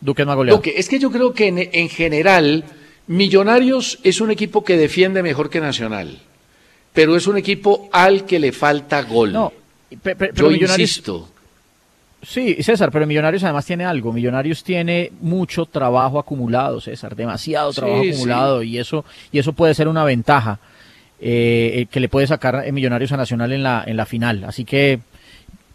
Duque 0.00 0.24
no 0.26 0.32
ha 0.32 0.34
goleado. 0.34 0.58
Duque, 0.58 0.74
es 0.76 0.86
que 0.88 0.98
yo 0.98 1.10
creo 1.10 1.32
que 1.32 1.48
en, 1.48 1.88
general 1.88 2.64
Millonarios 3.06 3.98
es 4.02 4.20
un 4.20 4.30
equipo 4.30 4.64
que 4.64 4.76
defiende 4.76 5.22
mejor 5.22 5.48
que 5.48 5.60
Nacional, 5.60 6.18
pero 6.92 7.16
es 7.16 7.26
un 7.26 7.38
equipo 7.38 7.88
al 7.90 8.26
que 8.26 8.38
le 8.38 8.52
falta 8.52 9.02
gol. 9.02 9.32
No, 9.32 9.52
pero 10.02 10.50
yo 10.50 10.66
insisto. 10.66 11.28
Sí, 12.22 12.62
César, 12.62 12.90
pero 12.90 13.06
Millonarios 13.06 13.44
además 13.44 13.64
tiene 13.64 13.84
algo. 13.84 14.12
Millonarios 14.12 14.62
tiene 14.62 15.10
mucho 15.20 15.64
trabajo 15.64 16.18
acumulado, 16.18 16.82
César, 16.82 17.16
demasiado 17.16 17.72
trabajo 17.72 18.02
acumulado 18.02 18.62
y 18.62 18.78
eso 18.78 19.06
y 19.32 19.38
eso 19.38 19.54
puede 19.54 19.74
ser 19.74 19.88
una 19.88 20.04
ventaja. 20.04 20.58
Eh, 21.20 21.72
eh, 21.74 21.86
que 21.86 22.00
le 22.00 22.08
puede 22.08 22.26
sacar 22.26 22.70
Millonarios 22.72 23.12
a 23.12 23.16
Nacional 23.16 23.52
en 23.52 23.62
la, 23.62 23.84
en 23.86 23.96
la 23.96 24.04
final. 24.04 24.44
Así 24.44 24.64
que, 24.64 25.00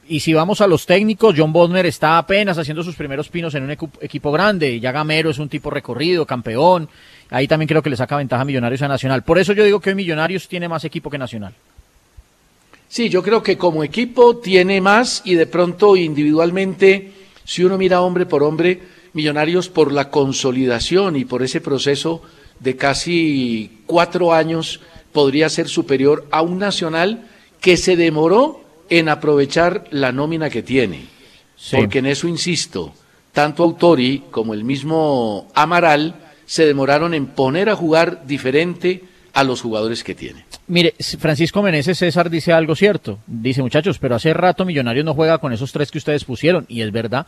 y 0.07 0.19
si 0.19 0.33
vamos 0.33 0.59
a 0.61 0.67
los 0.67 0.85
técnicos, 0.85 1.33
John 1.37 1.53
Bodmer 1.53 1.85
está 1.85 2.17
apenas 2.17 2.57
haciendo 2.57 2.83
sus 2.83 2.95
primeros 2.95 3.29
pinos 3.29 3.55
en 3.55 3.63
un 3.63 3.71
equipo 3.71 4.31
grande. 4.31 4.79
Ya 4.79 4.91
Gamero 4.91 5.29
es 5.29 5.39
un 5.39 5.49
tipo 5.49 5.69
recorrido, 5.69 6.25
campeón. 6.25 6.89
Ahí 7.29 7.47
también 7.47 7.67
creo 7.67 7.81
que 7.81 7.89
le 7.89 7.95
saca 7.95 8.17
ventaja 8.17 8.41
a 8.41 8.45
Millonarios 8.45 8.81
a 8.81 8.87
Nacional. 8.87 9.23
Por 9.23 9.39
eso 9.39 9.53
yo 9.53 9.63
digo 9.63 9.79
que 9.79 9.91
hoy 9.91 9.95
Millonarios 9.95 10.47
tiene 10.47 10.67
más 10.67 10.83
equipo 10.83 11.09
que 11.09 11.17
Nacional. 11.17 11.53
Sí, 12.89 13.07
yo 13.07 13.23
creo 13.23 13.41
que 13.41 13.57
como 13.57 13.83
equipo 13.83 14.37
tiene 14.37 14.81
más 14.81 15.21
y 15.23 15.35
de 15.35 15.45
pronto 15.45 15.95
individualmente, 15.95 17.11
si 17.45 17.63
uno 17.63 17.77
mira 17.77 18.01
hombre 18.01 18.25
por 18.25 18.43
hombre, 18.43 18.81
Millonarios 19.13 19.69
por 19.69 19.91
la 19.91 20.09
consolidación 20.09 21.15
y 21.15 21.25
por 21.25 21.41
ese 21.43 21.61
proceso 21.61 22.21
de 22.59 22.75
casi 22.75 23.79
cuatro 23.85 24.33
años 24.33 24.81
podría 25.11 25.49
ser 25.49 25.67
superior 25.67 26.27
a 26.31 26.41
un 26.41 26.59
Nacional 26.59 27.27
que 27.61 27.77
se 27.77 27.95
demoró 27.95 28.63
en 28.89 29.09
aprovechar 29.09 29.85
la 29.91 30.11
nómina 30.11 30.49
que 30.49 30.63
tiene. 30.63 31.05
Porque 31.71 31.99
en 31.99 32.05
eso 32.05 32.27
insisto, 32.27 32.93
tanto 33.33 33.63
Autori 33.63 34.23
como 34.31 34.53
el 34.53 34.63
mismo 34.63 35.47
Amaral 35.53 36.15
se 36.45 36.65
demoraron 36.65 37.13
en 37.13 37.27
poner 37.27 37.69
a 37.69 37.75
jugar 37.75 38.25
diferente 38.25 39.03
a 39.33 39.43
los 39.43 39.61
jugadores 39.61 40.03
que 40.03 40.15
tiene. 40.15 40.45
Mire, 40.67 40.95
Francisco 41.19 41.61
Meneses 41.61 41.97
César 41.97 42.29
dice 42.29 42.53
algo 42.53 42.75
cierto. 42.75 43.19
Dice, 43.27 43.61
muchachos, 43.61 43.99
pero 43.99 44.15
hace 44.15 44.33
rato 44.33 44.65
Millonarios 44.65 45.05
no 45.05 45.13
juega 45.13 45.37
con 45.37 45.53
esos 45.53 45.71
tres 45.71 45.91
que 45.91 45.99
ustedes 45.99 46.23
pusieron, 46.25 46.65
y 46.67 46.81
es 46.81 46.91
verdad. 46.91 47.27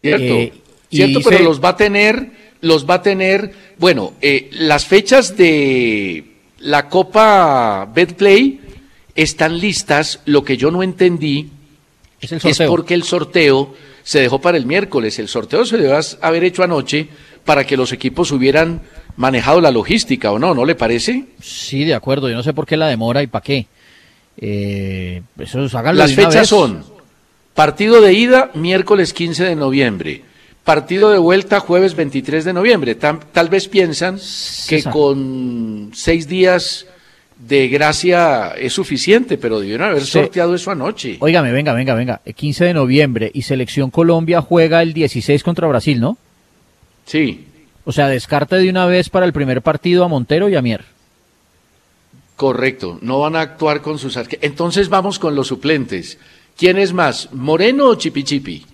Cierto, 0.00 0.24
eh, 0.24 0.52
cierto 0.90 1.20
pero 1.28 1.44
los 1.44 1.62
va 1.62 1.70
a 1.70 1.76
tener, 1.76 2.32
los 2.60 2.88
va 2.88 2.94
a 2.94 3.02
tener, 3.02 3.52
bueno, 3.78 4.14
eh, 4.20 4.50
las 4.52 4.86
fechas 4.86 5.36
de 5.36 6.31
la 6.62 6.88
Copa 6.88 7.88
Betplay 7.94 8.60
están 9.14 9.58
listas. 9.58 10.20
Lo 10.24 10.44
que 10.44 10.56
yo 10.56 10.70
no 10.70 10.82
entendí 10.82 11.50
es, 12.20 12.32
es, 12.32 12.58
porque 12.66 12.94
el 12.94 13.02
sorteo 13.02 13.74
se 14.02 14.20
dejó 14.20 14.40
para 14.40 14.56
el 14.56 14.66
miércoles. 14.66 15.18
El 15.18 15.28
sorteo 15.28 15.64
se 15.64 15.76
debe 15.78 15.98
haber 16.20 16.44
hecho 16.44 16.62
anoche 16.62 17.08
para 17.44 17.64
que 17.64 17.76
los 17.76 17.92
equipos 17.92 18.30
hubieran 18.32 18.82
manejado 19.16 19.60
la 19.60 19.70
logística 19.70 20.32
o 20.32 20.38
no, 20.38 20.54
¿no 20.54 20.64
le 20.64 20.74
parece? 20.74 21.26
Sí, 21.40 21.84
de 21.84 21.94
acuerdo. 21.94 22.28
Yo 22.28 22.36
no 22.36 22.42
sé 22.42 22.52
por 22.52 22.66
qué 22.66 22.76
la 22.76 22.88
demora 22.88 23.22
y 23.22 23.26
para 23.26 23.42
qué. 23.42 23.66
Eh, 24.38 25.22
eso, 25.38 25.68
Las 25.92 26.14
fechas 26.14 26.48
son 26.48 26.84
partido 27.54 28.00
de 28.00 28.14
ida 28.14 28.50
miércoles 28.54 29.12
15 29.12 29.44
de 29.44 29.56
noviembre, 29.56 30.22
Partido 30.64 31.10
de 31.10 31.18
vuelta 31.18 31.58
jueves 31.58 31.96
23 31.96 32.44
de 32.44 32.52
noviembre. 32.52 32.94
Tal, 32.94 33.48
vez 33.48 33.66
piensan 33.68 34.18
que 34.68 34.84
con 34.84 35.90
seis 35.92 36.28
días 36.28 36.86
de 37.36 37.66
gracia 37.66 38.50
es 38.56 38.72
suficiente, 38.72 39.38
pero 39.38 39.58
debieron 39.58 39.88
haber 39.88 40.04
sorteado 40.04 40.54
eso 40.54 40.70
anoche. 40.70 41.16
Óigame, 41.18 41.50
venga, 41.50 41.72
venga, 41.72 41.94
venga. 41.94 42.20
El 42.24 42.34
15 42.34 42.66
de 42.66 42.74
noviembre 42.74 43.30
y 43.34 43.42
Selección 43.42 43.90
Colombia 43.90 44.40
juega 44.40 44.82
el 44.82 44.92
16 44.92 45.42
contra 45.42 45.66
Brasil, 45.66 46.00
¿no? 46.00 46.16
Sí. 47.06 47.46
O 47.84 47.90
sea, 47.90 48.06
descarte 48.06 48.56
de 48.56 48.70
una 48.70 48.86
vez 48.86 49.10
para 49.10 49.26
el 49.26 49.32
primer 49.32 49.62
partido 49.62 50.04
a 50.04 50.08
Montero 50.08 50.48
y 50.48 50.54
a 50.54 50.62
Mier. 50.62 50.84
Correcto, 52.36 52.98
no 53.02 53.18
van 53.20 53.34
a 53.34 53.40
actuar 53.40 53.82
con 53.82 53.98
sus 53.98 54.16
Entonces 54.40 54.88
vamos 54.88 55.18
con 55.18 55.34
los 55.34 55.48
suplentes. 55.48 56.18
¿Quién 56.56 56.78
es 56.78 56.92
más, 56.92 57.32
Moreno 57.32 57.88
o 57.88 57.94
Chipichipi? 57.96 58.66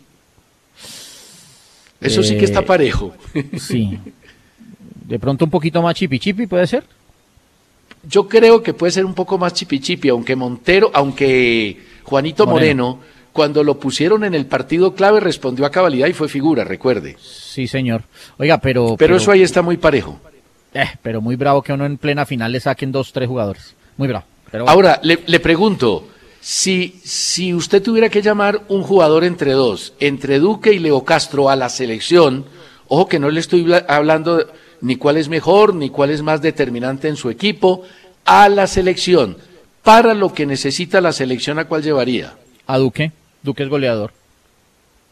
Eso 2.00 2.22
sí 2.22 2.36
que 2.36 2.44
está 2.44 2.60
eh, 2.60 2.64
parejo. 2.64 3.14
Sí. 3.58 3.98
De 5.04 5.18
pronto 5.18 5.44
un 5.44 5.50
poquito 5.50 5.80
más 5.82 5.94
chipi 5.94 6.18
chipi, 6.18 6.46
¿puede 6.46 6.66
ser? 6.66 6.84
Yo 8.04 8.28
creo 8.28 8.62
que 8.62 8.74
puede 8.74 8.92
ser 8.92 9.04
un 9.04 9.14
poco 9.14 9.38
más 9.38 9.52
chipi 9.54 9.80
chipi, 9.80 10.08
aunque 10.08 10.36
Montero, 10.36 10.90
aunque 10.94 11.78
Juanito 12.04 12.46
Moreno, 12.46 13.00
cuando 13.32 13.64
lo 13.64 13.78
pusieron 13.78 14.24
en 14.24 14.34
el 14.34 14.46
partido 14.46 14.94
clave 14.94 15.20
respondió 15.20 15.66
a 15.66 15.70
cabalidad 15.70 16.08
y 16.08 16.12
fue 16.12 16.28
figura, 16.28 16.64
recuerde. 16.64 17.16
Sí, 17.20 17.66
señor. 17.66 18.02
Oiga, 18.38 18.58
pero... 18.58 18.96
Pero, 18.98 19.16
eso 19.16 19.30
ahí 19.30 19.42
está 19.42 19.62
muy 19.62 19.76
parejo. 19.76 20.20
Eh, 20.74 20.88
pero 21.02 21.20
muy 21.20 21.36
bravo 21.36 21.62
que 21.62 21.72
uno 21.72 21.86
en 21.86 21.98
plena 21.98 22.26
final 22.26 22.52
le 22.52 22.60
saquen 22.60 22.92
dos, 22.92 23.12
tres 23.12 23.28
jugadores. 23.28 23.74
Muy 23.96 24.08
bravo. 24.08 24.26
Ahora, 24.66 25.00
le, 25.02 25.20
le 25.26 25.40
pregunto, 25.40 26.08
si, 26.40 27.00
si 27.04 27.54
usted 27.54 27.82
tuviera 27.82 28.08
que 28.08 28.22
llamar 28.22 28.62
un 28.68 28.82
jugador 28.82 29.24
entre 29.24 29.52
dos, 29.52 29.92
entre 30.00 30.38
Duque 30.38 30.72
y 30.72 30.78
Leo 30.78 31.04
Castro 31.04 31.50
a 31.50 31.56
la 31.56 31.68
selección, 31.68 32.44
ojo 32.88 33.08
que 33.08 33.18
no 33.18 33.30
le 33.30 33.40
estoy 33.40 33.66
hablando 33.88 34.46
ni 34.80 34.96
cuál 34.96 35.16
es 35.16 35.28
mejor, 35.28 35.74
ni 35.74 35.90
cuál 35.90 36.10
es 36.10 36.22
más 36.22 36.40
determinante 36.40 37.08
en 37.08 37.16
su 37.16 37.30
equipo, 37.30 37.82
a 38.24 38.48
la 38.48 38.66
selección, 38.66 39.36
para 39.82 40.14
lo 40.14 40.32
que 40.32 40.46
necesita 40.46 41.00
la 41.00 41.12
selección, 41.12 41.58
¿a 41.58 41.66
cuál 41.66 41.82
llevaría? 41.82 42.34
A 42.66 42.78
Duque, 42.78 43.12
Duque 43.42 43.62
es 43.62 43.68
goleador. 43.68 44.12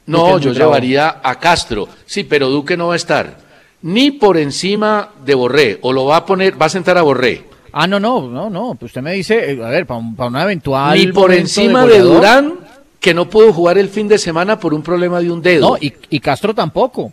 No, 0.07 0.39
yo 0.39 0.53
llevaría 0.53 1.20
a 1.22 1.41
Castro, 1.41 1.89
sí, 2.07 2.22
pero 2.24 2.49
Duque 2.49 2.77
no 2.77 2.89
va 2.89 2.93
a 2.93 2.97
estar 2.97 3.47
ni 3.83 4.11
por 4.11 4.37
encima 4.37 5.11
de 5.24 5.35
Borré, 5.35 5.79
o 5.83 5.93
lo 5.93 6.07
va 6.07 6.16
a 6.16 6.27
poner, 6.27 6.61
va 6.61 6.66
a 6.66 6.70
sentar 6.70 6.99
a 6.99 7.03
Borré. 7.03 7.45
Ah, 7.79 7.87
no, 7.87 8.01
no, 8.01 8.27
no, 8.27 8.49
no. 8.49 8.74
Pues 8.74 8.89
usted 8.89 9.03
me 9.03 9.12
dice, 9.12 9.53
eh, 9.53 9.62
a 9.62 9.68
ver, 9.68 9.85
para, 9.85 10.01
una 10.01 10.45
eventual. 10.45 10.97
Ni 10.97 11.09
por 11.12 11.31
encima 11.31 11.85
de, 11.85 11.99
Durán, 11.99 12.55
que 12.99 13.12
no 13.12 13.29
pudo 13.29 13.53
jugar 13.53 13.77
el 13.77 13.91
fin 13.91 14.09
de 14.09 14.16
semana 14.16 14.59
por 14.59 14.72
un 14.72 14.83
problema 14.83 15.20
de 15.20 15.31
un 15.31 15.43
dedo. 15.43 15.72
No, 15.72 15.77
y, 15.79 16.20
Castro 16.20 16.55
tampoco. 16.55 17.12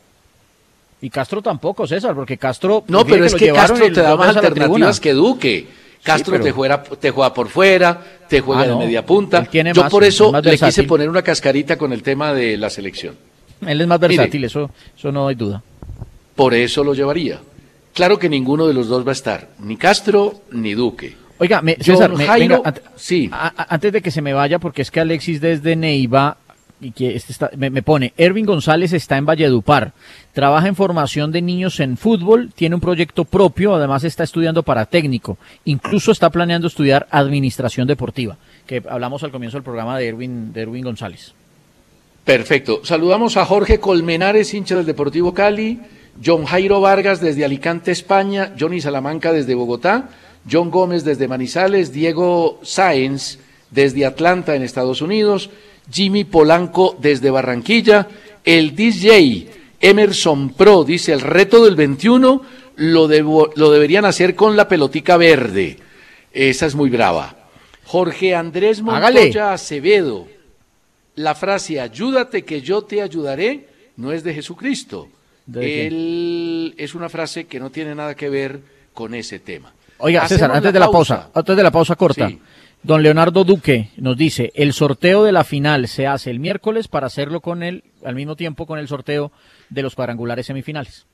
Y 1.02 1.10
Castro 1.10 1.42
tampoco, 1.42 1.86
César, 1.86 2.16
porque 2.16 2.38
Castro. 2.38 2.86
No, 2.88 3.06
pero 3.06 3.26
es 3.26 3.36
que 3.36 3.52
Castro 3.52 3.92
te 3.92 4.02
da 4.02 4.16
más 4.16 4.38
alternativas 4.38 5.02
que 5.02 5.12
Duque. 5.12 5.68
Castro 6.02 6.40
te, 6.40 6.52
juega, 6.52 6.82
te 6.82 7.12
juega 7.12 7.34
por 7.34 7.50
fuera, 7.50 8.02
te 8.30 8.40
juega 8.40 8.62
ah, 8.62 8.68
de 8.68 8.76
media 8.78 9.06
punta. 9.06 9.46
Yo 9.52 9.90
por 9.90 10.06
eso 10.06 10.32
le 10.42 10.58
quise 10.58 10.84
poner 10.84 11.10
una 11.10 11.22
cascarita 11.22 11.78
con 11.78 11.92
el 11.92 12.02
tema 12.02 12.34
de 12.34 12.56
la 12.56 12.70
selección. 12.70 13.18
Él 13.68 13.82
es 13.82 13.88
más 13.88 14.00
versátil, 14.00 14.46
eso, 14.46 14.70
eso 14.98 15.12
no 15.12 15.28
hay 15.28 15.36
duda. 15.36 15.62
Por 16.36 16.54
eso 16.54 16.86
lo 16.86 16.94
llevaría. 16.94 17.42
Claro 17.94 18.18
que 18.18 18.30
ninguno 18.30 18.68
de 18.68 18.74
los 18.74 18.88
dos 18.88 19.06
va 19.06 19.12
a 19.12 19.14
estar, 19.14 19.50
ni 19.60 19.78
Castro 19.78 20.42
ni 20.52 20.74
Duque. 20.74 21.16
Oiga, 21.40 21.62
César, 21.80 22.12
sí. 22.96 23.30
antes 23.32 23.92
de 23.92 24.02
que 24.02 24.12
se 24.12 24.22
me 24.22 24.34
vaya, 24.34 24.60
porque 24.60 24.82
es 24.82 24.92
que 24.92 25.00
Alexis 25.00 25.42
desde 25.42 25.76
Neiva 25.76 26.38
y 26.80 26.92
que 26.92 27.16
este 27.16 27.34
me, 27.58 27.82
pone, 27.82 28.14
Ervin 28.18 28.46
González 28.46 28.94
está 28.94 29.18
en 29.18 29.26
Valledupar, 29.26 29.94
trabaja 30.34 30.68
en 30.68 30.76
formación 30.76 31.32
de 31.32 31.42
niños 31.42 31.80
en 31.80 31.98
fútbol, 31.98 32.52
tiene 32.54 32.76
un 32.76 32.82
proyecto 32.82 33.26
propio, 33.26 33.74
además 33.74 34.04
está 34.04 34.24
estudiando 34.24 34.64
para 34.64 34.86
técnico, 34.86 35.38
incluso 35.66 36.12
está 36.12 36.30
planeando 36.30 36.68
estudiar 36.68 37.08
administración 37.10 37.88
deportiva, 37.88 38.38
que 38.66 38.84
hablamos 38.90 39.24
al 39.24 39.32
comienzo 39.32 39.58
del 39.58 39.64
programa 39.64 39.98
de 39.98 40.08
Erwin, 40.08 40.54
de 40.54 40.62
Erwin 40.62 40.84
González. 40.84 41.34
Perfecto. 42.24 42.82
Saludamos 42.84 43.36
a 43.36 43.46
Jorge 43.46 43.80
Colmenares, 43.80 44.54
hincha 44.54 44.76
del 44.76 44.86
Deportivo 44.86 45.34
Cali, 45.34 45.80
John 46.24 46.46
Jairo 46.46 46.82
Vargas 46.82 47.22
desde 47.22 47.46
Alicante, 47.46 47.92
España, 47.92 48.54
Johnny 48.60 48.82
Salamanca 48.82 49.32
desde 49.32 49.56
Bogotá, 49.56 50.10
John 50.50 50.70
Gómez 50.70 51.04
desde 51.04 51.28
Manizales, 51.28 51.92
Diego 51.92 52.60
Sáenz 52.64 53.40
desde 53.72 54.06
Atlanta 54.06 54.56
en 54.56 54.62
Estados 54.62 55.02
Unidos, 55.02 55.50
Jimmy 55.92 56.24
Polanco 56.24 56.96
desde 57.00 57.32
Barranquilla, 57.32 58.08
el 58.44 58.76
DJ 58.76 59.50
Emerson 59.80 60.50
Pro 60.50 60.84
dice 60.84 61.14
el 61.14 61.22
reto 61.22 61.64
del 61.64 61.76
21 61.76 62.42
lo, 62.76 63.08
lo 63.56 63.72
deberían 63.72 64.06
hacer 64.06 64.36
con 64.36 64.56
la 64.56 64.68
pelotica 64.68 65.18
verde. 65.18 65.78
Esa 66.32 66.66
es 66.66 66.76
muy 66.76 66.90
brava. 66.90 67.36
Jorge 67.86 68.36
Andrés 68.36 68.82
Montoya 68.82 69.54
Acevedo. 69.54 70.28
La 71.16 71.36
frase 71.36 71.80
ayúdate 71.80 72.44
que 72.44 72.62
yo 72.62 72.84
te 72.84 73.02
ayudaré 73.02 73.68
no 73.98 74.12
es 74.12 74.24
de 74.24 74.34
Jesucristo 74.34 75.10
él 75.56 76.74
es 76.78 76.96
una 76.96 77.10
frase 77.10 77.46
que 77.46 77.60
no 77.60 77.70
tiene 77.70 77.96
nada 77.96 78.16
que 78.16 78.30
ver 78.30 78.62
con 78.94 79.14
ese 79.14 79.40
tema. 79.40 79.74
Oiga, 79.98 80.28
César, 80.28 80.52
antes 80.52 80.74
de 80.74 80.80
la 80.80 80.90
pausa, 80.90 81.30
antes 81.34 81.56
de 81.56 81.64
la 81.64 81.72
pausa 81.72 81.96
corta, 81.96 82.30
don 82.82 83.02
Leonardo 83.02 83.44
Duque 83.44 83.90
nos 83.98 84.18
dice, 84.18 84.52
el 84.56 84.74
sorteo 84.74 85.24
de 85.24 85.32
la 85.32 85.44
final 85.44 85.88
se 85.88 86.08
hace 86.08 86.30
el 86.30 86.40
miércoles 86.40 86.88
para 86.88 87.08
hacerlo 87.08 87.42
con 87.42 87.64
él 87.64 87.84
al 88.04 88.16
mismo 88.16 88.36
tiempo 88.36 88.66
con 88.66 88.80
el 88.80 88.88
sorteo 88.88 89.32
de 89.70 89.82
los 89.82 89.96
cuadrangulares 89.96 90.46
semifinales. 90.46 91.06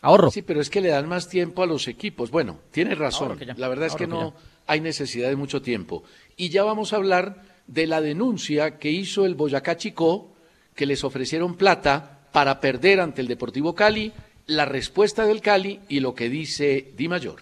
Ahorro. 0.00 0.30
Sí, 0.30 0.42
pero 0.42 0.60
es 0.60 0.68
que 0.68 0.80
le 0.80 0.88
dan 0.88 1.08
más 1.08 1.28
tiempo 1.28 1.62
a 1.62 1.66
los 1.66 1.86
equipos. 1.86 2.30
Bueno, 2.30 2.58
tiene 2.72 2.94
razón. 2.96 3.38
La 3.56 3.68
verdad 3.68 3.86
es 3.86 3.94
que 3.94 4.08
no 4.08 4.34
hay 4.66 4.80
necesidad 4.80 5.28
de 5.28 5.36
mucho 5.36 5.62
tiempo. 5.62 6.02
Y 6.36 6.48
ya 6.48 6.64
vamos 6.64 6.92
a 6.92 6.96
hablar 6.96 7.42
de 7.68 7.86
la 7.86 8.00
denuncia 8.00 8.78
que 8.78 8.90
hizo 8.90 9.24
el 9.26 9.36
Boyacá 9.36 9.76
Chicó, 9.76 10.32
que 10.74 10.86
les 10.86 11.04
ofrecieron 11.04 11.56
plata 11.56 12.18
para 12.32 12.60
perder 12.60 13.00
ante 13.00 13.20
el 13.20 13.28
Deportivo 13.28 13.74
Cali, 13.74 14.12
la 14.46 14.64
respuesta 14.64 15.24
del 15.24 15.40
Cali 15.40 15.80
y 15.88 16.00
lo 16.00 16.14
que 16.14 16.28
dice 16.28 16.92
Di 16.96 17.08
Mayor. 17.08 17.40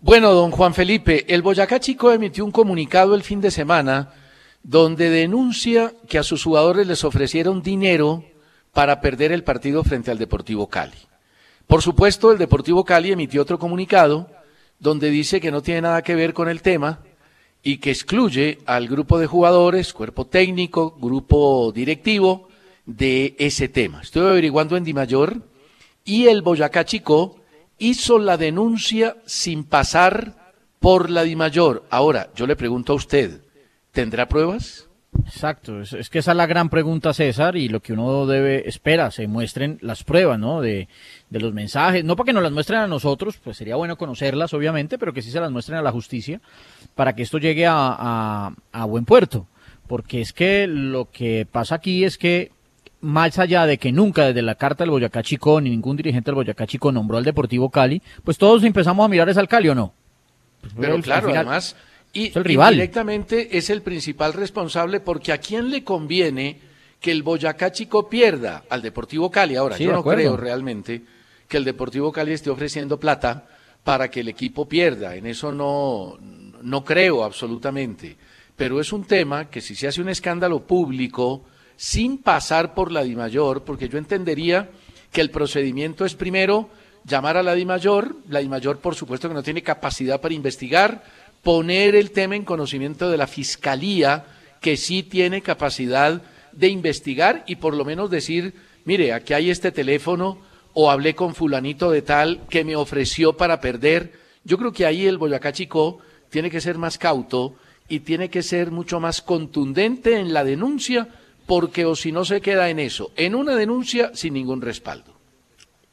Bueno, 0.00 0.32
don 0.32 0.50
Juan 0.50 0.74
Felipe, 0.74 1.24
el 1.32 1.40
Boyacá 1.40 1.80
Chico 1.80 2.12
emitió 2.12 2.44
un 2.44 2.50
comunicado 2.50 3.14
el 3.14 3.22
fin 3.22 3.40
de 3.40 3.50
semana 3.50 4.12
donde 4.62 5.08
denuncia 5.08 5.94
que 6.08 6.18
a 6.18 6.22
sus 6.22 6.44
jugadores 6.44 6.86
les 6.86 7.04
ofrecieron 7.04 7.62
dinero 7.62 8.24
para 8.72 9.00
perder 9.00 9.32
el 9.32 9.44
partido 9.44 9.82
frente 9.82 10.10
al 10.10 10.18
Deportivo 10.18 10.68
Cali. 10.68 10.98
Por 11.66 11.80
supuesto, 11.80 12.32
el 12.32 12.38
Deportivo 12.38 12.84
Cali 12.84 13.12
emitió 13.12 13.40
otro 13.40 13.58
comunicado 13.58 14.28
donde 14.78 15.08
dice 15.08 15.40
que 15.40 15.50
no 15.50 15.62
tiene 15.62 15.82
nada 15.82 16.02
que 16.02 16.14
ver 16.14 16.34
con 16.34 16.48
el 16.48 16.60
tema, 16.60 17.00
y 17.64 17.78
que 17.78 17.90
excluye 17.90 18.58
al 18.66 18.86
grupo 18.86 19.18
de 19.18 19.26
jugadores, 19.26 19.94
cuerpo 19.94 20.26
técnico, 20.26 20.96
grupo 21.00 21.72
directivo 21.74 22.48
de 22.84 23.34
ese 23.38 23.68
tema. 23.68 24.02
Estoy 24.02 24.28
averiguando 24.28 24.76
en 24.76 24.84
Dimayor 24.84 25.40
y 26.04 26.26
el 26.26 26.42
Boyacá 26.42 26.84
Chico 26.84 27.40
hizo 27.78 28.18
la 28.18 28.36
denuncia 28.36 29.16
sin 29.24 29.64
pasar 29.64 30.52
por 30.78 31.08
la 31.08 31.22
Dimayor. 31.22 31.84
Ahora, 31.88 32.30
yo 32.36 32.46
le 32.46 32.54
pregunto 32.54 32.92
a 32.92 32.96
usted, 32.96 33.40
¿tendrá 33.92 34.28
pruebas? 34.28 34.83
Exacto, 35.26 35.80
es, 35.80 36.10
que 36.10 36.18
esa 36.18 36.32
es 36.32 36.36
la 36.36 36.46
gran 36.46 36.68
pregunta, 36.68 37.14
César, 37.14 37.56
y 37.56 37.68
lo 37.68 37.80
que 37.80 37.92
uno 37.92 38.26
debe, 38.26 38.68
espera, 38.68 39.10
se 39.10 39.26
muestren 39.26 39.78
las 39.80 40.04
pruebas, 40.04 40.38
¿no? 40.38 40.60
De, 40.60 40.88
de 41.30 41.40
los 41.40 41.52
mensajes, 41.54 42.04
no 42.04 42.16
para 42.16 42.26
que 42.26 42.32
nos 42.32 42.42
las 42.42 42.52
muestren 42.52 42.80
a 42.80 42.86
nosotros, 42.86 43.38
pues 43.42 43.56
sería 43.56 43.76
bueno 43.76 43.96
conocerlas, 43.96 44.52
obviamente, 44.54 44.98
pero 44.98 45.12
que 45.12 45.22
sí 45.22 45.30
se 45.30 45.40
las 45.40 45.50
muestren 45.50 45.78
a 45.78 45.82
la 45.82 45.92
justicia 45.92 46.40
para 46.94 47.14
que 47.14 47.22
esto 47.22 47.38
llegue 47.38 47.66
a, 47.66 48.52
a, 48.72 48.84
buen 48.84 49.04
puerto. 49.04 49.46
Porque 49.86 50.20
es 50.20 50.32
que 50.32 50.66
lo 50.66 51.10
que 51.10 51.46
pasa 51.50 51.76
aquí 51.76 52.04
es 52.04 52.16
que 52.16 52.52
más 53.00 53.38
allá 53.38 53.66
de 53.66 53.78
que 53.78 53.92
nunca 53.92 54.26
desde 54.26 54.42
la 54.42 54.54
carta 54.54 54.84
del 54.84 54.90
Boyacá 54.90 55.22
Chico 55.22 55.60
ni 55.60 55.70
ningún 55.70 55.96
dirigente 55.96 56.30
del 56.30 56.36
Boyacá 56.36 56.66
Chico 56.66 56.90
nombró 56.90 57.18
al 57.18 57.24
Deportivo 57.24 57.68
Cali, 57.70 58.00
pues 58.24 58.38
todos 58.38 58.64
empezamos 58.64 59.04
a 59.04 59.08
mirar 59.08 59.28
es 59.28 59.36
al 59.36 59.48
Cali 59.48 59.68
o 59.68 59.74
no. 59.74 59.92
Pues, 60.60 60.72
pero 60.78 61.00
claro, 61.00 61.28
además 61.28 61.76
y, 62.14 62.30
directamente 62.30 63.58
es 63.58 63.70
el 63.70 63.82
principal 63.82 64.32
responsable 64.32 65.00
porque 65.00 65.32
a 65.32 65.38
quién 65.38 65.70
le 65.70 65.82
conviene 65.82 66.60
que 67.00 67.10
el 67.10 67.22
Boyacá 67.22 67.72
Chico 67.72 68.08
pierda 68.08 68.64
al 68.70 68.80
Deportivo 68.80 69.30
Cali. 69.30 69.56
Ahora, 69.56 69.76
yo 69.76 69.92
no 69.92 70.02
creo 70.02 70.36
realmente 70.36 71.02
que 71.48 71.56
el 71.56 71.64
Deportivo 71.64 72.12
Cali 72.12 72.32
esté 72.32 72.50
ofreciendo 72.50 72.98
plata 72.98 73.46
para 73.82 74.10
que 74.10 74.20
el 74.20 74.28
equipo 74.28 74.66
pierda. 74.66 75.14
En 75.14 75.26
eso 75.26 75.52
no, 75.52 76.16
no 76.62 76.84
creo 76.84 77.24
absolutamente. 77.24 78.16
Pero 78.56 78.80
es 78.80 78.92
un 78.92 79.04
tema 79.04 79.50
que 79.50 79.60
si 79.60 79.74
se 79.74 79.88
hace 79.88 80.00
un 80.00 80.08
escándalo 80.08 80.66
público 80.66 81.44
sin 81.76 82.18
pasar 82.18 82.74
por 82.74 82.92
la 82.92 83.02
DIMAYOR, 83.02 83.64
porque 83.64 83.88
yo 83.88 83.98
entendería 83.98 84.70
que 85.10 85.20
el 85.20 85.30
procedimiento 85.30 86.04
es 86.04 86.14
primero 86.14 86.70
llamar 87.04 87.36
a 87.36 87.42
la 87.42 87.54
DIMAYOR, 87.54 88.16
la 88.28 88.40
DIMAYOR 88.40 88.78
por 88.78 88.94
supuesto 88.94 89.28
que 89.28 89.34
no 89.34 89.42
tiene 89.42 89.62
capacidad 89.62 90.20
para 90.20 90.34
investigar, 90.34 91.04
poner 91.44 91.94
el 91.94 92.10
tema 92.10 92.34
en 92.34 92.44
conocimiento 92.44 93.10
de 93.10 93.18
la 93.18 93.28
Fiscalía, 93.28 94.24
que 94.60 94.76
sí 94.76 95.04
tiene 95.04 95.42
capacidad 95.42 96.22
de 96.52 96.68
investigar 96.68 97.44
y 97.46 97.56
por 97.56 97.74
lo 97.74 97.84
menos 97.84 98.10
decir, 98.10 98.54
mire, 98.84 99.12
aquí 99.12 99.34
hay 99.34 99.50
este 99.50 99.70
teléfono 99.70 100.38
o 100.72 100.90
hablé 100.90 101.14
con 101.14 101.34
fulanito 101.34 101.90
de 101.90 102.02
tal 102.02 102.40
que 102.48 102.64
me 102.64 102.74
ofreció 102.74 103.36
para 103.36 103.60
perder. 103.60 104.14
Yo 104.42 104.58
creo 104.58 104.72
que 104.72 104.86
ahí 104.86 105.06
el 105.06 105.18
Boyacá 105.18 105.52
Chico 105.52 105.98
tiene 106.30 106.50
que 106.50 106.60
ser 106.60 106.78
más 106.78 106.98
cauto 106.98 107.54
y 107.88 108.00
tiene 108.00 108.30
que 108.30 108.42
ser 108.42 108.70
mucho 108.70 108.98
más 108.98 109.20
contundente 109.20 110.18
en 110.18 110.32
la 110.32 110.42
denuncia, 110.44 111.08
porque 111.46 111.84
o 111.84 111.94
si 111.94 112.10
no 112.10 112.24
se 112.24 112.40
queda 112.40 112.70
en 112.70 112.78
eso, 112.78 113.12
en 113.16 113.34
una 113.34 113.54
denuncia 113.54 114.10
sin 114.14 114.32
ningún 114.32 114.62
respaldo. 114.62 115.14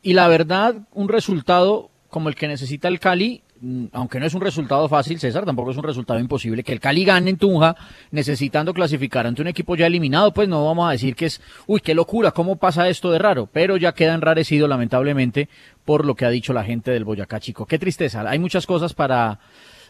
Y 0.01 0.13
la 0.13 0.29
verdad, 0.29 0.87
un 0.93 1.09
resultado 1.09 1.91
como 2.09 2.29
el 2.29 2.35
que 2.35 2.47
necesita 2.47 2.87
el 2.87 2.99
Cali 2.99 3.43
aunque 3.91 4.19
no 4.19 4.25
es 4.25 4.33
un 4.33 4.41
resultado 4.41 4.87
fácil, 4.89 5.19
César, 5.19 5.45
tampoco 5.45 5.71
es 5.71 5.77
un 5.77 5.83
resultado 5.83 6.19
imposible, 6.19 6.63
que 6.63 6.73
el 6.73 6.79
Cali 6.79 7.05
gane 7.05 7.29
en 7.29 7.37
Tunja 7.37 7.75
necesitando 8.11 8.73
clasificar 8.73 9.27
ante 9.27 9.41
un 9.41 9.47
equipo 9.47 9.75
ya 9.75 9.87
eliminado, 9.87 10.33
pues 10.33 10.47
no 10.49 10.65
vamos 10.65 10.87
a 10.87 10.91
decir 10.91 11.15
que 11.15 11.27
es, 11.27 11.41
uy, 11.67 11.79
qué 11.79 11.93
locura, 11.93 12.31
¿cómo 12.31 12.55
pasa 12.55 12.89
esto 12.89 13.11
de 13.11 13.19
raro? 13.19 13.47
Pero 13.51 13.77
ya 13.77 13.93
queda 13.93 14.15
enrarecido 14.15 14.67
lamentablemente 14.67 15.47
por 15.85 16.05
lo 16.05 16.15
que 16.15 16.25
ha 16.25 16.29
dicho 16.29 16.53
la 16.53 16.63
gente 16.63 16.91
del 16.91 17.03
Boyacá 17.03 17.39
Chico. 17.39 17.65
Qué 17.65 17.77
tristeza, 17.77 18.27
hay 18.27 18.39
muchas 18.39 18.65
cosas 18.65 18.93
para, 18.93 19.39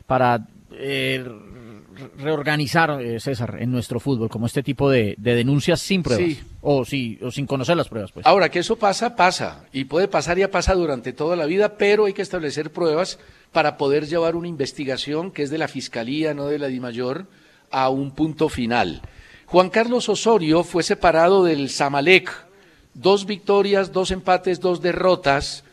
para 0.06 0.46
eh, 0.74 1.26
reorganizar, 2.18 3.02
eh, 3.02 3.20
César, 3.20 3.58
en 3.60 3.72
nuestro 3.72 4.00
fútbol, 4.00 4.30
como 4.30 4.46
este 4.46 4.64
tipo 4.64 4.90
de, 4.90 5.16
denuncias 5.18 5.80
sin 5.80 6.04
pruebas. 6.04 6.38
O, 6.62 6.86
sí, 6.86 7.20
o 7.22 7.32
sin 7.32 7.46
conocer 7.46 7.78
las 7.78 7.90
pruebas. 7.90 8.12
Pues. 8.12 8.26
Ahora, 8.26 8.50
que 8.50 8.60
eso 8.60 8.76
pasa, 8.78 9.16
pasa. 9.16 9.66
Y 9.72 9.86
puede 9.86 10.08
pasar, 10.08 10.38
ya 10.38 10.52
pasa 10.52 10.74
durante 10.74 11.14
toda 11.14 11.36
la 11.36 11.46
vida, 11.46 11.78
pero 11.78 12.06
hay 12.06 12.14
que 12.14 12.22
establecer 12.22 12.72
pruebas 12.72 13.20
para 13.52 13.78
poder 13.78 14.08
llevar 14.08 14.36
una 14.36 14.48
investigación 14.48 15.32
que 15.32 15.44
es 15.44 15.50
de 15.50 15.58
la 15.58 15.68
Fiscalía, 15.68 16.34
no 16.34 16.48
de 16.48 16.60
la 16.60 16.68
DIMAYOR, 16.68 17.28
a 17.70 17.90
un 17.90 18.12
punto 18.12 18.50
final. 18.50 19.02
Juan 19.46 19.70
Carlos 19.70 20.08
Osorio 20.10 20.64
fue 20.64 20.84
separado 20.84 21.44
del 21.44 21.70
Zamalek. 21.70 22.32
Dos 22.94 23.26
victorias, 23.26 23.92
dos 23.92 24.12
empates, 24.12 24.60
dos 24.60 24.82
derrotas 24.82 25.64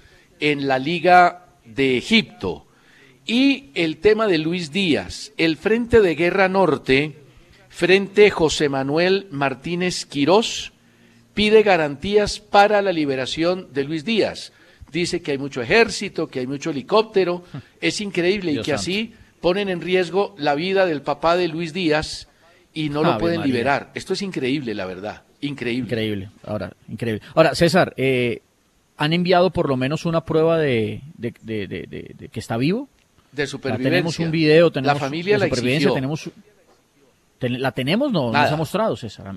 en 0.41 0.69
la 0.69 0.79
Liga 0.79 1.47
de 1.65 1.97
Egipto. 1.97 2.68
Y 3.31 3.69
el 3.75 3.99
tema 3.99 4.27
de 4.27 4.39
Luis 4.39 4.73
Díaz, 4.73 5.33
el 5.37 5.59
Frente 5.59 6.01
de 6.01 6.15
Guerra 6.15 6.49
Norte, 6.49 7.17
Frente 7.69 8.31
José 8.31 8.71
Manuel 8.71 9.27
Martínez 9.31 10.07
Quirós, 10.07 10.73
pide 11.35 11.63
garantías 11.63 12.41
para 12.41 12.81
la 12.81 12.91
liberación 12.91 13.69
de 13.75 13.85
Luis 13.85 14.07
Díaz. 14.07 14.55
Dice 14.91 15.21
que 15.21 15.33
hay 15.33 15.39
mucho 15.39 15.61
ejército, 15.61 16.29
que 16.29 16.39
hay 16.39 16.47
mucho 16.47 16.71
helicóptero. 16.71 17.45
Es 17.83 18.01
increíble 18.01 18.53
y 18.53 18.63
que 18.63 18.73
así 18.73 19.13
ponen 19.43 19.69
en 19.69 19.83
riesgo 19.83 20.35
la 20.39 20.55
vida 20.55 20.87
del 20.87 21.03
papá 21.03 21.37
de 21.37 21.49
Luis 21.49 21.75
Díaz 21.75 22.29
y 22.73 22.89
no 22.89 23.03
lo 23.03 23.19
pueden 23.19 23.43
liberar. 23.43 23.91
Esto 23.93 24.15
es 24.15 24.23
increíble, 24.23 24.75
la 24.75 24.87
verdad. 24.87 25.25
Increíble. 25.43 25.85
Increíble. 25.85 26.31
Ahora, 26.45 26.73
increíble. 26.89 27.21
Ahora, 27.35 27.55
César, 27.55 27.93
eh, 27.99 28.41
¿han 28.97 29.13
enviado 29.13 29.51
por 29.51 29.69
lo 29.69 29.77
menos 29.77 30.07
una 30.07 30.25
prueba 30.25 30.57
de 30.57 31.03
que 31.21 32.41
está 32.41 32.57
vivo? 32.57 32.89
De 33.43 33.47
supervivencia. 33.47 33.91
tenemos 33.91 34.19
un 34.19 34.31
video, 34.31 34.71
tenemos 34.71 34.95
la 34.95 35.01
familia 35.01 35.39
la 35.39 35.47
exigió. 35.47 35.95
tenemos 35.95 36.31
la 37.41 37.73
tenemos 37.73 38.13
no 38.13 38.33
nos 38.33 38.53
ha 38.53 38.57
mostrado 38.57 38.97
César. 38.97 39.35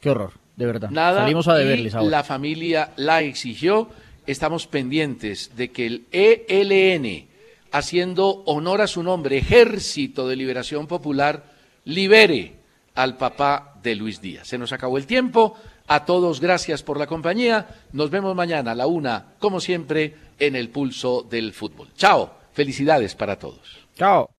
Qué 0.00 0.10
horror, 0.10 0.32
de 0.56 0.66
verdad. 0.66 0.90
Nada. 0.90 1.20
Salimos 1.20 1.46
a 1.48 1.54
deberles 1.54 1.94
ahora. 1.94 2.10
La 2.10 2.24
familia 2.24 2.92
la 2.96 3.20
exigió. 3.20 3.88
Estamos 4.26 4.66
pendientes 4.66 5.56
de 5.56 5.70
que 5.70 5.86
el 5.86 6.06
ELN, 6.12 7.26
haciendo 7.72 8.42
honor 8.46 8.80
a 8.80 8.86
su 8.86 9.02
nombre, 9.02 9.38
Ejército 9.38 10.26
de 10.28 10.36
Liberación 10.36 10.86
Popular, 10.86 11.44
libere 11.84 12.54
al 12.94 13.16
papá 13.16 13.74
de 13.82 13.94
Luis 13.94 14.20
Díaz. 14.20 14.48
Se 14.48 14.58
nos 14.58 14.72
acabó 14.72 14.98
el 14.98 15.06
tiempo. 15.06 15.56
A 15.86 16.04
todos, 16.04 16.40
gracias 16.40 16.82
por 16.82 16.98
la 16.98 17.06
compañía. 17.06 17.66
Nos 17.92 18.10
vemos 18.10 18.34
mañana 18.36 18.70
a 18.70 18.74
la 18.74 18.86
una, 18.86 19.32
como 19.38 19.60
siempre, 19.60 20.14
en 20.38 20.54
el 20.54 20.68
pulso 20.68 21.26
del 21.28 21.52
fútbol. 21.52 21.88
Chao. 21.96 22.39
Felicidades 22.52 23.14
para 23.14 23.38
todos. 23.38 23.86
Chao. 23.96 24.30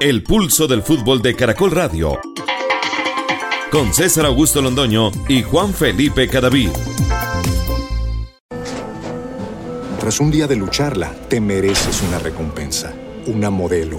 El 0.00 0.22
pulso 0.22 0.66
del 0.66 0.82
fútbol 0.82 1.22
de 1.22 1.34
Caracol 1.34 1.70
Radio. 1.70 2.18
Con 3.70 3.92
César 3.92 4.26
Augusto 4.26 4.62
Londoño 4.62 5.10
y 5.28 5.42
Juan 5.42 5.72
Felipe 5.72 6.28
Cadavid. 6.28 6.70
Tras 9.98 10.20
un 10.20 10.30
día 10.30 10.46
de 10.46 10.54
lucharla, 10.54 11.12
te 11.28 11.40
mereces 11.40 12.02
una 12.02 12.18
recompensa, 12.18 12.94
una 13.26 13.50
modelo, 13.50 13.98